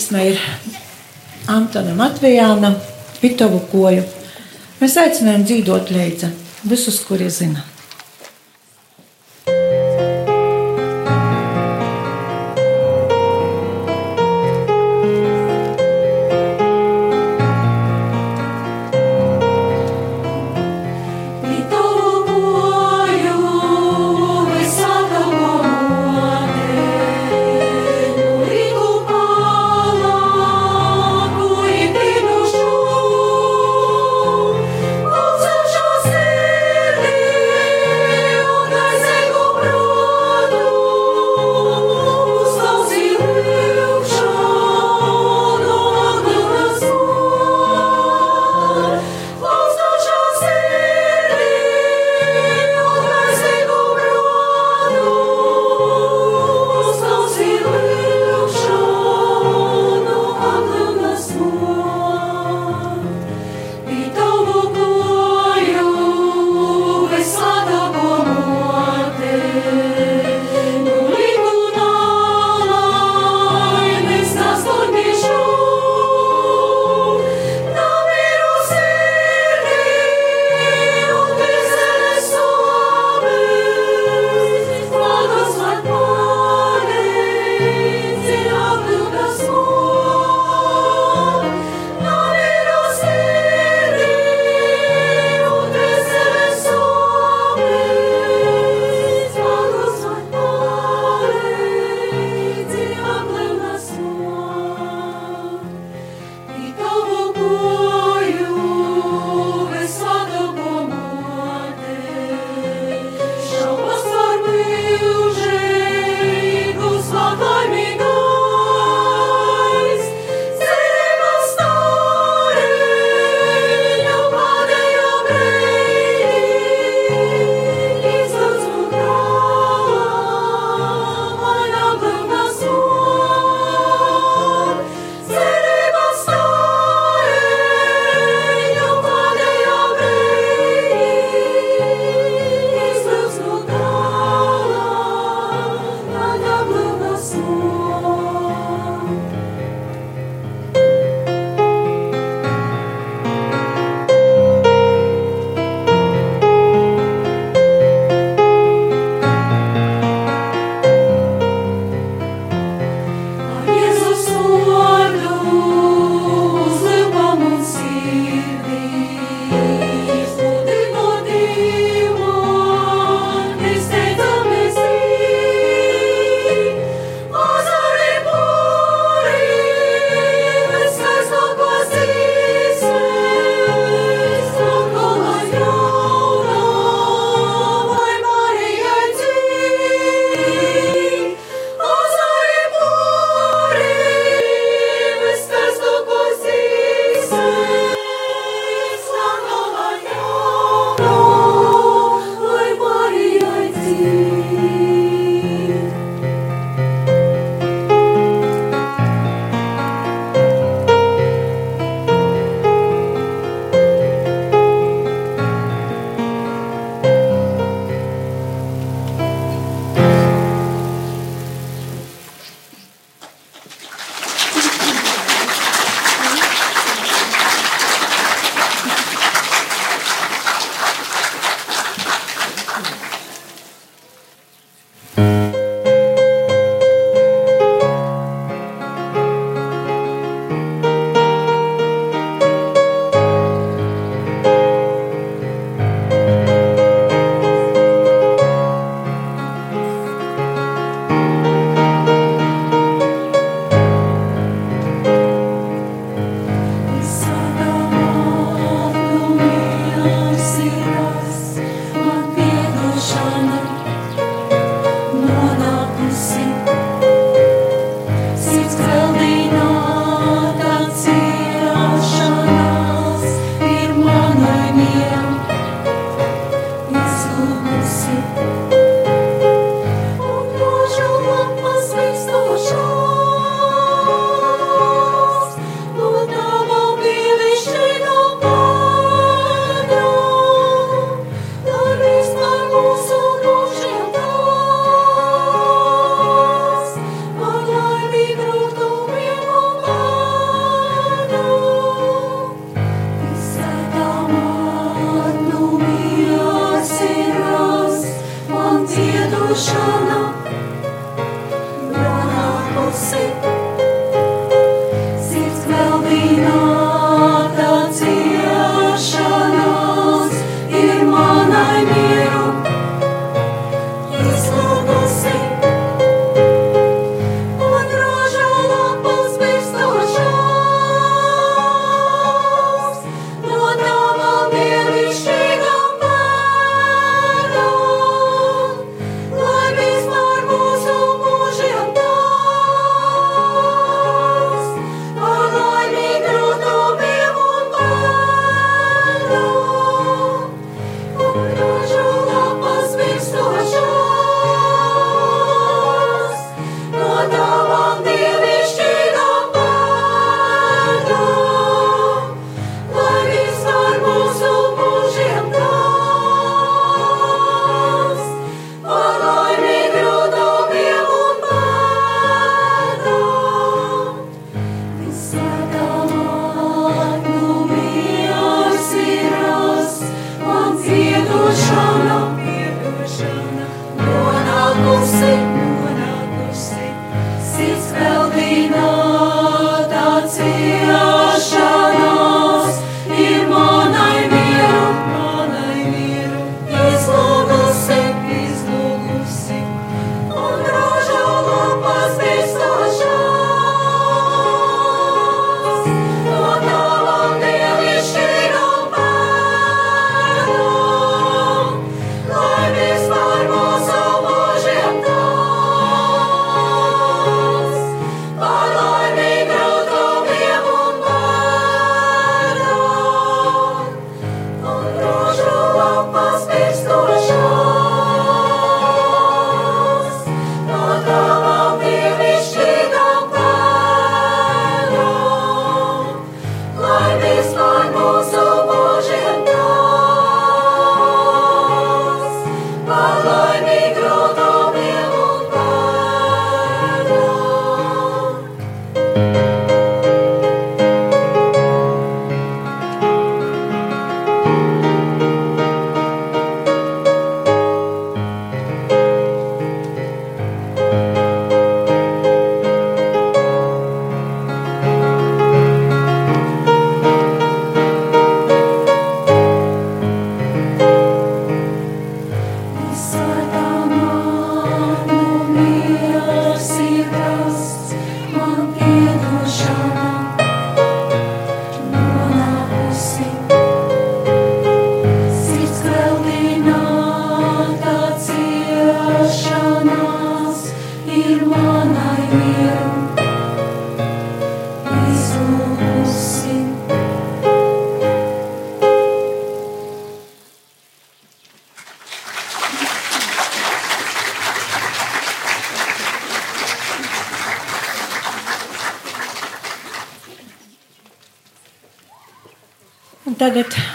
Īsmē 0.10 0.24
ir 0.26 0.40
Antona 1.54 1.92
Matvejāna 1.94 2.72
Pitovu 3.22 3.60
koju. 3.70 4.02
Mēs 4.80 4.96
aicinājām 4.98 5.44
dzīvot 5.46 5.92
leidza 5.94 6.32
visus, 6.66 6.98
kuri 7.06 7.28
zina. 7.30 7.62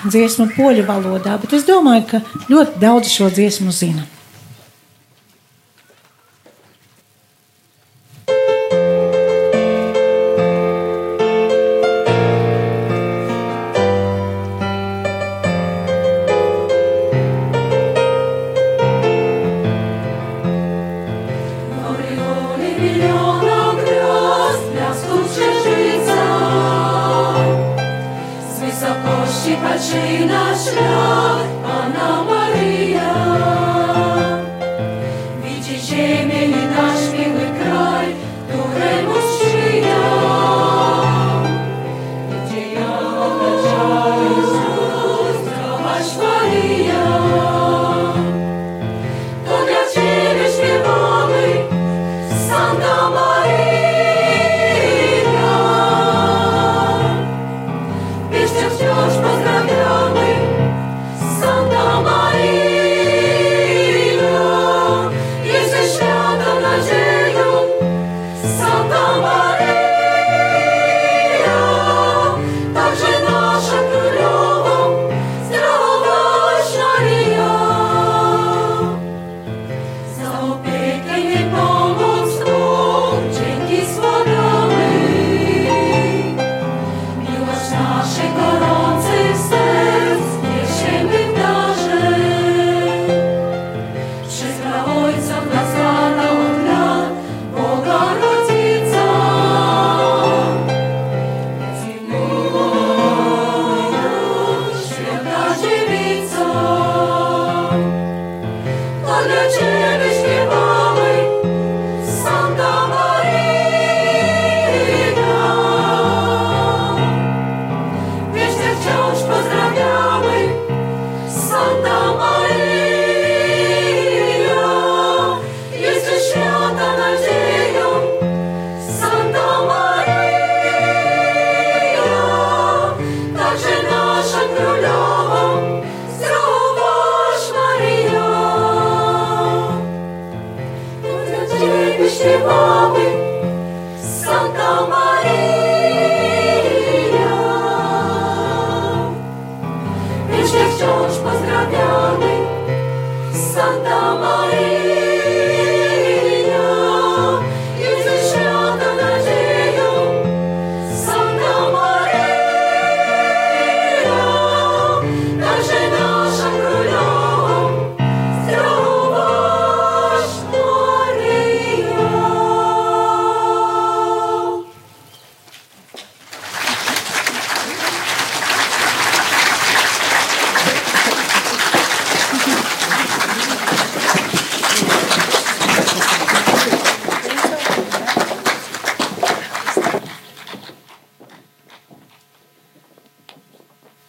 Dziesmu 0.08 0.50
poļu 0.56 0.86
valodā, 0.88 1.38
bet 1.42 1.56
es 1.58 1.66
domāju, 1.68 2.06
ka 2.10 2.22
ļoti 2.50 2.80
daudz 2.82 3.12
šo 3.12 3.30
dziesmu 3.32 3.72
zina. 3.74 4.06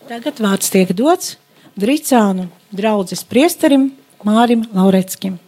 Tagad 0.06 0.38
vārds 0.38 0.68
tiek 0.70 0.92
dots 0.94 1.32
Drīcānu 1.82 2.44
draudzes 2.70 3.24
priesterim 3.26 3.88
Mārim 4.22 4.62
Laureckim. 4.70 5.40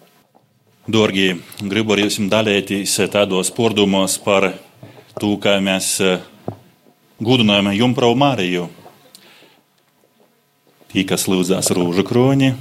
Dārgie, 0.89 1.35
gribu 1.61 1.93
ar 1.93 2.01
jums 2.01 2.17
dalīties 2.31 2.95
tādos 3.13 3.51
pordumos 3.53 4.17
par 4.17 4.49
to, 5.21 5.35
kā 5.37 5.59
mēs 5.61 5.91
eh, 6.01 6.25
gudinājam 7.21 7.69
Jumpravu 7.77 8.17
Mariju. 8.17 8.65
Tī, 10.89 11.05
kas 11.05 11.29
lūdzās 11.29 11.69
rūžu 11.77 12.07
kroņi, 12.09 12.55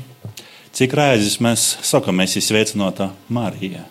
cik 0.76 1.00
reizes 1.00 1.40
mēs 1.40 1.68
sakām, 1.80 2.20
mēs 2.20 2.36
esam 2.36 2.50
sveicināta 2.50 3.12
Marija. 3.32 3.86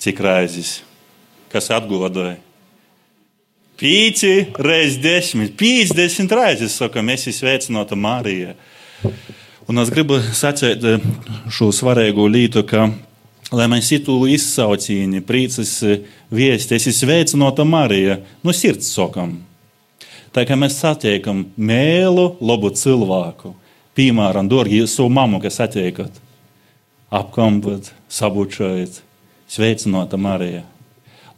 Cik 0.00 0.24
reizes, 0.24 0.78
kas 1.52 1.68
atgodoja 1.68 2.38
Pīci 3.80 4.50
reizes 4.60 4.98
desmit, 5.00 5.54
pīcdesmit 5.56 6.32
reizes 6.36 6.74
saka, 6.76 7.00
mēs 7.00 7.22
esam 7.30 7.46
sveicināti 7.46 7.96
Mārijā. 7.96 8.52
Un 9.70 9.80
es 9.80 9.88
gribu 9.88 10.18
sacīt 10.20 10.84
eh, 10.84 11.04
šo 11.48 11.70
svarīgo 11.72 12.26
lietu, 12.28 12.60
ka, 12.68 12.90
lai 13.56 13.68
mēs 13.72 13.88
itu 13.96 14.18
izsaucīni, 14.28 15.22
prīcis 15.24 15.72
eh, 15.88 16.02
viesti, 16.28 16.76
es 16.76 16.90
esmu 16.90 17.06
sveicināta 17.06 17.64
Marija, 17.64 18.18
no 18.44 18.52
sirds 18.52 18.90
sakam. 18.92 19.38
Tā 20.36 20.44
kā 20.44 20.58
mēs 20.60 20.76
satiekam 20.82 21.46
mēlu, 21.56 22.34
labu 22.44 22.68
cilvēku, 22.76 23.54
piemēram, 23.96 24.50
dārgi 24.50 24.82
savu 24.90 25.08
mammu, 25.16 25.40
kas 25.40 25.56
satiekat, 25.62 26.20
apkampat, 27.08 27.94
sabučojat, 28.12 29.00
sveicināta 29.48 30.20
Marija. 30.20 30.66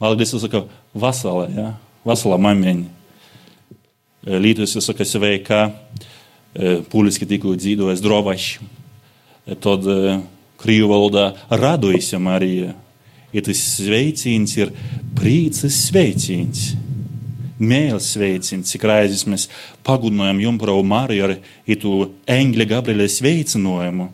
Latvijas 0.03 0.35
saka, 0.43 0.65
vasala, 0.91 1.47
ja? 1.55 1.71
Vasala 2.03 2.35
maimeņa. 2.35 2.89
Līdus 4.43 4.75
saka 4.83 5.05
sveika, 5.07 5.69
pūliski 6.91 7.27
tikko 7.27 7.53
dzīvojas 7.55 8.01
drovaši. 8.03 8.65
Tad 9.63 9.87
krīvu 10.59 10.89
valodā 10.91 11.29
radojas 11.47 12.11
Marija. 12.19 12.73
Ir 13.33 13.45
tas 13.47 13.61
sveiciens 13.77 14.55
ir 14.59 14.73
prīces 15.15 15.77
sveiciens. 15.87 16.73
Mēls 17.63 18.09
sveiciens, 18.17 18.67
cik 18.67 18.83
reizes 18.89 19.23
mēs 19.29 19.47
pagudinājam 19.87 20.41
Jumpravu 20.43 20.83
Mariju 20.83 21.29
ar 21.29 21.35
itu 21.69 21.93
Engļa 22.27 22.67
Gabriela 22.73 23.07
sveicinājumu. 23.07 24.09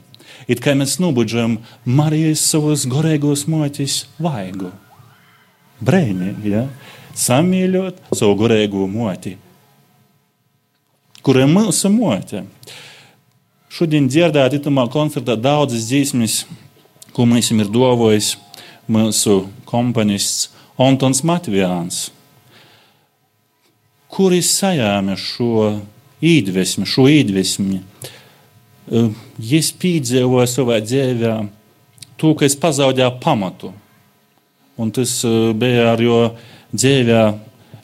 It 0.45 0.61
kā 0.61 0.76
mēs 0.78 0.99
nobudžam 1.02 1.57
Marijas 1.90 2.45
savos 2.53 2.86
gorēgos 2.90 3.48
motis 3.49 4.03
vaigu. 4.22 4.70
Brēnīgi, 5.82 6.53
ja? 6.53 6.68
Samīļot 7.18 8.02
savu 8.14 8.36
gurēgo 8.40 8.88
moti, 8.90 9.36
kuriem 11.26 11.53
mūsu 11.57 11.91
moti. 11.94 12.44
Šodien 13.69 14.07
dzirdēt 14.10 14.57
itamā 14.57 14.88
koncertā 14.90 15.36
daudzas 15.38 15.86
dziesmas, 15.90 16.44
ko 17.14 17.27
mums 17.30 17.52
ir 17.53 17.69
dovojis 17.69 18.34
mūsu 18.90 19.44
komponists 19.69 20.49
Antons 20.80 21.22
Matvijāns, 21.27 22.07
kuris 24.10 24.49
sajāma 24.57 25.18
šo 25.19 25.76
iedvesmu, 26.23 26.88
šo 26.88 27.06
iedvesmu. 27.11 27.81
Es 29.60 29.69
piedzīvoju 29.76 30.49
savā 30.49 30.80
dzīvē 30.81 31.34
to, 32.19 32.34
ka 32.34 32.48
es 32.48 32.56
pazaudēju 32.60 33.19
pamatu. 33.22 33.73
Un 34.80 34.94
tas 34.95 35.19
bija 35.60 35.91
ar 35.94 36.02
jo 36.02 36.22
dzīvē, 36.74 37.22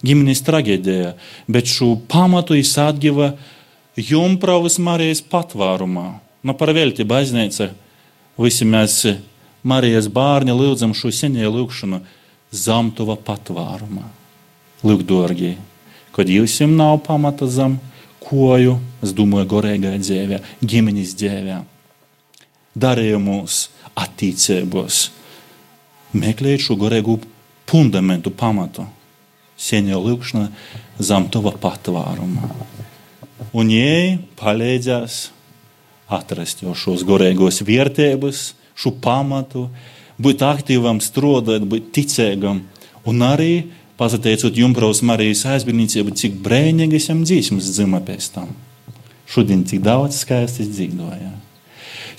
ģimenes 0.06 0.44
traģēdijā, 0.46 1.14
bet 1.50 1.70
šo 1.70 1.96
pamatu 2.10 2.58
es 2.58 2.74
atgiva 2.82 3.34
Jumpravas 3.96 4.78
Marijas 4.82 5.24
patvārumā. 5.24 6.20
Nu, 6.46 6.54
par 6.54 6.74
velti 6.76 7.06
baznīca, 7.08 7.72
visi 8.38 8.68
mēs 8.68 9.00
Marijas 9.66 10.10
bārni 10.14 10.54
lūdzam 10.54 10.94
šo 10.94 11.10
senie 11.16 11.48
lūgšanu 11.50 12.04
Zamtuva 12.56 13.16
patvārumā. 13.18 14.06
Lūk, 14.86 15.02
dārgie, 15.08 15.56
kad 16.14 16.30
jums 16.30 16.60
nav 16.70 17.00
pamata 17.08 17.48
zem 17.50 17.80
koju, 18.22 18.78
es 19.04 19.14
domāju, 19.16 19.50
gorīgā 19.56 19.96
dzīvē, 20.02 20.42
ģimenes 20.62 21.16
dzīvē, 21.18 21.62
darījumus, 22.78 23.70
attīstībos, 23.96 25.08
meklēt 26.14 26.66
šo 26.68 26.78
gorīgu 26.80 27.20
fundamentu, 27.70 28.32
pamatu 28.32 28.86
sieņa 29.56 30.00
lūkšana 30.00 30.50
zem 31.00 31.30
tava 31.32 31.54
patvāruma. 31.62 32.50
Un 33.56 33.72
jai 33.72 34.18
palīdzēs 34.40 35.20
atrast 36.12 36.62
jau 36.64 36.76
šos 36.78 37.06
gorīgos 37.08 37.62
vērtības, 37.66 38.52
šo 38.76 38.92
pamatu, 39.02 39.70
būt 40.22 40.44
aktīvam, 40.46 41.00
strādāt, 41.04 41.66
būt 41.68 41.90
ticīgam 41.96 42.62
un 43.08 43.26
arī 43.26 43.54
pateicot 44.00 44.58
Jumpraus 44.60 45.02
Marijas 45.06 45.46
aizbildniecību, 45.48 46.16
cik 46.20 46.38
brēnīgi 46.44 47.00
esam 47.00 47.24
dzīsmas 47.24 47.72
dzima 47.72 48.04
pēc 48.04 48.30
tam. 48.36 48.52
Šodien 49.32 49.64
cik 49.68 49.82
daudz 49.86 50.20
skaistas 50.22 50.70
dzīvoja. 50.70 51.32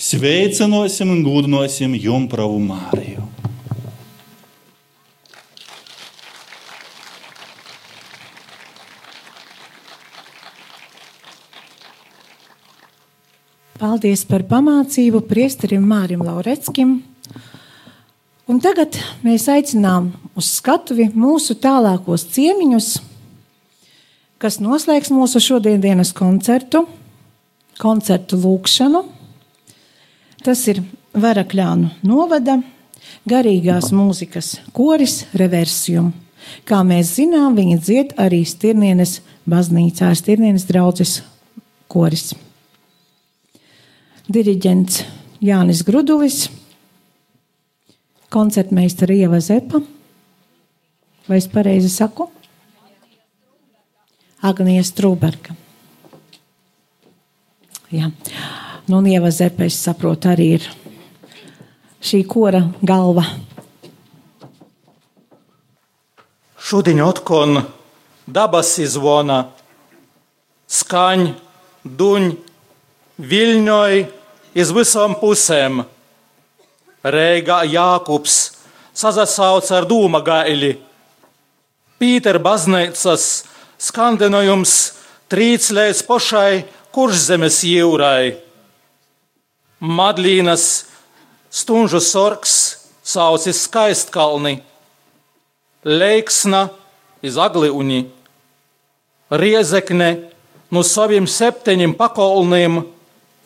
Sveicinosim 0.01 1.13
un 1.13 1.23
gudinosim 1.25 1.95
Jumpravu 1.97 2.59
Mariju. 2.61 3.23
Paldies 13.77 14.23
par 14.25 14.41
pamācību 14.49 15.19
priesterim 15.29 15.83
Mārim 15.85 16.23
Laureckim. 16.25 16.95
Un 18.49 18.61
tagad 18.63 18.95
mēs 19.21 19.43
aicinām 19.53 20.07
uz 20.33 20.47
skatuvi 20.55 21.11
mūsu 21.13 21.53
tālākos 21.61 22.23
ciemiņus, 22.33 22.87
kas 24.41 24.57
noslēgs 24.65 25.11
mūsu 25.13 25.41
šodienas 25.45 26.09
koncertu, 26.17 26.87
koncertu 27.77 28.39
lūkšanu. 28.41 29.03
Tas 30.41 30.65
ir 30.73 30.81
Varakļānu 31.13 31.91
novada 32.09 32.57
garīgās 33.29 33.91
mūzikas 33.93 34.55
koris 34.73 35.19
Reversium. 35.37 36.15
Kā 36.65 36.81
mēs 36.81 37.13
zinām, 37.19 37.53
viņi 37.53 37.77
dzied 37.77 38.17
arī 38.17 38.41
Stirnienes 38.41 39.19
baznīcā, 39.45 40.15
Stirnienes 40.17 40.65
draudzes 40.65 41.19
koris. 41.85 42.31
Diriģents 44.27 45.03
Jānis 45.43 45.83
Grudulis, 45.87 46.47
koncertmeistara 48.33 49.15
Ieva 49.15 49.39
Zepa. 49.39 49.81
Vai 51.27 51.39
es 51.39 51.47
pareizi 51.51 51.89
saku? 51.91 52.27
Agnija 54.47 54.83
Strūberga. 54.85 55.55
Jā. 57.91 58.11
Nu, 58.87 58.99
un 58.99 59.07
Ieva 59.07 59.31
Zepa, 59.31 59.65
es 59.67 59.79
saprotu, 59.79 60.29
arī 60.31 60.49
ir 60.57 60.67
šī 62.03 62.21
kora 62.27 62.61
galva. 62.83 63.23
Šodien 66.67 66.99
atkon 67.03 67.61
dabas 68.27 68.73
izvona, 68.83 69.45
skaņ, 70.67 71.25
duņ, 71.87 72.29
viļņoj 73.17 74.16
iz 74.57 74.73
visām 74.73 75.13
pusēm. 75.21 75.83
Reiga 77.05 77.61
Jākups 77.69 78.37
sazasauc 78.97 79.69
ar 79.71 79.85
dūma 79.87 80.23
gaili. 80.25 80.73
Pīter 82.01 82.39
baznīcas 82.41 83.27
skandinojums 83.81 84.73
trīc 85.29 85.69
līdz 85.77 86.01
pašai 86.09 86.51
kurszemes 86.93 87.61
jūrai. 87.69 88.37
Madlīnas 89.77 90.65
stunžu 91.53 92.01
sorgs 92.01 92.55
saucis 93.05 93.61
skaistkalni, 93.67 94.57
Leiksna 95.85 96.67
iz 97.21 97.37
Agliuni, 97.37 98.07
Riezekne 99.29 100.09
no 100.73 100.81
saviem 100.83 101.27
septiņiem 101.29 101.93
pakolniem 101.99 102.81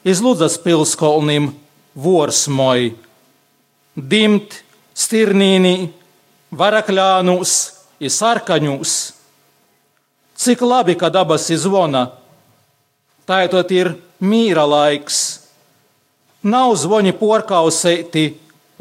iz 0.03 0.21
Ludzas 0.21 0.57
pilskolniem 0.57 1.51
Vorsmoj, 1.95 2.91
Dimt, 3.95 4.61
Stirnīnī, 4.95 5.91
Varakļānūs, 6.51 7.53
Sarkaņūs. 8.11 8.93
Cik 10.41 10.63
labi, 10.65 10.95
ka 10.97 11.11
dabas 11.13 11.49
izvona, 11.53 12.07
tā 13.27 13.43
ir 13.75 13.93
mīra 14.23 14.65
laiks. 14.65 15.19
Nav 16.41 16.73
zvoni 16.81 17.13
porkausēti 17.13 18.31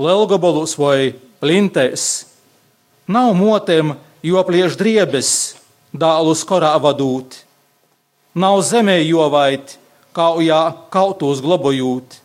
Lelgabolus 0.01 0.79
vai 0.81 1.13
Lintēs. 1.45 2.07
Nav 3.11 3.35
motēm, 3.37 3.93
jo 4.25 4.41
plieš 4.47 4.79
driebes, 4.81 5.31
dālus 5.93 6.47
korā 6.49 6.73
vadūt. 6.81 7.43
Nav 8.39 8.63
zemē 8.65 9.01
jovait, 9.03 9.77
kaujā 10.17 10.61
kautos 10.93 11.43
globojūt. 11.45 12.19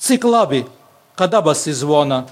Cik 0.00 0.24
labi, 0.24 0.64
ka 1.16 1.28
dabas 1.28 1.66
izvona. 1.68 2.24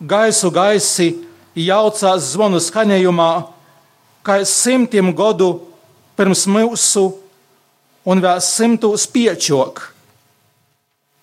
Gaisu 0.00 0.48
gaisi 0.50 1.10
jaucās 1.54 2.32
zvanu 2.32 2.60
skaņojumā, 2.62 3.30
kā 4.24 4.40
simtiem 4.48 5.12
gadu 5.16 5.50
pirms 6.16 6.46
mūsu 6.48 7.06
un 8.08 8.22
vēl 8.24 8.40
simtus 8.44 9.06
piečok. 9.10 9.82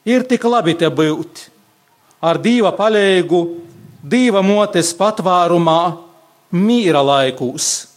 Ir 0.08 0.24
tik 0.30 0.46
labi 0.46 0.78
te 0.78 0.90
būt 0.94 1.48
ar 2.22 2.40
dieva 2.42 2.72
palīgu, 2.74 3.42
dieva 4.02 4.42
motes 4.46 4.94
patvārumā, 4.98 5.98
mīra 6.54 7.04
laikūs. 7.06 7.97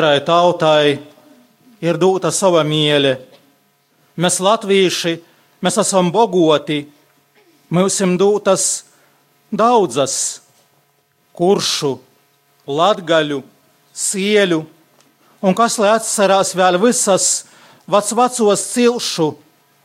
Katrai 0.00 0.24
tautai 0.24 0.98
ir 1.84 1.98
dota 2.00 2.30
sava 2.32 2.62
mīļa. 2.64 3.18
Mēs, 4.16 4.38
latvieši, 4.40 5.18
mēs 5.60 5.76
esam 5.76 6.08
bogoti, 6.08 6.86
mums 7.68 7.98
ir 8.00 8.14
dotas 8.16 8.86
daudzas 9.52 10.40
kuršu, 11.36 11.98
latgaļu, 12.64 13.42
sieļu, 13.92 14.62
un 15.44 15.58
kas 15.58 15.76
lai 15.76 15.92
atcerās 15.98 16.54
vēl 16.56 16.80
visas 16.80 17.44
vecvecos 17.84 18.64
cilšu 18.72 19.28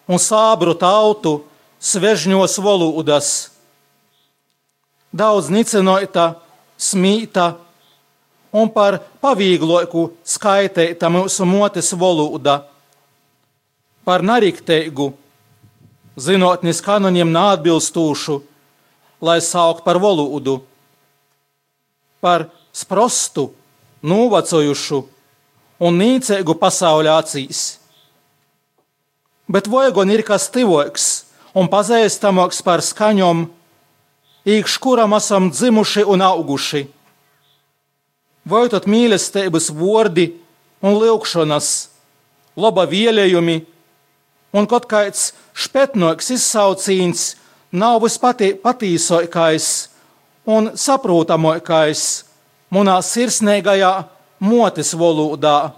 un 0.08 0.16
sābru 0.16 0.78
tautu 0.80 1.42
svežņos 1.84 2.56
valodas. 2.64 3.34
Daudz 5.12 5.52
nicinoita, 5.52 6.38
smīta 6.80 7.52
un 8.56 8.72
par 8.72 9.02
pavīgloku 9.23 10.07
skaitēta 10.23 11.10
mūsu 11.11 11.48
motes 11.48 11.91
valoda, 11.99 12.61
par 14.07 14.23
narikteigu, 14.23 15.11
zinotnis 16.15 16.80
kanoniem 16.86 17.34
neatbilstūšu, 17.36 18.40
lai 19.26 19.41
saukt 19.44 19.84
par 19.84 19.99
valodu, 19.99 20.61
par 22.23 22.48
sprostu, 22.72 23.49
novacojušu 24.06 25.02
un 25.84 25.99
nīcēgu 25.99 26.56
pasaulē 26.61 27.11
acīs. 27.18 27.82
Bet 29.52 29.68
vojagon 29.68 30.10
ir 30.14 30.23
kas 30.26 30.48
tivoks 30.53 31.26
un 31.57 31.68
pazīstamāks 31.69 32.64
par 32.65 32.82
skaņom, 32.86 33.48
īkš 34.48 34.77
kuram 34.82 35.14
esam 35.18 35.52
dzimuši 35.52 36.06
un 36.07 36.23
auguši 36.23 36.86
vai 38.45 38.67
tad 38.69 38.85
mīlestības 38.89 39.72
vārdi 39.73 40.30
un 40.85 40.97
lūkšanas, 41.01 41.69
laba 42.55 42.85
vēlējumi, 42.89 43.57
un 44.55 44.67
kaut 44.69 44.85
kāds 44.89 45.34
špetnoks 45.57 46.31
izsaucīns 46.38 47.34
nav 47.76 47.99
vispatīsākais 48.05 49.69
un 50.45 50.72
saprotamākais 50.77 52.03
manā 52.72 52.99
sirsnīgajā 53.03 53.93
motes 54.45 54.93
valodā, 54.95 55.73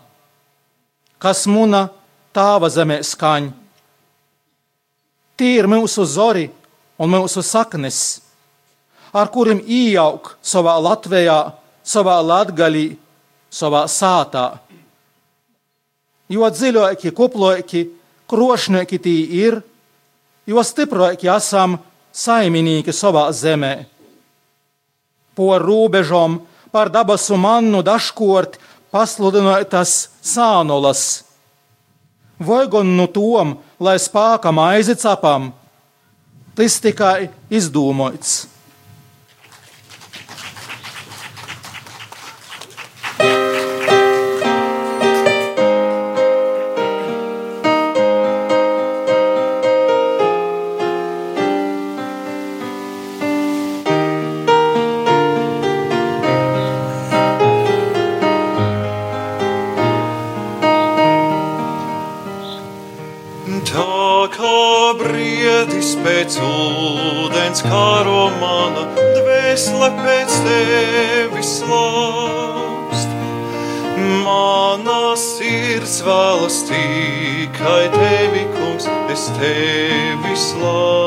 kas 1.18 1.46
muna 1.48 1.88
tāva 2.36 2.70
zemē 2.70 3.00
skaņ. 3.06 3.50
Tie 5.38 5.54
ir 5.58 5.70
mūsu 5.70 6.06
zori 6.06 6.48
un 6.98 7.14
mūsu 7.14 7.44
saknes, 7.46 8.20
ar 9.14 9.30
kuriem 9.34 9.62
iejauk 9.62 10.36
savā 10.42 10.76
Latvijā 10.82 11.40
savā 11.88 12.18
latgaļī, 12.22 12.88
savā 13.50 13.86
sātā. 13.88 14.60
Jo 16.28 16.50
dziļāki, 16.52 17.14
kuplāki, 17.16 17.86
krošnieki 18.28 19.00
tī 19.00 19.16
ir, 19.40 19.62
jo 20.48 20.64
stiprāki 20.64 21.30
esam 21.32 21.78
saimnieki 22.12 22.92
savā 22.92 23.30
zemē. 23.32 23.86
Po 25.38 25.54
robežām 25.62 26.42
par 26.74 26.92
dabasu 26.92 27.38
mannu 27.40 27.84
dažkort 27.86 28.58
pasludinātas 28.92 30.10
sānolas. 30.24 31.24
Vai 32.38 32.66
gan 32.70 32.90
no 32.98 33.08
tom, 33.08 33.56
lai 33.80 33.96
spāka 34.02 34.52
maizi 34.54 34.98
capam, 35.00 35.50
tas 36.58 36.78
tikai 36.84 37.30
izdomāts. 37.50 38.46
tikai 76.68 77.86
tevi, 77.98 78.44
kungs, 78.56 78.88
es 79.14 79.30
tevi 79.40 80.36
slavu. 80.36 81.07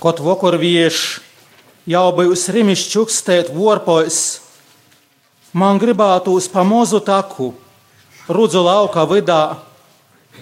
Kot 0.00 0.16
vokurvieši 0.24 1.20
jau 1.92 2.06
bijis 2.16 2.46
rimis 2.54 2.86
čukstēt 2.88 3.50
vorpojas, 3.52 4.40
man 5.52 5.78
gribētos 5.78 6.48
pa 6.52 6.62
mozu 6.66 7.00
taku, 7.02 7.52
rudzu 8.28 8.62
lauka 8.62 9.04
vidā, 9.08 9.58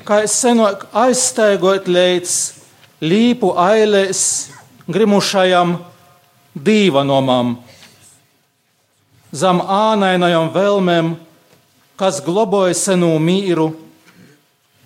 kā 0.04 0.22
es 0.26 0.36
senāk 0.36 0.86
aizstaigot 0.92 1.88
līdz 1.88 2.34
līpu 3.00 3.54
ailēs 3.56 4.22
grimušajam 4.88 5.78
dīvanomam. 6.54 7.58
zem 9.32 9.60
ānainajām 9.60 10.48
vēlmēm, 10.54 11.16
kas 12.00 12.22
globoja 12.24 12.74
senu 12.74 13.18
mīru, 13.20 13.74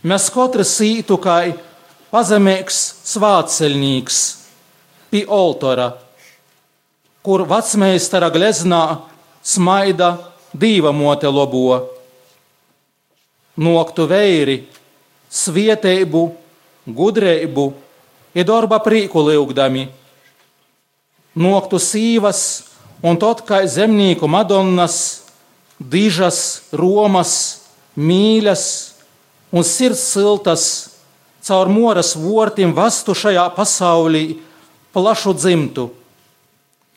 mēs 0.02 0.26
katrs 0.34 0.80
ītu 0.82 1.14
kā 1.22 1.52
pazemīgs 2.10 2.78
svāceļnieks 3.06 4.18
pie 5.12 5.22
oltora, 5.28 5.92
kur 7.22 7.46
vecmeistara 7.46 8.32
gleznā 8.34 9.11
smaida 9.42 10.16
dieva 10.52 10.92
mote 10.92 11.28
lobo. 11.28 11.88
Noktu 13.56 14.06
veiri, 14.08 14.62
svietēbu, 15.28 16.22
gudrību, 16.88 17.66
ir 18.34 18.46
darba 18.48 18.78
prīku 18.80 19.20
lūgdami. 19.26 19.88
Noktu 21.36 21.80
sīvas 21.80 22.40
un 23.04 23.18
tot 23.20 23.42
kā 23.44 23.62
zemnieku 23.68 24.28
madonnas, 24.28 24.96
dižas, 25.76 26.70
romas, 26.72 27.34
mīļas 27.96 28.64
un 29.52 29.64
sirds 29.66 30.04
siltas 30.14 30.64
caur 31.44 31.68
moras 31.68 32.14
vortim 32.16 32.72
vastu 32.76 33.14
šajā 33.16 33.48
pasaulī 33.56 34.38
plašu 34.94 35.34
dzimtu. 35.36 35.90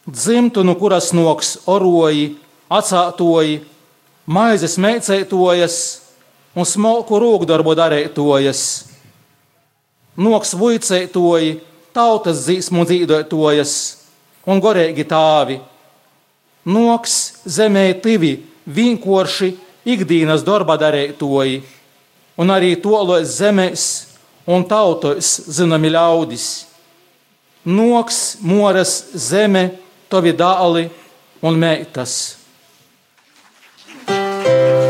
Dzimtu, 0.06 0.64
no 0.64 0.76
kuras 0.78 1.10
noks 1.18 1.56
oroji, 1.66 2.36
atsātoji, 2.70 3.64
maizes 4.30 4.78
meicētojas 4.78 5.78
un 6.54 6.68
smalku 6.70 7.18
rūkdarbu 7.22 7.74
darētojas. 7.78 8.62
Noks 10.16 10.54
vuicētoji, 10.56 11.56
tautas 11.96 12.44
dzīsmu 12.46 12.86
dzīvotojas 12.86 13.74
un 14.46 14.62
gorēgi 14.62 15.08
tāvi. 15.10 15.58
Noks 16.66 17.16
zemē 17.50 17.88
tivi 18.04 18.38
vienkārši 18.66 19.52
ikdienas 19.90 20.46
darba 20.46 20.78
darētoji, 20.82 21.64
un 22.38 22.54
arī 22.54 22.76
tolos 22.82 23.40
zemēs 23.40 23.88
un 24.46 24.66
tautos 24.70 25.34
zināmi 25.50 25.90
ļaudis. 25.94 26.48
Noks, 27.66 28.38
moras 28.46 28.94
zeme, 29.18 29.64
tovi 30.10 30.34
dāli 30.38 30.88
un 31.46 31.60
meitas. 31.60 32.16
Sauc 34.08 34.85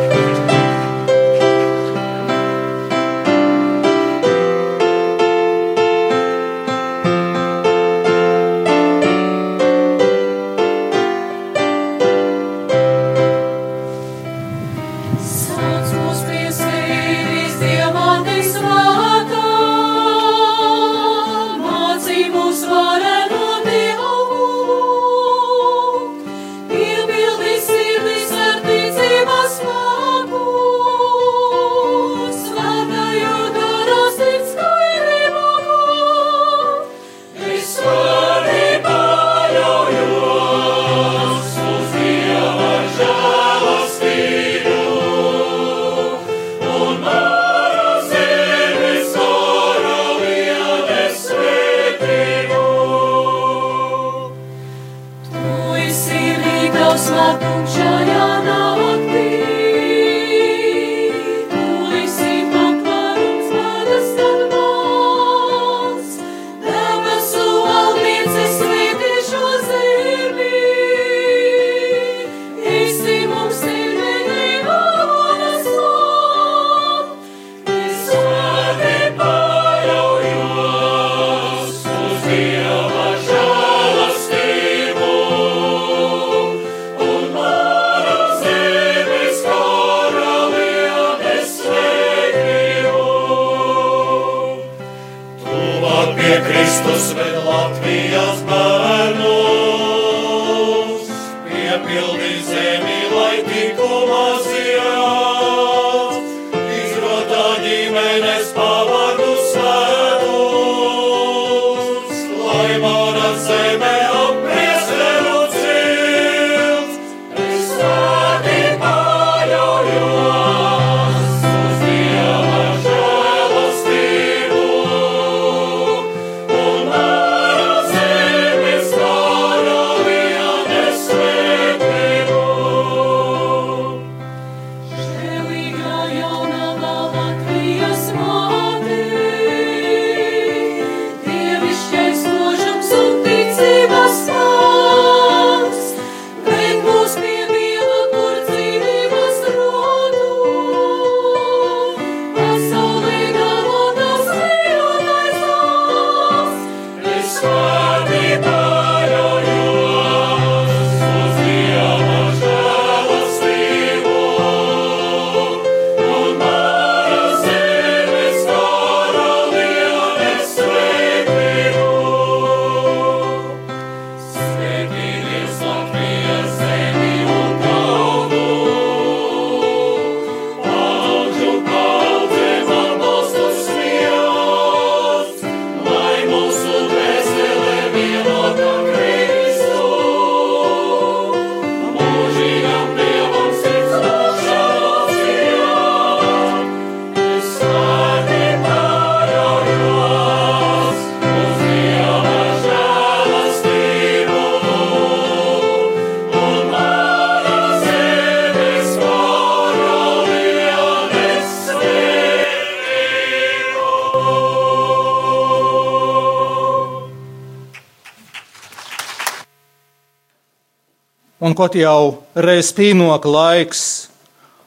un 221.55 221.61
kaut 221.63 221.75
jau 221.79 222.25
reiz 222.35 222.73
pīnoka 222.75 223.29
laiks, 223.31 224.09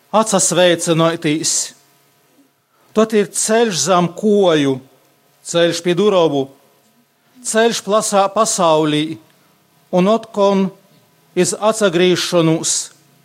atsasveicinoties, 0.09 1.75
tad 2.97 3.13
ir 3.13 3.29
ceļš 3.29 3.83
zem 3.83 4.09
koju, 4.17 4.79
ceļš 5.45 5.83
pie 5.85 5.93
durovu, 5.99 6.47
ceļš 7.45 7.83
plasā 7.85 8.25
pasaulī, 8.33 9.19
un 9.93 10.09
otkon 10.09 10.65
iz 11.37 11.53
atsagrīšanos 11.53 12.73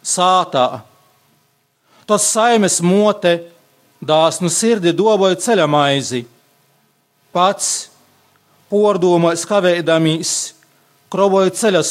sātā. 0.03 0.83
Tas 2.03 2.27
saimes 2.35 2.81
mote 2.83 3.37
dāsnu 4.03 4.51
sirdi 4.51 4.91
doboja 4.91 5.39
ceļa 5.39 5.69
maizi, 5.71 6.25
pats 7.31 7.71
pordomais 8.67 9.47
kavēdamīs, 9.47 10.33
krovoja 11.07 11.55
ceļa 11.63 11.87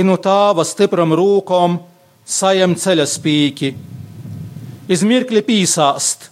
no 0.00 0.16
tāva 0.16 0.64
stipram 0.64 1.12
rūkom 1.12 1.76
sajem 2.24 2.72
ceļa 2.80 3.04
spīki, 3.08 3.74
izmirkli 4.88 5.42
pīsāst, 5.44 6.30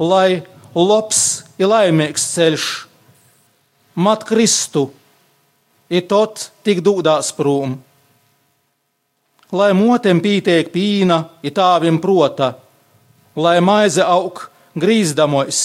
lai 0.00 0.40
labs 0.72 1.44
ir 1.60 1.68
laimīgs 1.68 2.24
ceļš, 2.32 2.66
mat 4.00 4.24
Kristu, 4.24 4.88
ir 5.92 6.06
tot 6.08 6.48
tik 6.64 6.80
dūdās 6.80 7.34
prūm. 7.36 7.76
Lai 9.52 9.72
motem 9.76 10.22
pītiek 10.24 10.70
pīna, 10.72 11.18
ir 11.44 11.52
tāvim 11.52 12.00
prota, 12.00 12.54
lai 13.36 13.58
maize 13.60 14.00
aug 14.00 14.46
grīzdamos. 14.80 15.60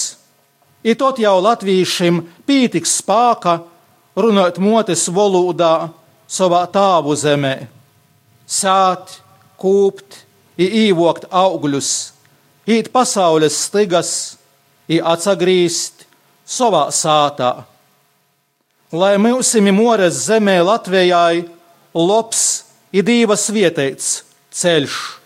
Ir 0.84 0.98
tot 1.00 1.16
jau 1.18 1.38
latviešiem 1.40 2.20
pītiks 2.44 2.98
spāka, 3.00 3.62
runāt 4.18 4.60
motes 4.60 5.06
valodā 5.08 5.88
savā 6.28 6.62
tāvu 6.72 7.16
zemē, 7.18 7.54
sāt, 8.46 9.18
kūpt, 9.60 10.20
īvokt 10.58 11.28
augļus, 11.30 11.90
īt 12.68 12.92
pasaules 12.92 13.56
stigas, 13.68 14.12
atsagrīst 14.88 16.06
savā 16.48 16.86
sātā 16.94 17.52
lai 18.92 19.16
mūsim 19.20 19.68
mores 19.74 20.24
zemē 20.28 20.60
Latvijai 20.64 21.44
labs 21.92 22.64
ir 22.92 23.04
divas 23.04 23.48
vietas 23.52 24.22
ceļš. 24.54 25.17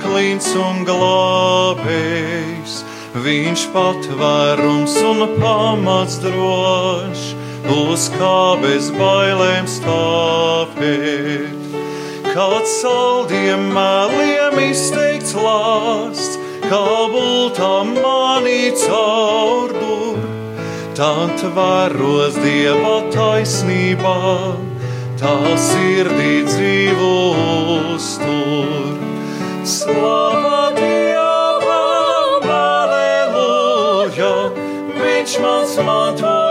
Klints 0.00 0.50
un 0.58 0.84
glābējs, 0.88 2.74
viņš 3.24 3.64
patvērums 3.74 4.94
un 5.10 5.18
pamats 5.38 6.16
drošs, 6.24 7.24
uz 7.74 8.08
kā 8.18 8.40
bez 8.62 8.90
bailēm 8.98 9.66
stāvēt. 9.70 11.60
Kāds 12.34 12.72
saldiem 12.80 13.62
mēliem 13.74 14.54
izteikts 14.70 15.34
lāsts, 15.38 16.38
kā 16.66 16.84
bultā 17.14 17.74
manī 17.94 18.72
caurdur 18.86 20.04
Tad 20.94 21.40
vēros 21.56 22.36
dieva 22.38 23.00
taisnībā, 23.10 24.18
tā 25.18 25.32
sirdī 25.58 26.44
dzīvos 26.46 28.12
tur. 28.20 29.13
Slava 29.64 30.74
Dievam, 30.76 32.44
aleluja, 32.52 34.32
viņš 34.92 35.40
mans 35.40 35.72
mantojums, 35.80 36.43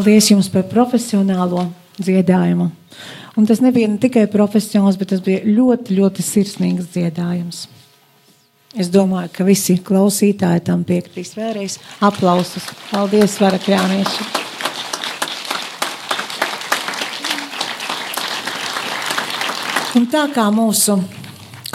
Paldies 0.00 0.30
jums 0.30 0.46
par 0.48 0.62
profesionālo 0.64 1.66
dziedājumu. 2.00 2.70
Un 3.36 3.44
tas 3.44 3.58
nebija 3.60 3.84
ne 3.84 3.98
tikai 4.00 4.22
profesionāls, 4.32 4.96
bet 4.96 5.10
tas 5.12 5.20
bija 5.20 5.42
ļoti, 5.44 5.92
ļoti 5.98 6.24
sirsnīgs 6.24 6.86
dziedājums. 6.94 7.58
Es 8.80 8.88
domāju, 8.88 9.28
ka 9.34 9.44
visi 9.44 9.76
klausītāji 9.76 10.62
tam 10.70 10.86
piekritīs 10.88 11.34
vēlreiz. 11.36 11.76
Aplausus! 12.00 12.70
Paldies, 12.88 13.36
Varakļānieši! 13.44 14.24
Un 20.00 20.08
tā 20.08 20.24
kā 20.32 20.48
mūsu 20.48 20.96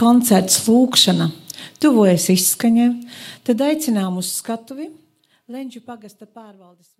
koncerts 0.02 0.64
lūkšana 0.66 1.30
tuvojas 1.78 2.32
izskaņai, 2.34 2.92
tad 3.46 3.68
aicinām 3.70 4.18
uz 4.18 4.34
skatuvi 4.42 4.90
Lenģu 5.46 5.86
pagasta 5.86 6.26
pārvaldes. 6.26 6.90